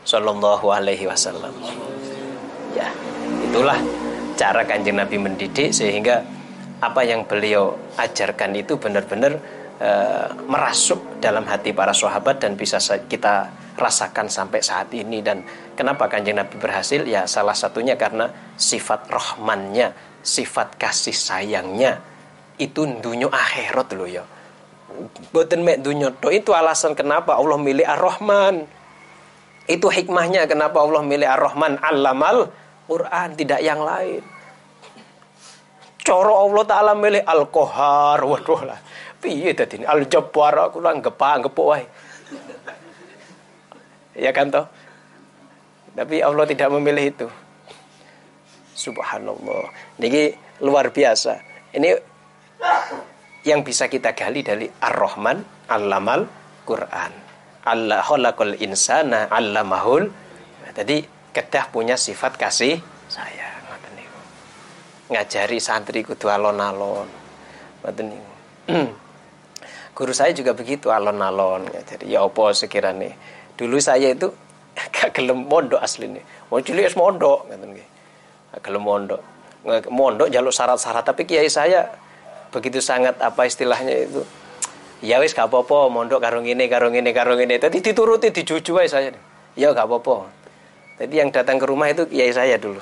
Shallallahu 0.07 0.65
Alaihi 0.71 1.05
Wasallam. 1.05 1.53
Ya 2.73 2.87
itulah 3.45 3.77
cara 4.39 4.63
kanjeng 4.63 4.97
Nabi 4.97 5.19
mendidik 5.19 5.75
sehingga 5.75 6.23
apa 6.81 7.05
yang 7.05 7.27
beliau 7.29 7.77
ajarkan 7.99 8.57
itu 8.57 8.73
benar-benar 8.81 9.37
e, 9.77 9.91
merasuk 10.49 11.21
dalam 11.21 11.45
hati 11.45 11.77
para 11.77 11.93
sahabat 11.93 12.41
dan 12.41 12.57
bisa 12.57 12.81
kita 13.05 13.53
rasakan 13.77 14.25
sampai 14.31 14.65
saat 14.65 14.89
ini. 14.97 15.21
Dan 15.21 15.45
kenapa 15.77 16.09
kanjeng 16.09 16.41
Nabi 16.41 16.57
berhasil? 16.57 17.05
Ya 17.05 17.29
salah 17.29 17.53
satunya 17.53 17.93
karena 17.93 18.33
sifat 18.57 19.11
rohmannya 19.13 19.93
sifat 20.21 20.77
kasih 20.77 21.13
sayangnya 21.13 22.01
itu 22.61 22.85
dunia 23.01 23.25
akhirat 23.25 23.97
loh 23.97 24.05
ya 24.05 24.23
Boten 25.31 25.63
mek 25.63 25.79
dunia 25.81 26.11
to 26.11 26.27
itu 26.29 26.51
alasan 26.51 26.93
kenapa 26.93 27.39
Allah 27.39 27.57
milih 27.57 27.87
Ar-Rahman. 27.87 28.67
Itu 29.69 29.87
hikmahnya 29.87 30.45
kenapa 30.51 30.83
Allah 30.83 31.01
milih 31.05 31.27
Ar-Rahman 31.27 31.79
Allamal 31.79 32.51
Quran 32.85 33.29
tidak 33.39 33.63
yang 33.63 33.79
lain. 33.79 34.19
Coro 36.01 36.33
Allah 36.49 36.63
Ta'ala 36.65 36.93
milih 36.97 37.23
Al-Kohar. 37.23 38.19
Waduh 38.19 38.61
lah. 38.67 38.79
Piye 39.21 39.53
tadi? 39.53 39.85
Al-Jabbar 39.85 40.73
aku 40.73 40.81
lah 40.81 40.97
ngepak 40.97 41.45
ngepuk 41.45 41.67
wae. 41.71 41.85
Ya 44.17 44.33
kan 44.35 44.51
toh? 44.51 44.65
Tapi 45.95 46.19
Allah 46.19 46.43
tidak 46.49 46.67
memilih 46.73 47.05
itu. 47.15 47.27
Subhanallah. 48.75 49.71
Ini 50.01 50.35
luar 50.65 50.89
biasa. 50.89 51.37
Ini 51.77 52.10
yang 53.41 53.65
bisa 53.65 53.89
kita 53.89 54.13
gali 54.13 54.45
dari 54.45 54.69
Ar-Rahman 54.69 55.67
Allamal 55.69 56.29
Quran. 56.65 57.11
Allah 57.65 58.01
khalaqal 58.01 58.57
insana 58.61 59.29
allamahul. 59.29 60.09
Tadi 60.71 61.03
kedah 61.35 61.67
punya 61.67 61.99
sifat 61.99 62.39
kasih 62.39 62.79
sayang. 63.11 63.51
Ngajari 65.11 65.59
santri 65.59 66.07
kudu 66.07 66.31
alon-alon. 66.31 67.03
Guru 69.97 70.13
saya 70.15 70.31
juga 70.31 70.55
begitu 70.55 70.87
alon-alon. 70.87 71.67
Ngajari 71.67 72.07
ya 72.07 72.23
apa 72.23 72.55
sekiranya 72.55 73.11
dulu 73.59 73.77
saya 73.83 74.15
itu 74.15 74.31
gak 74.95 75.11
gelem 75.13 75.45
mondok 75.45 75.83
aslinya 75.83 76.23
mau 76.47 76.63
cilik 76.63 76.87
es 76.87 76.95
mondok. 76.95 77.51
Ngoten 77.51 77.75
nggih. 77.75 77.87
Gelem 78.63 78.83
mondok. 78.87 79.21
Mondok 79.91 80.31
jaluk 80.31 80.55
syarat-syarat. 80.55 81.03
Tapi 81.03 81.27
kiai 81.27 81.51
saya 81.51 81.91
begitu 82.51 82.83
sangat 82.83 83.15
apa 83.23 83.47
istilahnya 83.47 84.05
itu 84.05 84.21
ya 85.01 85.17
wis 85.17 85.33
gak 85.33 85.49
apa-apa 85.49 85.89
mondok 85.89 86.21
karung 86.21 86.45
ini 86.45 86.69
karung 86.69 86.93
ini 86.93 87.09
karung 87.11 87.41
ini. 87.41 87.57
Tadi 87.57 87.81
dituruti 87.81 88.29
dijuju 88.29 88.77
aja 88.79 89.01
saya. 89.01 89.11
Ya 89.57 89.73
gak 89.73 89.89
apa-apa. 89.89 90.29
Jadi 91.01 91.13
yang 91.17 91.29
datang 91.33 91.57
ke 91.57 91.65
rumah 91.65 91.89
itu 91.89 92.05
kiai 92.05 92.29
saya 92.29 92.61
dulu. 92.61 92.79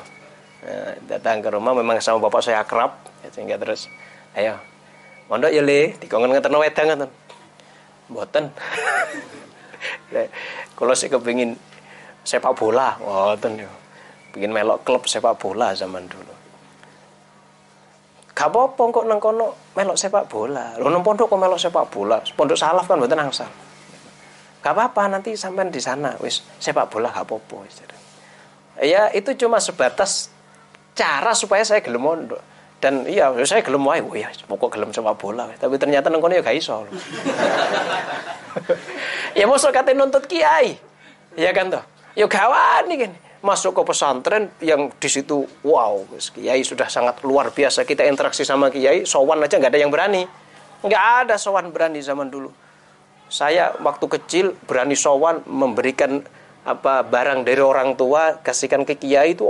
Nah, 0.60 0.92
datang 1.08 1.40
ke 1.40 1.50
rumah 1.50 1.72
memang 1.72 2.04
sama 2.04 2.20
bapak 2.20 2.44
saya 2.44 2.60
akrab 2.60 2.92
ya, 3.24 3.32
sehingga 3.32 3.56
terus 3.56 3.88
ayo 4.36 4.60
mondok 5.32 5.56
ya 5.56 5.64
le? 5.64 5.96
Dikongen 6.04 6.36
ngeten 6.36 6.52
wedang 6.52 6.88
ngeten 6.92 7.10
mboten. 8.12 8.44
Kalau 10.78 10.94
saya 10.98 11.16
kepingin 11.16 11.56
sepak 12.28 12.52
bola. 12.60 13.00
Ngoten 13.00 13.64
yo. 13.64 13.72
Bikin 14.36 14.52
melok 14.52 14.84
klub 14.84 15.08
sepak 15.08 15.40
bola 15.40 15.72
zaman 15.72 16.06
dulu 16.06 16.39
gak 18.40 18.56
apa-apa 18.56 18.82
kok 18.96 19.04
nang 19.04 19.20
kono 19.20 19.76
melok 19.76 20.00
sepak 20.00 20.32
bola. 20.32 20.80
Lo 20.80 20.88
nang 20.88 21.04
pondok 21.04 21.28
kok 21.28 21.36
melok 21.36 21.60
sepak 21.60 21.92
bola? 21.92 22.24
Pondok 22.24 22.56
salaf 22.56 22.88
kan 22.88 22.96
mboten 22.96 23.20
angsal. 23.20 23.52
Gak 24.64 24.72
apa-apa 24.72 25.12
nanti 25.12 25.36
sampean 25.36 25.68
di 25.68 25.84
sana 25.84 26.16
wis 26.24 26.40
sepak 26.56 26.88
bola 26.88 27.12
gak 27.12 27.28
apa-apa 27.28 27.68
ya 28.80 29.12
itu 29.12 29.36
cuma 29.36 29.60
sebatas 29.60 30.32
cara 30.96 31.36
supaya 31.36 31.68
saya 31.68 31.84
gelem 31.84 32.00
mondok. 32.00 32.40
Dan 32.80 33.04
iya 33.12 33.28
saya 33.44 33.60
gelem 33.60 33.84
wae. 33.84 34.00
Oh 34.00 34.16
ya 34.16 34.32
pokok 34.48 34.80
gelem 34.80 34.96
sepak 34.96 35.20
bola. 35.20 35.52
Tapi 35.60 35.76
ternyata 35.76 36.08
nang 36.08 36.24
kono 36.24 36.40
ya 36.40 36.44
gak 36.44 36.56
iso. 36.56 36.88
Ya 39.38 39.46
mosok 39.46 39.72
kate 39.72 39.94
nuntut 39.94 40.26
kiai. 40.26 40.74
Ya 41.38 41.54
kan 41.54 41.70
toh? 41.70 41.84
Ya 42.18 42.26
nih 42.26 42.98
kan 43.06 43.12
masuk 43.40 43.72
ke 43.72 43.82
pesantren 43.88 44.52
yang 44.60 44.92
di 45.00 45.08
situ 45.08 45.48
wow 45.64 46.04
kiai 46.36 46.60
sudah 46.64 46.92
sangat 46.92 47.24
luar 47.24 47.56
biasa. 47.56 47.88
Kita 47.88 48.04
interaksi 48.04 48.44
sama 48.44 48.68
kiai 48.68 49.08
sowan 49.08 49.40
aja 49.40 49.56
nggak 49.56 49.72
ada 49.72 49.80
yang 49.80 49.92
berani. 49.92 50.28
Nggak 50.84 51.04
ada 51.24 51.36
sowan 51.40 51.72
berani 51.72 52.04
zaman 52.04 52.28
dulu. 52.28 52.52
Saya 53.32 53.76
waktu 53.80 54.06
kecil 54.20 54.46
berani 54.68 54.96
sowan 54.98 55.44
memberikan 55.48 56.20
apa 56.68 57.08
barang 57.08 57.48
dari 57.48 57.64
orang 57.64 57.96
tua 57.96 58.36
kasihkan 58.44 58.84
ke 58.84 59.00
kiai 59.00 59.34
itu 59.34 59.48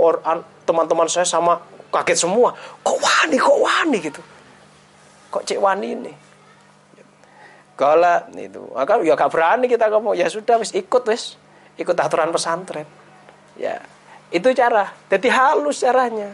teman-teman 0.62 1.10
saya 1.10 1.26
sama 1.26 1.58
kaget 1.90 2.30
semua. 2.30 2.54
Kok 2.86 2.98
wani 3.02 3.36
kok 3.38 3.58
wani 3.58 3.98
gitu? 3.98 4.22
Kok 5.34 5.42
cek 5.42 5.58
wani 5.58 5.86
ini? 5.98 6.12
Kalau 7.74 8.28
itu. 8.36 8.62
Akan 8.76 9.02
ya 9.02 9.16
gak 9.16 9.32
berani 9.32 9.66
kita 9.66 9.90
ngomong. 9.90 10.14
Ya 10.14 10.30
sudah 10.30 10.60
wis 10.60 10.70
ikut 10.76 11.02
wis 11.10 11.34
ikut 11.80 11.96
aturan 11.96 12.28
pesantren 12.28 12.99
Ya, 13.60 13.76
itu 14.32 14.48
cara. 14.56 14.88
Jadi 15.12 15.28
halus 15.28 15.84
caranya. 15.84 16.32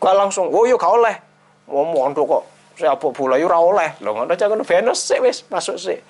Gak 0.00 0.16
langsung, 0.16 0.48
oh 0.48 0.64
yuk 0.64 0.80
kau 0.80 0.96
oleh. 0.96 1.20
Mau 1.68 1.84
mondok 1.84 2.24
kok. 2.24 2.44
Saya 2.80 2.96
apa 2.96 3.06
pula 3.12 3.36
yuk 3.36 3.52
oleh. 3.52 3.92
Lo 4.00 4.16
ada 4.16 4.32
jangan 4.32 4.64
Venus 4.64 5.04
sih 5.04 5.20
wes 5.20 5.44
masuk 5.52 5.76
sih. 5.76 6.00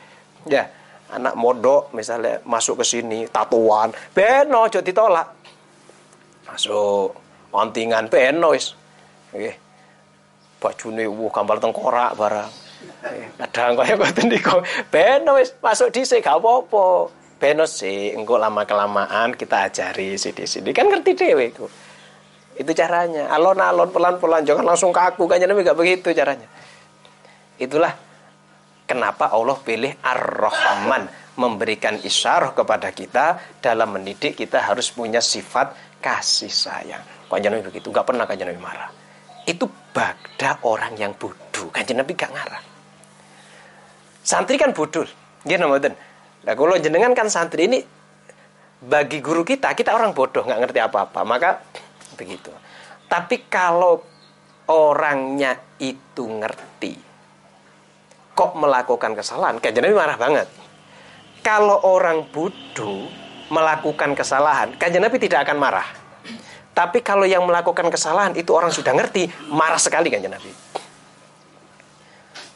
Ya, 0.47 0.71
anak 1.11 1.35
modok 1.35 1.91
misalnya 1.91 2.39
masuk 2.47 2.81
ke 2.81 2.85
sini 2.87 3.27
tatuan, 3.27 3.91
beno 4.15 4.71
jadi 4.71 4.87
ditolak. 4.87 5.29
Masuk 6.47 7.11
mantingan 7.51 8.07
beno. 8.07 8.55
Oke. 8.55 9.53
Bajune 10.63 11.11
wuh 11.11 11.27
gambar 11.35 11.59
tengkorak 11.59 12.15
barang. 12.15 12.51
Kadang 13.35 13.83
kaya 13.83 13.99
ngoten 13.99 14.31
niku. 14.31 14.63
Beno 14.95 15.43
wis 15.43 15.59
masuk 15.59 15.91
dhisik 15.91 16.23
gak 16.23 16.39
apa-apa 16.39 17.22
benos 17.43 17.83
sih 17.83 18.15
engkau 18.15 18.39
lama 18.39 18.63
kelamaan 18.63 19.35
kita 19.35 19.67
ajari 19.67 20.15
sini 20.15 20.47
sini 20.47 20.71
kan 20.71 20.87
ngerti 20.87 21.19
dewe 21.19 21.51
itu 21.51 21.67
itu 22.53 22.73
caranya. 22.77 23.33
Alon-alon 23.33 23.89
pelan-pelan. 23.89 24.45
Jangan 24.45 24.65
langsung 24.65 24.93
kaku. 24.93 25.25
Kan 25.25 25.41
nabi 25.41 25.65
gak 25.65 25.79
begitu 25.79 26.13
caranya. 26.13 26.49
Itulah 27.57 27.97
kenapa 28.85 29.33
Allah 29.33 29.57
pilih 29.57 29.93
ar-Rahman. 30.05 31.09
Memberikan 31.33 31.97
isyarah 31.97 32.53
kepada 32.53 32.93
kita 32.93 33.41
dalam 33.65 33.97
mendidik 33.97 34.37
kita 34.37 34.69
harus 34.69 34.93
punya 34.93 35.25
sifat 35.25 35.97
kasih 36.05 36.53
sayang. 36.53 37.01
Kanjeng 37.33 37.57
Nabi 37.57 37.73
begitu? 37.73 37.89
Gak 37.89 38.05
pernah 38.05 38.29
kanjeng 38.29 38.53
Nabi 38.53 38.61
marah. 38.61 38.93
Itu 39.49 39.65
bagda 39.97 40.61
orang 40.69 40.93
yang 41.01 41.17
bodoh. 41.17 41.73
Kanjeng 41.73 41.97
Nabi 41.97 42.13
gak 42.13 42.37
ngarah. 42.37 42.61
Santri 44.21 44.61
kan 44.61 44.77
bodoh. 44.77 45.09
Dia 45.49 45.57
namanya 45.57 45.97
Nah 46.43 46.53
kalau 46.59 46.75
jenengan 46.75 47.15
kan 47.15 47.31
santri 47.31 47.71
ini 47.71 47.79
bagi 48.83 49.23
guru 49.23 49.47
kita, 49.47 49.71
kita 49.79 49.95
orang 49.95 50.11
bodoh 50.11 50.43
nggak 50.43 50.61
ngerti 50.67 50.81
apa-apa, 50.83 51.23
maka 51.23 51.63
begitu. 52.19 52.51
Tapi 53.07 53.47
kalau 53.47 54.03
orangnya 54.67 55.55
itu 55.79 56.27
ngerti, 56.27 56.99
kok 58.35 58.53
melakukan 58.59 59.15
kesalahan, 59.15 59.63
kajian 59.63 59.87
Nabi 59.87 59.95
marah 59.95 60.19
banget. 60.19 60.49
Kalau 61.47 61.79
orang 61.87 62.27
bodoh 62.35 63.07
melakukan 63.55 64.19
kesalahan, 64.19 64.75
kajian 64.75 65.07
Nabi 65.07 65.23
tidak 65.23 65.47
akan 65.47 65.63
marah. 65.63 65.87
Tapi 66.75 67.05
kalau 67.07 67.29
yang 67.29 67.47
melakukan 67.47 67.87
kesalahan 67.87 68.35
itu 68.35 68.51
orang 68.51 68.75
sudah 68.75 68.91
ngerti, 68.91 69.31
marah 69.53 69.79
sekali 69.79 70.11
kanjeng 70.11 70.35
Nabi. 70.35 70.51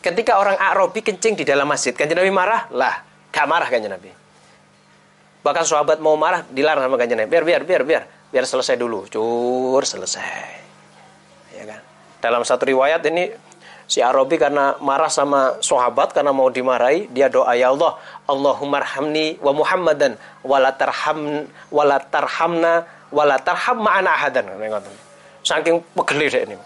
Ketika 0.03 0.43
orang 0.43 0.59
Arabi 0.59 1.07
kencing 1.07 1.39
di 1.39 1.45
dalam 1.47 1.71
masjid, 1.71 1.95
kanjeng 1.95 2.19
Nabi 2.19 2.33
marah, 2.35 2.67
lah 2.75 3.06
Gak 3.37 3.45
marah 3.45 3.69
kanjeng 3.69 3.93
Nabi. 3.93 4.09
Bahkan 5.45 5.65
sahabat 5.69 6.01
mau 6.01 6.17
marah 6.17 6.41
dilarang 6.49 6.89
sama 6.89 6.97
kanjeng 6.97 7.21
Nabi. 7.21 7.29
Biar 7.29 7.45
biar 7.45 7.63
biar 7.69 7.83
biar 7.85 8.03
biar 8.33 8.45
selesai 8.49 8.81
dulu. 8.81 9.05
Cur 9.13 9.85
selesai. 9.85 10.65
Ya 11.53 11.69
kan. 11.69 11.81
Dalam 12.25 12.49
satu 12.49 12.65
riwayat 12.65 13.05
ini 13.13 13.29
si 13.85 14.01
Arabi 14.01 14.41
karena 14.41 14.81
marah 14.81 15.13
sama 15.13 15.61
sahabat 15.61 16.17
karena 16.17 16.33
mau 16.33 16.49
dimarahi, 16.49 17.13
dia 17.13 17.29
doa 17.29 17.53
ya 17.53 17.77
Allah, 17.77 18.01
Allahumma 18.25 18.81
arhamni 18.81 19.37
wa 19.45 19.53
Muhammadan 19.53 20.17
wala 20.41 20.73
tarham 20.73 21.45
wala 21.69 22.01
tarhamna 22.01 22.89
wala 23.13 23.37
tarham 23.37 23.85
ma'ana 23.85 24.17
ahadan. 24.17 24.49
Saking 25.45 25.85
pegeli 25.93 26.33
ini. 26.33 26.57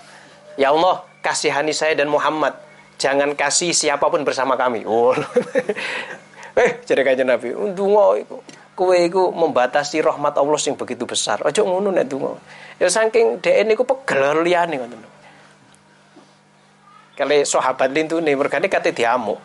Ya 0.55 0.71
Allah, 0.71 1.03
kasihani 1.19 1.75
saya 1.75 1.99
dan 1.99 2.07
Muhammad. 2.07 2.55
Jangan 2.97 3.35
kasih 3.35 3.75
siapa 3.75 4.07
pun 4.07 4.23
bersama 4.23 4.55
kami. 4.55 4.87
Oh. 4.87 5.13
Eh, 6.59 6.83
jadi 6.83 7.07
kajian 7.07 7.31
Nabi, 7.31 7.55
ndonga 7.55 8.19
iku 8.19 8.37
kowe 8.75 8.97
iku 8.97 9.29
membatasi 9.31 10.01
rahmat 10.01 10.41
Allah 10.41 10.59
sing 10.59 10.75
begitu 10.75 11.05
besar. 11.05 11.45
Aja 11.45 11.61
ngono 11.63 11.93
nek 11.95 12.09
ndonga. 12.09 12.33
Ya 12.81 12.89
saking 12.89 13.45
dhek 13.45 13.69
niku 13.69 13.85
pegel 13.85 14.41
liyane 14.41 14.81
ngoten. 14.81 15.01
Kali 17.21 17.45
sahabat 17.45 17.93
lintune 17.93 18.33
mergane 18.33 18.73
kate 18.73 18.97
diamuk. 18.97 19.37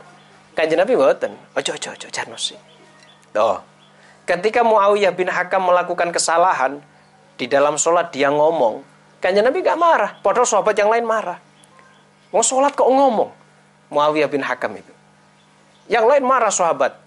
Kanjeng 0.55 0.79
Nabi 0.79 0.95
mboten. 0.95 1.35
Aja 1.51 1.75
aja 1.75 1.91
aja 1.91 2.07
jarnos. 2.07 2.55
Tuh. 3.35 3.59
Ketika 4.23 4.63
Muawiyah 4.63 5.11
bin 5.11 5.27
Hakam 5.27 5.67
melakukan 5.67 6.09
kesalahan 6.15 6.79
di 7.35 7.45
dalam 7.51 7.75
sholat 7.75 8.15
dia 8.15 8.31
ngomong, 8.31 8.79
kanjeng 9.19 9.43
Nabi 9.43 9.59
gak 9.59 9.75
marah. 9.75 10.15
Padahal 10.23 10.47
sahabat 10.47 10.73
yang 10.79 10.87
lain 10.87 11.03
marah. 11.03 11.37
Mau 12.31 12.39
sholat 12.39 12.71
kok 12.71 12.87
ngomong? 12.87 13.29
Muawiyah 13.91 14.31
bin 14.31 14.41
Hakam 14.41 14.79
itu. 14.79 14.94
Yang 15.85 16.05
lain 16.09 16.23
marah 16.25 16.49
sahabat. 16.49 16.97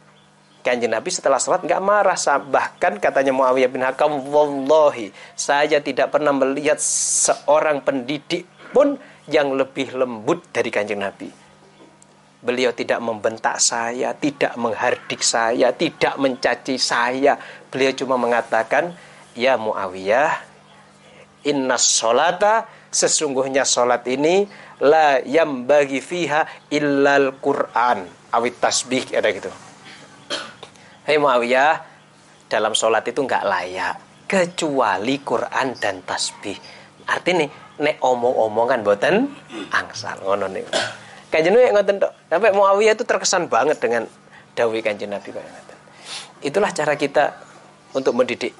Kanjeng 0.62 0.90
Nabi 0.90 1.10
setelah 1.10 1.42
sholat 1.42 1.66
nggak 1.66 1.82
marah. 1.82 2.18
Bahkan 2.18 3.02
katanya 3.02 3.34
Muawiyah 3.34 3.70
bin 3.70 3.82
Hakam, 3.82 4.22
Wallahi, 4.30 5.10
saya 5.34 5.82
tidak 5.82 6.14
pernah 6.14 6.30
melihat 6.30 6.78
seorang 6.82 7.82
pendidik 7.82 8.46
pun 8.70 8.98
yang 9.26 9.54
lebih 9.54 9.98
lembut 9.98 10.46
dari 10.54 10.70
kanjeng 10.70 11.02
Nabi. 11.02 11.30
Beliau 12.38 12.70
tidak 12.70 13.02
membentak 13.02 13.58
saya, 13.58 14.14
tidak 14.14 14.54
menghardik 14.54 15.26
saya, 15.26 15.74
tidak 15.74 16.14
mencaci 16.14 16.78
saya. 16.78 17.34
Beliau 17.66 17.90
cuma 17.98 18.14
mengatakan, 18.14 18.94
Ya 19.34 19.58
Muawiyah, 19.58 20.38
inna 21.50 21.74
sholata, 21.74 22.70
sesungguhnya 22.94 23.66
sholat 23.66 24.06
ini, 24.06 24.46
la 24.78 25.18
yang 25.26 25.66
bagi 25.66 25.98
fiha 25.98 26.46
illal 26.70 27.34
Qur'an 27.42 28.17
awit 28.32 28.60
tasbih 28.60 29.04
ada 29.16 29.28
gitu. 29.32 29.50
Hei 31.08 31.16
Muawiyah, 31.16 31.80
dalam 32.52 32.76
sholat 32.76 33.04
itu 33.08 33.24
nggak 33.24 33.44
layak 33.48 33.94
kecuali 34.28 35.16
Quran 35.24 35.72
dan 35.80 36.04
tasbih. 36.04 36.56
Artinya 37.08 37.48
nek 37.80 37.96
omong-omongan 38.04 38.84
boten 38.84 39.32
angsal 39.72 40.20
ngono 40.20 40.52
nih. 40.52 40.64
Kanjeng 41.32 41.56
Nabi 41.56 41.72
ngoten 41.72 41.96
tok. 42.00 42.12
Sampai 42.28 42.52
Muawiyah 42.52 42.92
itu 42.96 43.04
terkesan 43.08 43.48
banget 43.48 43.80
dengan 43.80 44.04
dawuh 44.52 44.76
Kanjeng 44.84 45.12
Nabi. 45.12 45.32
Itulah 46.44 46.70
cara 46.76 46.94
kita 46.96 47.40
untuk 47.96 48.12
mendidik 48.12 48.52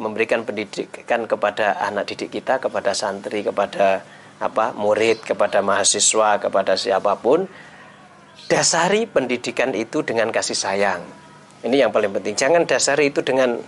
memberikan 0.00 0.48
pendidikan 0.48 1.28
kepada 1.28 1.76
anak 1.76 2.08
didik 2.08 2.40
kita, 2.40 2.56
kepada 2.56 2.96
santri, 2.96 3.44
kepada 3.44 4.00
apa 4.40 4.72
murid, 4.72 5.20
kepada 5.20 5.60
mahasiswa, 5.60 6.40
kepada 6.40 6.72
siapa 6.72 7.20
pun 7.20 7.44
dasari 8.50 9.06
pendidikan 9.06 9.70
itu 9.78 10.02
dengan 10.02 10.34
kasih 10.34 10.58
sayang. 10.58 11.00
Ini 11.62 11.86
yang 11.86 11.94
paling 11.94 12.10
penting. 12.10 12.34
Jangan 12.34 12.66
dasari 12.66 13.14
itu 13.14 13.22
dengan 13.22 13.62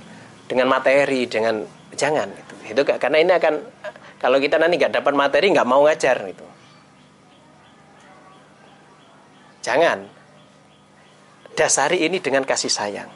dengan 0.51 0.67
materi, 0.67 1.31
dengan 1.31 1.63
jangan 1.95 2.27
itu. 2.35 2.75
Itu 2.75 2.83
karena 2.83 3.23
ini 3.23 3.31
akan 3.31 3.55
kalau 4.19 4.43
kita 4.43 4.59
nanti 4.59 4.83
nggak 4.83 4.99
dapat 4.99 5.15
materi 5.15 5.55
nggak 5.55 5.69
mau 5.71 5.87
ngajar 5.87 6.19
itu. 6.27 6.47
Jangan. 9.63 10.03
Dasari 11.55 12.03
ini 12.03 12.19
dengan 12.19 12.43
kasih 12.43 12.73
sayang. 12.73 13.07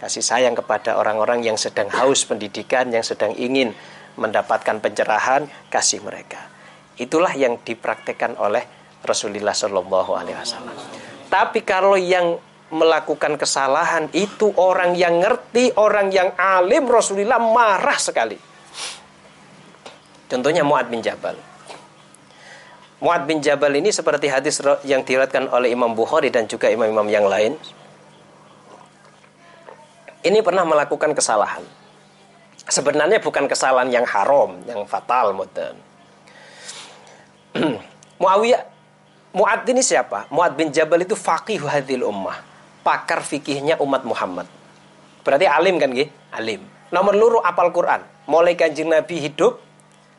Kasih 0.00 0.24
sayang 0.24 0.56
kepada 0.56 0.96
orang-orang 0.96 1.44
yang 1.44 1.60
sedang 1.60 1.92
haus 1.92 2.24
pendidikan, 2.24 2.88
yang 2.88 3.04
sedang 3.04 3.36
ingin 3.36 3.76
mendapatkan 4.16 4.80
pencerahan, 4.80 5.44
kasih 5.68 6.00
mereka. 6.00 6.48
Itulah 6.96 7.36
yang 7.36 7.60
dipraktekkan 7.60 8.40
oleh 8.40 8.64
Rasulullah 9.04 9.52
Shallallahu 9.52 10.16
Alaihi 10.16 10.38
Wasallam. 10.38 11.09
Tapi 11.30 11.62
kalau 11.62 11.94
yang 11.94 12.42
melakukan 12.74 13.38
kesalahan 13.38 14.10
itu 14.10 14.50
orang 14.58 14.98
yang 14.98 15.22
ngerti, 15.22 15.74
orang 15.78 16.10
yang 16.10 16.34
alim 16.34 16.86
Rasulullah 16.90 17.38
marah 17.38 17.98
sekali. 17.98 18.38
Contohnya 20.30 20.62
Mu'ad 20.62 20.90
bin 20.90 21.02
Jabal. 21.02 21.34
Mu'ad 23.02 23.26
bin 23.26 23.42
Jabal 23.42 23.74
ini 23.74 23.90
seperti 23.90 24.30
hadis 24.30 24.62
yang 24.86 25.02
diriwayatkan 25.02 25.50
oleh 25.50 25.74
Imam 25.74 25.94
Bukhari 25.94 26.30
dan 26.30 26.46
juga 26.46 26.70
imam-imam 26.70 27.06
yang 27.10 27.26
lain. 27.26 27.58
Ini 30.20 30.38
pernah 30.44 30.62
melakukan 30.62 31.16
kesalahan. 31.16 31.64
Sebenarnya 32.70 33.18
bukan 33.18 33.50
kesalahan 33.50 33.90
yang 33.90 34.06
haram, 34.06 34.62
yang 34.68 34.86
fatal 34.86 35.34
modern. 35.34 35.76
Muawiyah 38.22 38.62
Mu'ad 39.30 39.62
ini 39.70 39.82
siapa? 39.82 40.26
Mu'ad 40.34 40.58
bin 40.58 40.74
Jabal 40.74 41.06
itu 41.06 41.14
faqih 41.14 41.62
hadil 41.62 42.02
ummah. 42.02 42.42
Pakar 42.82 43.22
fikihnya 43.22 43.78
umat 43.78 44.02
Muhammad. 44.02 44.50
Berarti 45.22 45.46
alim 45.46 45.78
kan 45.78 45.92
gih? 45.94 46.10
Alim. 46.34 46.64
Nomor 46.90 47.14
luru 47.14 47.38
apal 47.38 47.70
Quran. 47.70 48.02
Mulai 48.26 48.58
kanjeng 48.58 48.90
Nabi 48.90 49.22
hidup, 49.22 49.62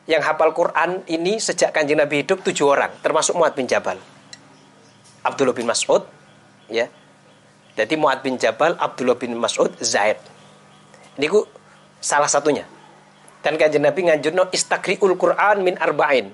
yang 0.09 0.23
hafal 0.25 0.51
Quran 0.55 1.05
ini 1.05 1.37
sejak 1.37 1.75
kanjeng 1.75 1.99
Nabi 1.99 2.25
hidup 2.25 2.41
tujuh 2.41 2.65
orang. 2.65 2.91
Termasuk 3.03 3.37
Mu'ad 3.37 3.53
bin 3.53 3.69
Jabal. 3.69 3.99
Abdullah 5.21 5.53
bin 5.53 5.67
Mas'ud. 5.69 6.01
ya. 6.71 6.89
Jadi 7.77 7.93
Mu'ad 7.95 8.25
bin 8.25 8.35
Jabal, 8.35 8.75
Abdullah 8.79 9.15
bin 9.15 9.37
Mas'ud, 9.37 9.69
Zaid. 9.83 10.17
Ini 11.19 11.27
ku 11.29 11.45
salah 12.01 12.27
satunya. 12.27 12.65
Dan 13.45 13.57
kanjeng 13.57 13.83
Nabi 13.85 14.09
nganjurno 14.09 14.49
istakriul 14.49 15.19
Quran 15.19 15.61
min 15.61 15.75
arba'in. 15.77 16.33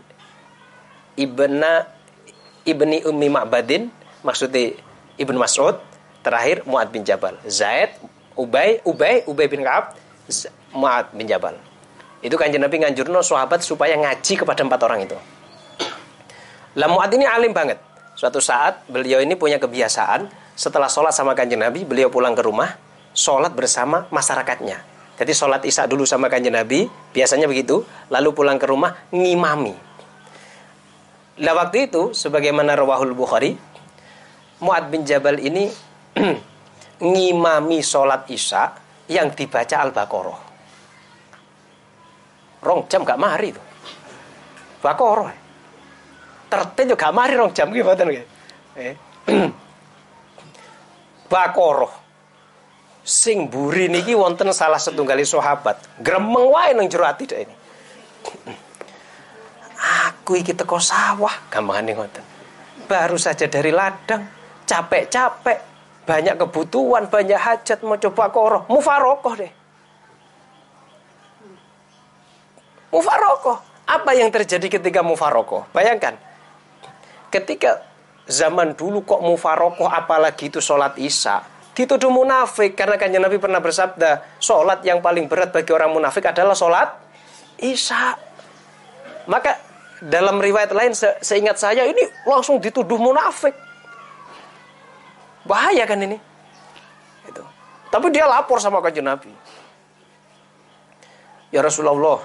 Ibna 1.18 1.97
ibni 2.68 3.00
Ummi 3.08 3.32
Ma'badin 3.32 3.88
maksudnya 4.28 4.76
Ibnu 5.18 5.40
Mas'ud 5.40 5.80
terakhir 6.22 6.68
Mu'ad 6.68 6.94
bin 6.94 7.02
Jabal. 7.02 7.40
Zaid 7.48 7.96
Ubay 8.38 8.84
Ubay 8.86 9.26
Ubay 9.26 9.48
bin 9.50 9.66
Ka'ab 9.66 9.98
Mu'ad 10.76 11.16
bin 11.16 11.26
Jabal. 11.26 11.56
Itu 12.22 12.36
kanjeng 12.36 12.62
Nabi 12.62 12.84
nganjurno 12.84 13.24
sahabat 13.24 13.64
supaya 13.64 13.96
ngaji 13.98 14.34
kepada 14.44 14.62
empat 14.62 14.82
orang 14.84 15.08
itu. 15.08 15.18
Lah 16.78 16.92
Mu'ad 16.92 17.10
ini 17.16 17.26
alim 17.26 17.56
banget. 17.56 17.82
Suatu 18.14 18.44
saat 18.44 18.86
beliau 18.92 19.24
ini 19.24 19.34
punya 19.40 19.58
kebiasaan 19.58 20.30
setelah 20.58 20.90
sholat 20.90 21.14
sama 21.16 21.34
kanjeng 21.34 21.62
Nabi 21.62 21.86
beliau 21.86 22.12
pulang 22.12 22.36
ke 22.36 22.44
rumah 22.46 22.76
sholat 23.16 23.56
bersama 23.56 24.06
masyarakatnya. 24.14 24.84
Jadi 25.18 25.34
sholat 25.34 25.66
isya 25.66 25.90
dulu 25.90 26.06
sama 26.06 26.30
kanjeng 26.30 26.54
Nabi 26.54 26.86
biasanya 27.16 27.50
begitu 27.50 27.82
lalu 28.14 28.30
pulang 28.38 28.62
ke 28.62 28.70
rumah 28.70 28.94
ngimami 29.10 29.87
lah 31.38 31.54
waktu 31.54 31.86
itu 31.86 32.18
sebagaimana 32.18 32.74
rawahul 32.74 33.14
Bukhari, 33.14 33.54
Muad 34.58 34.90
bin 34.90 35.06
Jabal 35.06 35.38
ini 35.38 35.70
ngimami 37.14 37.80
sholat 37.86 38.26
isya 38.26 38.74
yang 39.06 39.30
dibaca 39.30 39.76
Al-Baqarah. 39.86 40.40
Rong 42.66 42.90
jam 42.90 43.06
gak 43.06 43.22
mari 43.22 43.54
itu. 43.54 43.62
Baqarah. 44.82 45.30
Tertentu 46.50 46.98
gak 46.98 47.14
mari 47.14 47.38
rong 47.38 47.54
jam 47.54 47.70
gimana 47.70 48.02
nih? 48.02 48.26
Eh. 48.82 48.96
Baqarah. 51.32 51.94
Sing 53.06 53.46
buri 53.46 53.94
niki 53.94 54.18
wonten 54.18 54.50
salah 54.58 54.82
setunggali 54.82 55.22
sahabat. 55.22 56.02
Gremeng 56.02 56.50
wae 56.50 56.74
nang 56.74 56.90
jero 56.90 57.06
ati 57.06 57.30
ini 57.30 57.57
aku 60.28 60.44
iki 60.44 60.52
teko 60.52 60.76
sawah. 60.76 61.32
Gampangane 61.48 61.96
ngoten. 61.96 62.20
Baru 62.84 63.16
saja 63.16 63.48
dari 63.48 63.72
ladang. 63.72 64.28
Capek-capek. 64.68 65.64
Banyak 66.04 66.36
kebutuhan 66.36 67.08
banyak 67.08 67.40
hajat. 67.40 67.80
Mau 67.88 67.96
coba 67.96 68.28
koroh 68.28 68.68
mufarokoh 68.68 69.34
deh. 69.40 69.52
Mufarokoh. 72.92 73.56
Apa 73.88 74.12
yang 74.20 74.28
terjadi 74.28 74.68
ketika 74.68 75.00
mufarokoh? 75.00 75.64
Bayangkan. 75.72 76.20
Ketika 77.32 77.88
zaman 78.28 78.76
dulu 78.76 79.08
kok 79.08 79.24
mufarokoh 79.24 79.88
apalagi 79.88 80.52
itu 80.52 80.60
sholat 80.60 81.00
isya 81.00 81.40
dituduh 81.72 82.12
munafik. 82.12 82.76
Karena 82.76 83.00
kanjeng 83.00 83.24
Nabi 83.24 83.40
pernah 83.40 83.64
bersabda 83.64 84.36
sholat 84.44 84.84
yang 84.84 85.00
paling 85.00 85.32
berat 85.32 85.56
bagi 85.56 85.72
orang 85.72 85.96
munafik 85.96 86.28
adalah 86.28 86.52
sholat 86.52 86.92
isya. 87.64 88.20
Maka 89.28 89.67
dalam 90.04 90.38
riwayat 90.38 90.70
lain 90.74 90.94
se 90.94 91.10
seingat 91.26 91.58
saya 91.58 91.86
ini 91.90 92.04
langsung 92.30 92.62
dituduh 92.62 93.02
munafik. 93.02 93.54
Bahaya 95.48 95.88
kan 95.88 96.04
ini? 96.04 96.20
Itu. 97.26 97.42
Tapi 97.90 98.08
dia 98.12 98.28
lapor 98.28 98.60
sama 98.60 98.84
kanjeng 98.84 99.08
Nabi. 99.08 99.32
Ya 101.50 101.64
Rasulullah, 101.64 102.20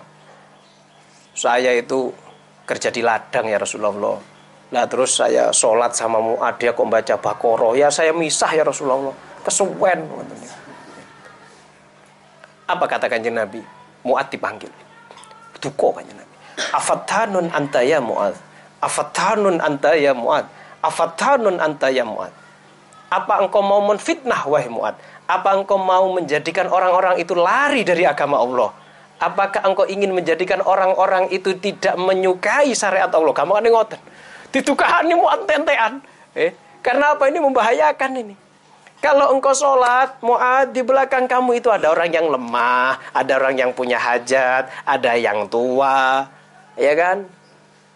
saya 1.32 1.70
itu 1.78 2.10
kerja 2.66 2.90
di 2.90 3.00
ladang 3.00 3.46
ya 3.46 3.62
Rasulullah. 3.62 4.18
Nah 4.72 4.84
terus 4.88 5.20
saya 5.20 5.52
sholat 5.52 5.92
sama 5.92 6.18
Mu'ad, 6.18 6.58
dia 6.58 6.72
kok 6.72 6.88
baca 6.88 7.14
Bakoro. 7.20 7.76
Ya 7.78 7.92
saya 7.92 8.10
misah 8.10 8.50
ya 8.50 8.64
Rasulullah. 8.66 9.14
Kesuwen. 9.46 10.08
Apa 12.66 12.84
kata 12.88 13.06
kanjeng 13.06 13.36
Nabi? 13.36 13.60
Mu'ad 14.02 14.32
dipanggil. 14.32 14.72
Duko 15.62 15.94
kanjeng 15.94 16.18
Nabi. 16.18 16.21
Afatanun 16.72 17.48
anta 17.52 17.80
ya 17.80 17.98
Mu'ad. 18.02 18.36
Afatanun 18.82 19.58
anta 19.60 19.92
ya 19.96 20.12
Mu'ad. 20.12 20.46
Afatanun 20.82 21.56
anta 21.58 21.88
ya 21.88 22.04
Mu'ad. 22.04 22.32
Apa 23.12 23.44
engkau 23.44 23.60
mau 23.60 23.84
menfitnah 23.84 24.48
wahai 24.48 24.72
Mu'ad? 24.72 24.96
Apa 25.28 25.56
engkau 25.56 25.76
mau 25.76 26.08
menjadikan 26.12 26.68
orang-orang 26.68 27.20
itu 27.20 27.36
lari 27.36 27.84
dari 27.84 28.08
agama 28.08 28.40
Allah? 28.40 28.72
Apakah 29.22 29.62
engkau 29.62 29.86
ingin 29.86 30.10
menjadikan 30.10 30.64
orang-orang 30.64 31.30
itu 31.30 31.54
tidak 31.60 31.94
menyukai 31.94 32.74
syariat 32.74 33.12
Allah? 33.12 33.30
Kamu 33.30 33.54
kan 33.54 33.66
ngoten. 33.68 34.00
Ditukahan 34.50 35.06
ini 35.06 35.14
Mu'ad 35.14 35.44
tentean. 35.46 36.02
Eh, 36.32 36.56
karena 36.80 37.14
apa 37.14 37.28
ini 37.28 37.38
membahayakan 37.38 38.12
ini? 38.18 38.34
Kalau 39.02 39.34
engkau 39.34 39.50
sholat, 39.50 40.22
mu'ad 40.22 40.70
di 40.70 40.78
belakang 40.86 41.26
kamu 41.26 41.58
itu 41.58 41.74
ada 41.74 41.90
orang 41.90 42.06
yang 42.14 42.30
lemah, 42.30 43.02
ada 43.10 43.34
orang 43.34 43.58
yang 43.58 43.70
punya 43.74 43.98
hajat, 43.98 44.70
ada 44.86 45.18
yang 45.18 45.50
tua, 45.50 46.22
ya 46.76 46.92
kan? 46.96 47.28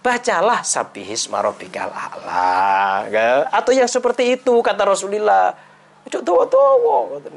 Bacalah 0.03 0.62
sabihis 0.62 1.27
marobikal 1.27 1.91
a'la. 1.91 3.11
Atau 3.51 3.74
yang 3.74 3.91
seperti 3.91 4.39
itu 4.39 4.62
kata 4.62 4.87
Rasulullah. 4.87 5.51
Cuk 6.07 6.22
tua-tua 6.22 7.18
kata 7.18 7.29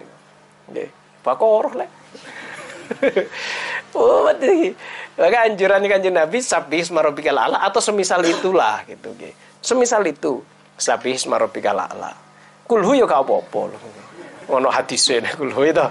Nggih, 0.70 0.90
bakoroh 1.26 1.74
le. 1.74 1.88
oh, 3.98 4.30
mati. 4.30 4.74
Maka 5.18 5.50
anjuran 5.50 5.82
kanjeng 5.90 6.14
Nabi 6.14 6.46
sabihis 6.46 6.94
marobikal 6.94 7.42
a'la 7.42 7.66
atau 7.66 7.82
semisal 7.82 8.22
itulah 8.22 8.86
gitu. 8.86 9.18
Semisal 9.66 10.06
itu 10.06 10.46
sabihis 10.78 11.26
marobikal 11.26 11.74
a'la. 11.74 12.14
Kulhu 12.70 12.94
yo 12.94 13.10
gak 13.10 13.26
apa-apa 13.26 13.60
ono 14.50 14.68
hadise 14.74 15.22
nek 15.22 15.38
kulhu 15.38 15.62
itu 15.70 15.86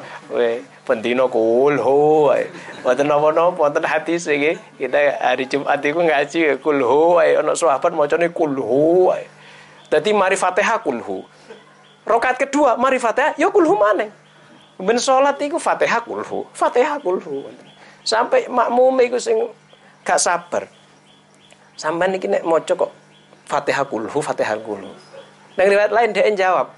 pendino 0.89 1.29
kulhu 1.29 2.33
wonten 2.81 3.05
napa-napa 3.05 3.69
wonten 3.69 3.85
iki 3.85 4.57
kita 4.81 5.21
hari 5.21 5.45
Jumat 5.45 5.85
iku 5.85 6.01
ngaji 6.01 6.57
kulhu 6.65 7.21
wae 7.21 7.37
ono 7.37 7.53
sahabat 7.53 7.93
macane 7.93 8.33
kulhu 8.33 9.13
wae 9.13 9.29
dadi 9.93 10.17
mari 10.17 10.41
Fatihah 10.41 10.81
kulhu 10.81 11.29
Rokat 12.09 12.41
kedua 12.41 12.81
mari 12.81 12.97
Fatihah 12.97 13.37
ya 13.37 13.53
kulhu 13.53 13.77
maneh. 13.77 14.09
Ben 14.81 14.97
salat 14.97 15.37
iku 15.45 15.61
Fatihah 15.61 16.01
kulhu 16.01 16.49
Fatihah 16.57 16.97
kulhu 17.05 17.45
sampai 18.01 18.49
makmum 18.49 18.97
iku 19.05 19.21
sing 19.21 19.37
gak 20.09 20.17
sabar. 20.17 20.65
Sampean 21.77 22.17
iki 22.17 22.27
nek 22.33 22.49
maca 22.49 22.73
kok 22.73 22.91
Fatihah 23.45 23.85
kulhu 23.85 24.19
Fatihah 24.25 24.57
kulhu 24.65 24.89
Nang 25.59 25.67
riwayat 25.67 25.91
lain 25.91 26.15
dia 26.15 26.31
jawab, 26.39 26.71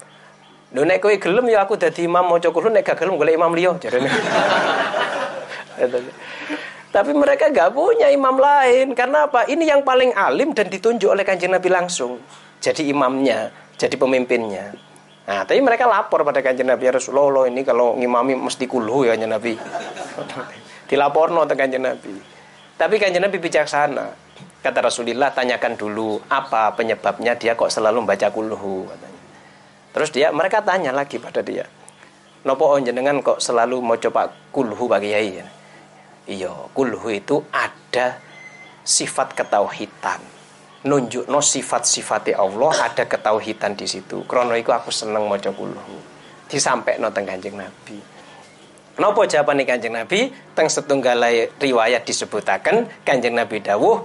Lho 0.71 0.87
nek 0.87 1.03
kowe 1.03 1.11
gelem 1.19 1.51
ya 1.51 1.67
aku 1.67 1.75
dadi 1.75 2.07
imam 2.07 2.23
maca 2.31 2.47
Quran 2.47 2.71
nek 2.71 2.87
gak 2.87 3.03
gelem 3.03 3.19
golek 3.19 3.35
imam 3.35 3.51
liya 3.51 3.75
jarene. 3.75 4.07
Tapi 6.95 7.11
mereka 7.15 7.51
gak 7.51 7.75
punya 7.75 8.07
imam 8.11 8.35
lain 8.39 8.95
karena 8.95 9.27
apa? 9.27 9.47
Ini 9.47 9.63
yang 9.67 9.83
paling 9.83 10.15
alim 10.15 10.55
dan 10.55 10.71
ditunjuk 10.71 11.11
oleh 11.11 11.23
kanjeng 11.27 11.51
Nabi 11.51 11.67
langsung. 11.71 12.23
Jadi 12.63 12.87
imamnya, 12.87 13.51
jadi 13.75 13.95
pemimpinnya. 13.99 14.75
Nah, 15.21 15.47
tapi 15.47 15.63
mereka 15.63 15.87
lapor 15.87 16.27
pada 16.27 16.43
kanjeng 16.43 16.67
Nabi 16.67 16.91
ya 16.91 16.93
Rasulullah 16.95 17.47
ini 17.47 17.63
kalau 17.63 17.95
ngimami 17.95 18.35
mesti 18.35 18.67
kulhu 18.67 19.07
ya 19.07 19.15
kanjeng 19.15 19.31
Nabi. 19.31 19.55
Dilaporno 20.91 21.47
ke 21.47 21.55
kanjeng 21.55 21.83
Nabi. 21.83 22.15
Tapi 22.79 22.95
kanjeng 22.99 23.23
Nabi 23.23 23.39
bijaksana. 23.39 24.07
Kata 24.61 24.79
Rasulullah 24.83 25.31
tanyakan 25.33 25.73
dulu 25.79 26.21
apa 26.29 26.75
penyebabnya 26.75 27.39
dia 27.39 27.55
kok 27.55 27.71
selalu 27.71 28.03
membaca 28.03 28.29
kulhu 28.29 28.87
katanya. 28.87 29.10
Terus 29.91 30.09
dia 30.11 30.31
mereka 30.31 30.63
tanya 30.63 30.95
lagi 30.95 31.19
pada 31.19 31.43
dia. 31.43 31.67
Nopo 32.41 32.73
jenengan 32.81 33.21
kok 33.21 33.37
selalu 33.37 33.83
mau 33.83 33.99
coba 33.99 34.31
kulhu 34.49 34.89
bagi 34.89 35.13
yai? 35.13 35.43
Iya, 36.25 36.71
kulhu 36.73 37.11
itu 37.13 37.43
ada 37.53 38.17
sifat 38.81 39.37
ketauhidan. 39.37 40.21
Nunjuk 40.81 41.29
no 41.29 41.45
sifat-sifatnya 41.45 42.41
Allah 42.41 42.89
ada 42.89 43.05
ketauhidan 43.05 43.77
di 43.77 43.85
situ. 43.85 44.25
Krono 44.25 44.57
itu 44.57 44.73
aku 44.73 44.89
seneng 44.89 45.29
mau 45.29 45.37
coba 45.37 45.53
kulhu. 45.53 45.97
Disampai 46.49 46.97
no 46.97 47.13
Kanjeng 47.13 47.53
Nabi. 47.53 48.01
Napa 48.97 49.21
jawabane 49.29 49.63
Kanjeng 49.63 49.93
Nabi? 49.93 50.33
Teng 50.57 50.67
setunggal 50.67 51.21
riwayat 51.61 52.01
disebutaken 52.01 52.89
Kanjeng 53.05 53.37
Nabi 53.37 53.61
dawuh 53.61 54.01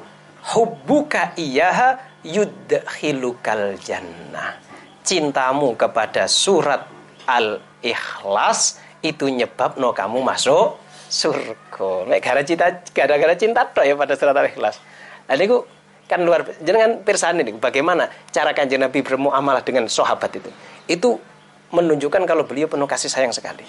hubbuka 0.53 1.33
iyaha 1.41 2.21
yudkhilukal 2.21 3.81
jannah. 3.81 4.66
Cintamu 5.07 5.79
kepada 5.79 6.27
surat 6.27 6.83
Al-Ikhlas 7.31 8.83
itu 9.07 9.31
nyebabno 9.31 9.95
kamu 9.95 10.19
masuk 10.27 10.83
surga. 11.07 12.11
Mek 12.11 12.19
gara 12.19 12.43
cinta 12.43 12.83
gara-gara 12.91 13.39
cinta 13.39 13.63
toh 13.71 13.87
ya 13.87 13.95
pada 13.95 14.19
surat 14.19 14.35
Al-Ikhlas. 14.35 14.83
Nah 15.31 15.35
niku 15.39 15.63
kan 16.11 16.27
luar 16.27 16.43
jenengan 16.59 17.07
pirsani 17.07 17.47
niku 17.47 17.63
bagaimana 17.63 18.11
cara 18.35 18.51
Kanjeng 18.51 18.83
Nabi 18.83 19.07
bermuamalah 19.07 19.63
dengan 19.63 19.87
sahabat 19.87 20.43
itu. 20.43 20.51
Itu 20.91 21.23
menunjukkan 21.71 22.27
kalau 22.27 22.43
beliau 22.43 22.67
penuh 22.67 22.91
kasih 22.91 23.07
sayang 23.07 23.31
sekali. 23.31 23.63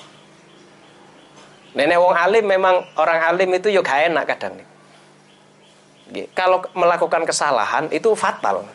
Nenek 1.77 1.97
wong 2.01 2.17
alim 2.17 2.45
memang 2.49 2.81
orang 2.97 3.21
alim 3.21 3.53
itu 3.53 3.69
yuk 3.69 3.85
gak 3.85 4.09
enak 4.09 4.25
kadang 4.25 4.57
nih. 4.57 4.65
Kalau 6.33 6.65
melakukan 6.73 7.29
kesalahan 7.29 7.93
itu 7.93 8.17
fatal. 8.17 8.65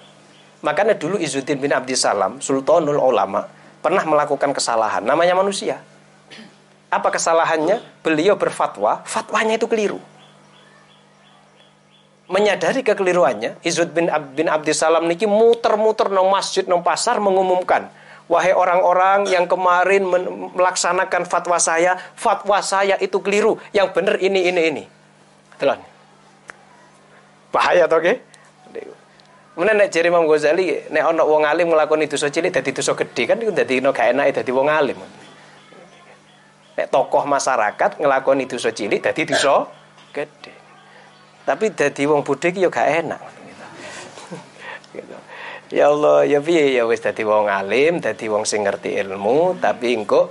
Makanya 0.62 0.94
dulu 0.94 1.18
Izzuddin 1.18 1.58
bin 1.58 1.74
Abdissalam, 1.74 2.38
Sultanul 2.38 2.98
Ulama, 2.98 3.46
pernah 3.82 4.02
melakukan 4.06 4.54
kesalahan. 4.54 5.02
Namanya 5.02 5.34
manusia. 5.34 5.82
Apa 6.86 7.10
kesalahannya? 7.10 7.82
Beliau 8.06 8.38
berfatwa, 8.38 9.02
fatwanya 9.02 9.58
itu 9.58 9.66
keliru. 9.66 9.98
Menyadari 12.30 12.86
kekeliruannya, 12.86 13.60
Izzuddin 13.66 14.06
bin, 14.06 14.06
Ab 14.08 14.24
bin 14.38 14.46
Abdissalam 14.46 15.04
niki 15.04 15.26
muter-muter 15.26 16.08
nang 16.08 16.30
masjid 16.30 16.64
nang 16.64 16.80
pasar 16.80 17.18
mengumumkan 17.18 17.90
Wahai 18.32 18.56
orang-orang 18.56 19.28
yang 19.28 19.50
kemarin 19.50 20.08
melaksanakan 20.56 21.28
fatwa 21.28 21.60
saya, 21.60 22.00
fatwa 22.16 22.64
saya 22.64 22.96
itu 22.96 23.20
keliru. 23.20 23.60
Yang 23.76 23.92
benar 23.92 24.16
ini, 24.22 24.48
ini, 24.48 24.60
ini. 24.72 24.84
Telan. 25.60 25.82
Bahaya 27.52 27.84
oke? 27.84 28.31
Kemudian 29.52 29.76
nek 29.76 29.92
jari 29.92 30.08
Imam 30.08 30.24
Ghazali 30.24 30.88
nek 30.88 31.02
ana 31.12 31.28
wong 31.28 31.44
alim 31.44 31.68
nglakoni 31.68 32.08
dosa 32.08 32.32
cilik 32.32 32.48
dadi 32.48 32.72
dosa 32.72 32.96
gede 32.96 33.28
kan 33.28 33.36
iku 33.36 33.52
dadi 33.52 33.84
no 33.84 33.92
gak 33.92 34.16
enake 34.16 34.40
dadi 34.40 34.48
wong 34.48 34.72
alim. 34.72 34.96
Nek 36.72 36.88
tokoh 36.88 37.28
masyarakat 37.28 38.00
nglakoni 38.00 38.48
dosa 38.48 38.72
cilik 38.72 39.04
dadi 39.04 39.28
dosa 39.28 39.68
gede. 40.08 40.56
Tapi 41.44 41.68
dadi 41.68 42.02
wong 42.08 42.24
bodho 42.24 42.48
iki 42.48 42.64
ya 42.64 42.72
gak 42.72 42.88
enak. 43.04 43.22
Ya 45.72 45.88
Allah, 45.88 46.28
ya 46.28 46.36
piye 46.44 46.76
ya 46.76 46.84
wis 46.84 47.00
dadi 47.00 47.24
wong 47.24 47.48
alim, 47.48 48.04
dadi 48.04 48.28
wong 48.28 48.44
sing 48.44 48.60
ngerti 48.60 48.92
ilmu, 48.92 49.56
tapi 49.56 49.96
engko 49.96 50.28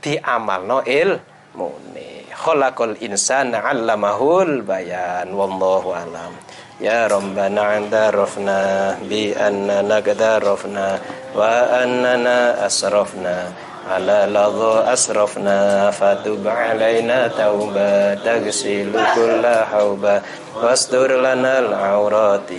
diamalno 0.00 0.80
ilmune. 0.88 2.24
Khalaqal 2.32 2.96
insana 3.04 3.60
'allamahul 3.60 4.64
bayan. 4.64 5.28
Wallahu 5.36 5.92
alam. 5.92 6.32
Ya 6.79 7.07
Rabbana 7.07 7.79
andarafna 7.79 8.99
bi 9.07 9.31
annana 9.31 10.03
qadarafna 10.03 10.99
wa 11.31 11.47
annana 11.79 12.59
asrafna 12.67 13.55
على 13.85 14.27
لظى 14.29 14.93
أسرفنا 14.93 15.91
فتب 15.91 16.47
علينا 16.47 17.27
توبة 17.27 18.13
تغسل 18.13 18.91
كل 19.15 19.45
حوبة 19.45 20.21
واستر 20.63 21.21
لنا 21.21 21.59
العورات 21.59 22.51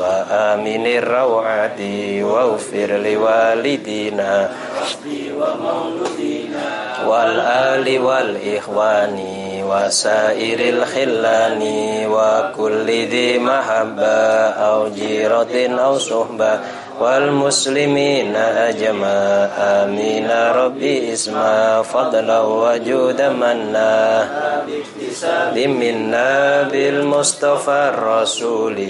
وآمن 0.00 0.86
الروعات 0.86 1.80
واغفر 2.22 2.86
لوالدينا 2.86 4.50
والآل 7.06 7.98
والإخوان 7.98 9.18
وسائر 9.64 10.60
الخلان 10.60 11.62
وكل 12.06 12.86
ذي 12.86 13.38
محبة 13.38 14.16
أو 14.68 14.88
جيرة 14.88 15.54
أو 15.78 15.98
صحبة 15.98 16.60
والمسلمين 17.00 18.36
أجمع 18.36 19.08
آمين 19.58 20.30
ربي 20.30 21.12
اسما 21.12 21.82
فضلا 21.82 22.40
وجود 22.40 23.22
منا 23.22 24.28
منا 25.56 26.62
بالمصطفى 26.62 27.92
الرسول 27.94 28.80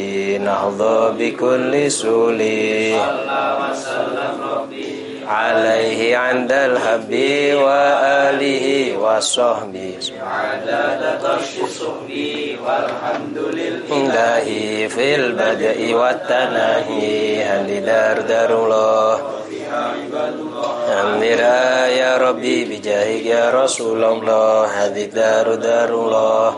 نهضى 0.41 1.01
بكل 1.19 1.91
سولي 1.91 2.97
عليه 5.31 6.17
عند 6.17 6.53
الحب 6.53 7.13
وآله 7.65 8.97
وصحبه 8.99 9.95
عدد 10.23 11.21
طرش 11.23 11.71
صحبي 11.71 12.59
والحمد 12.67 13.39
لله 13.39 14.45
في 14.89 15.15
البدء 15.15 15.95
والتناهي 15.95 17.45
هل 17.45 17.85
دار 17.87 18.21
دار 18.21 18.65
الله 18.65 19.21
أمرا 21.01 21.87
يا 21.87 22.17
ربي 22.17 22.65
بجاهك 22.65 23.27
يا 23.27 23.65
رسول 23.65 24.05
الله 24.05 24.67
هذه 24.67 25.05
دار 25.05 25.55
دار 25.55 25.89
الله 25.89 26.57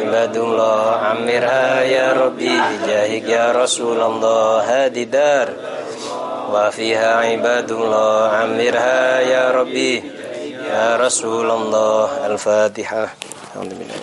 عباد 0.00 0.36
الله 0.36 0.90
عمرها 0.90 1.82
يا 1.82 2.12
ربي 2.12 2.60
بجاهك 2.70 3.28
يا 3.28 3.52
رسول 3.52 4.00
الله 4.00 4.60
هذه 4.60 5.02
دار 5.02 5.48
وفيها 6.49 7.15
عباد 7.15 7.71
الله 7.71 8.27
عمرها 8.29 9.19
يا 9.19 9.51
ربي 9.51 10.03
يا 10.73 10.95
رسول 10.95 11.51
الله. 11.51 12.25
الفاتحة. 12.25 13.03
الحمد 13.55 13.73
لله 13.73 13.95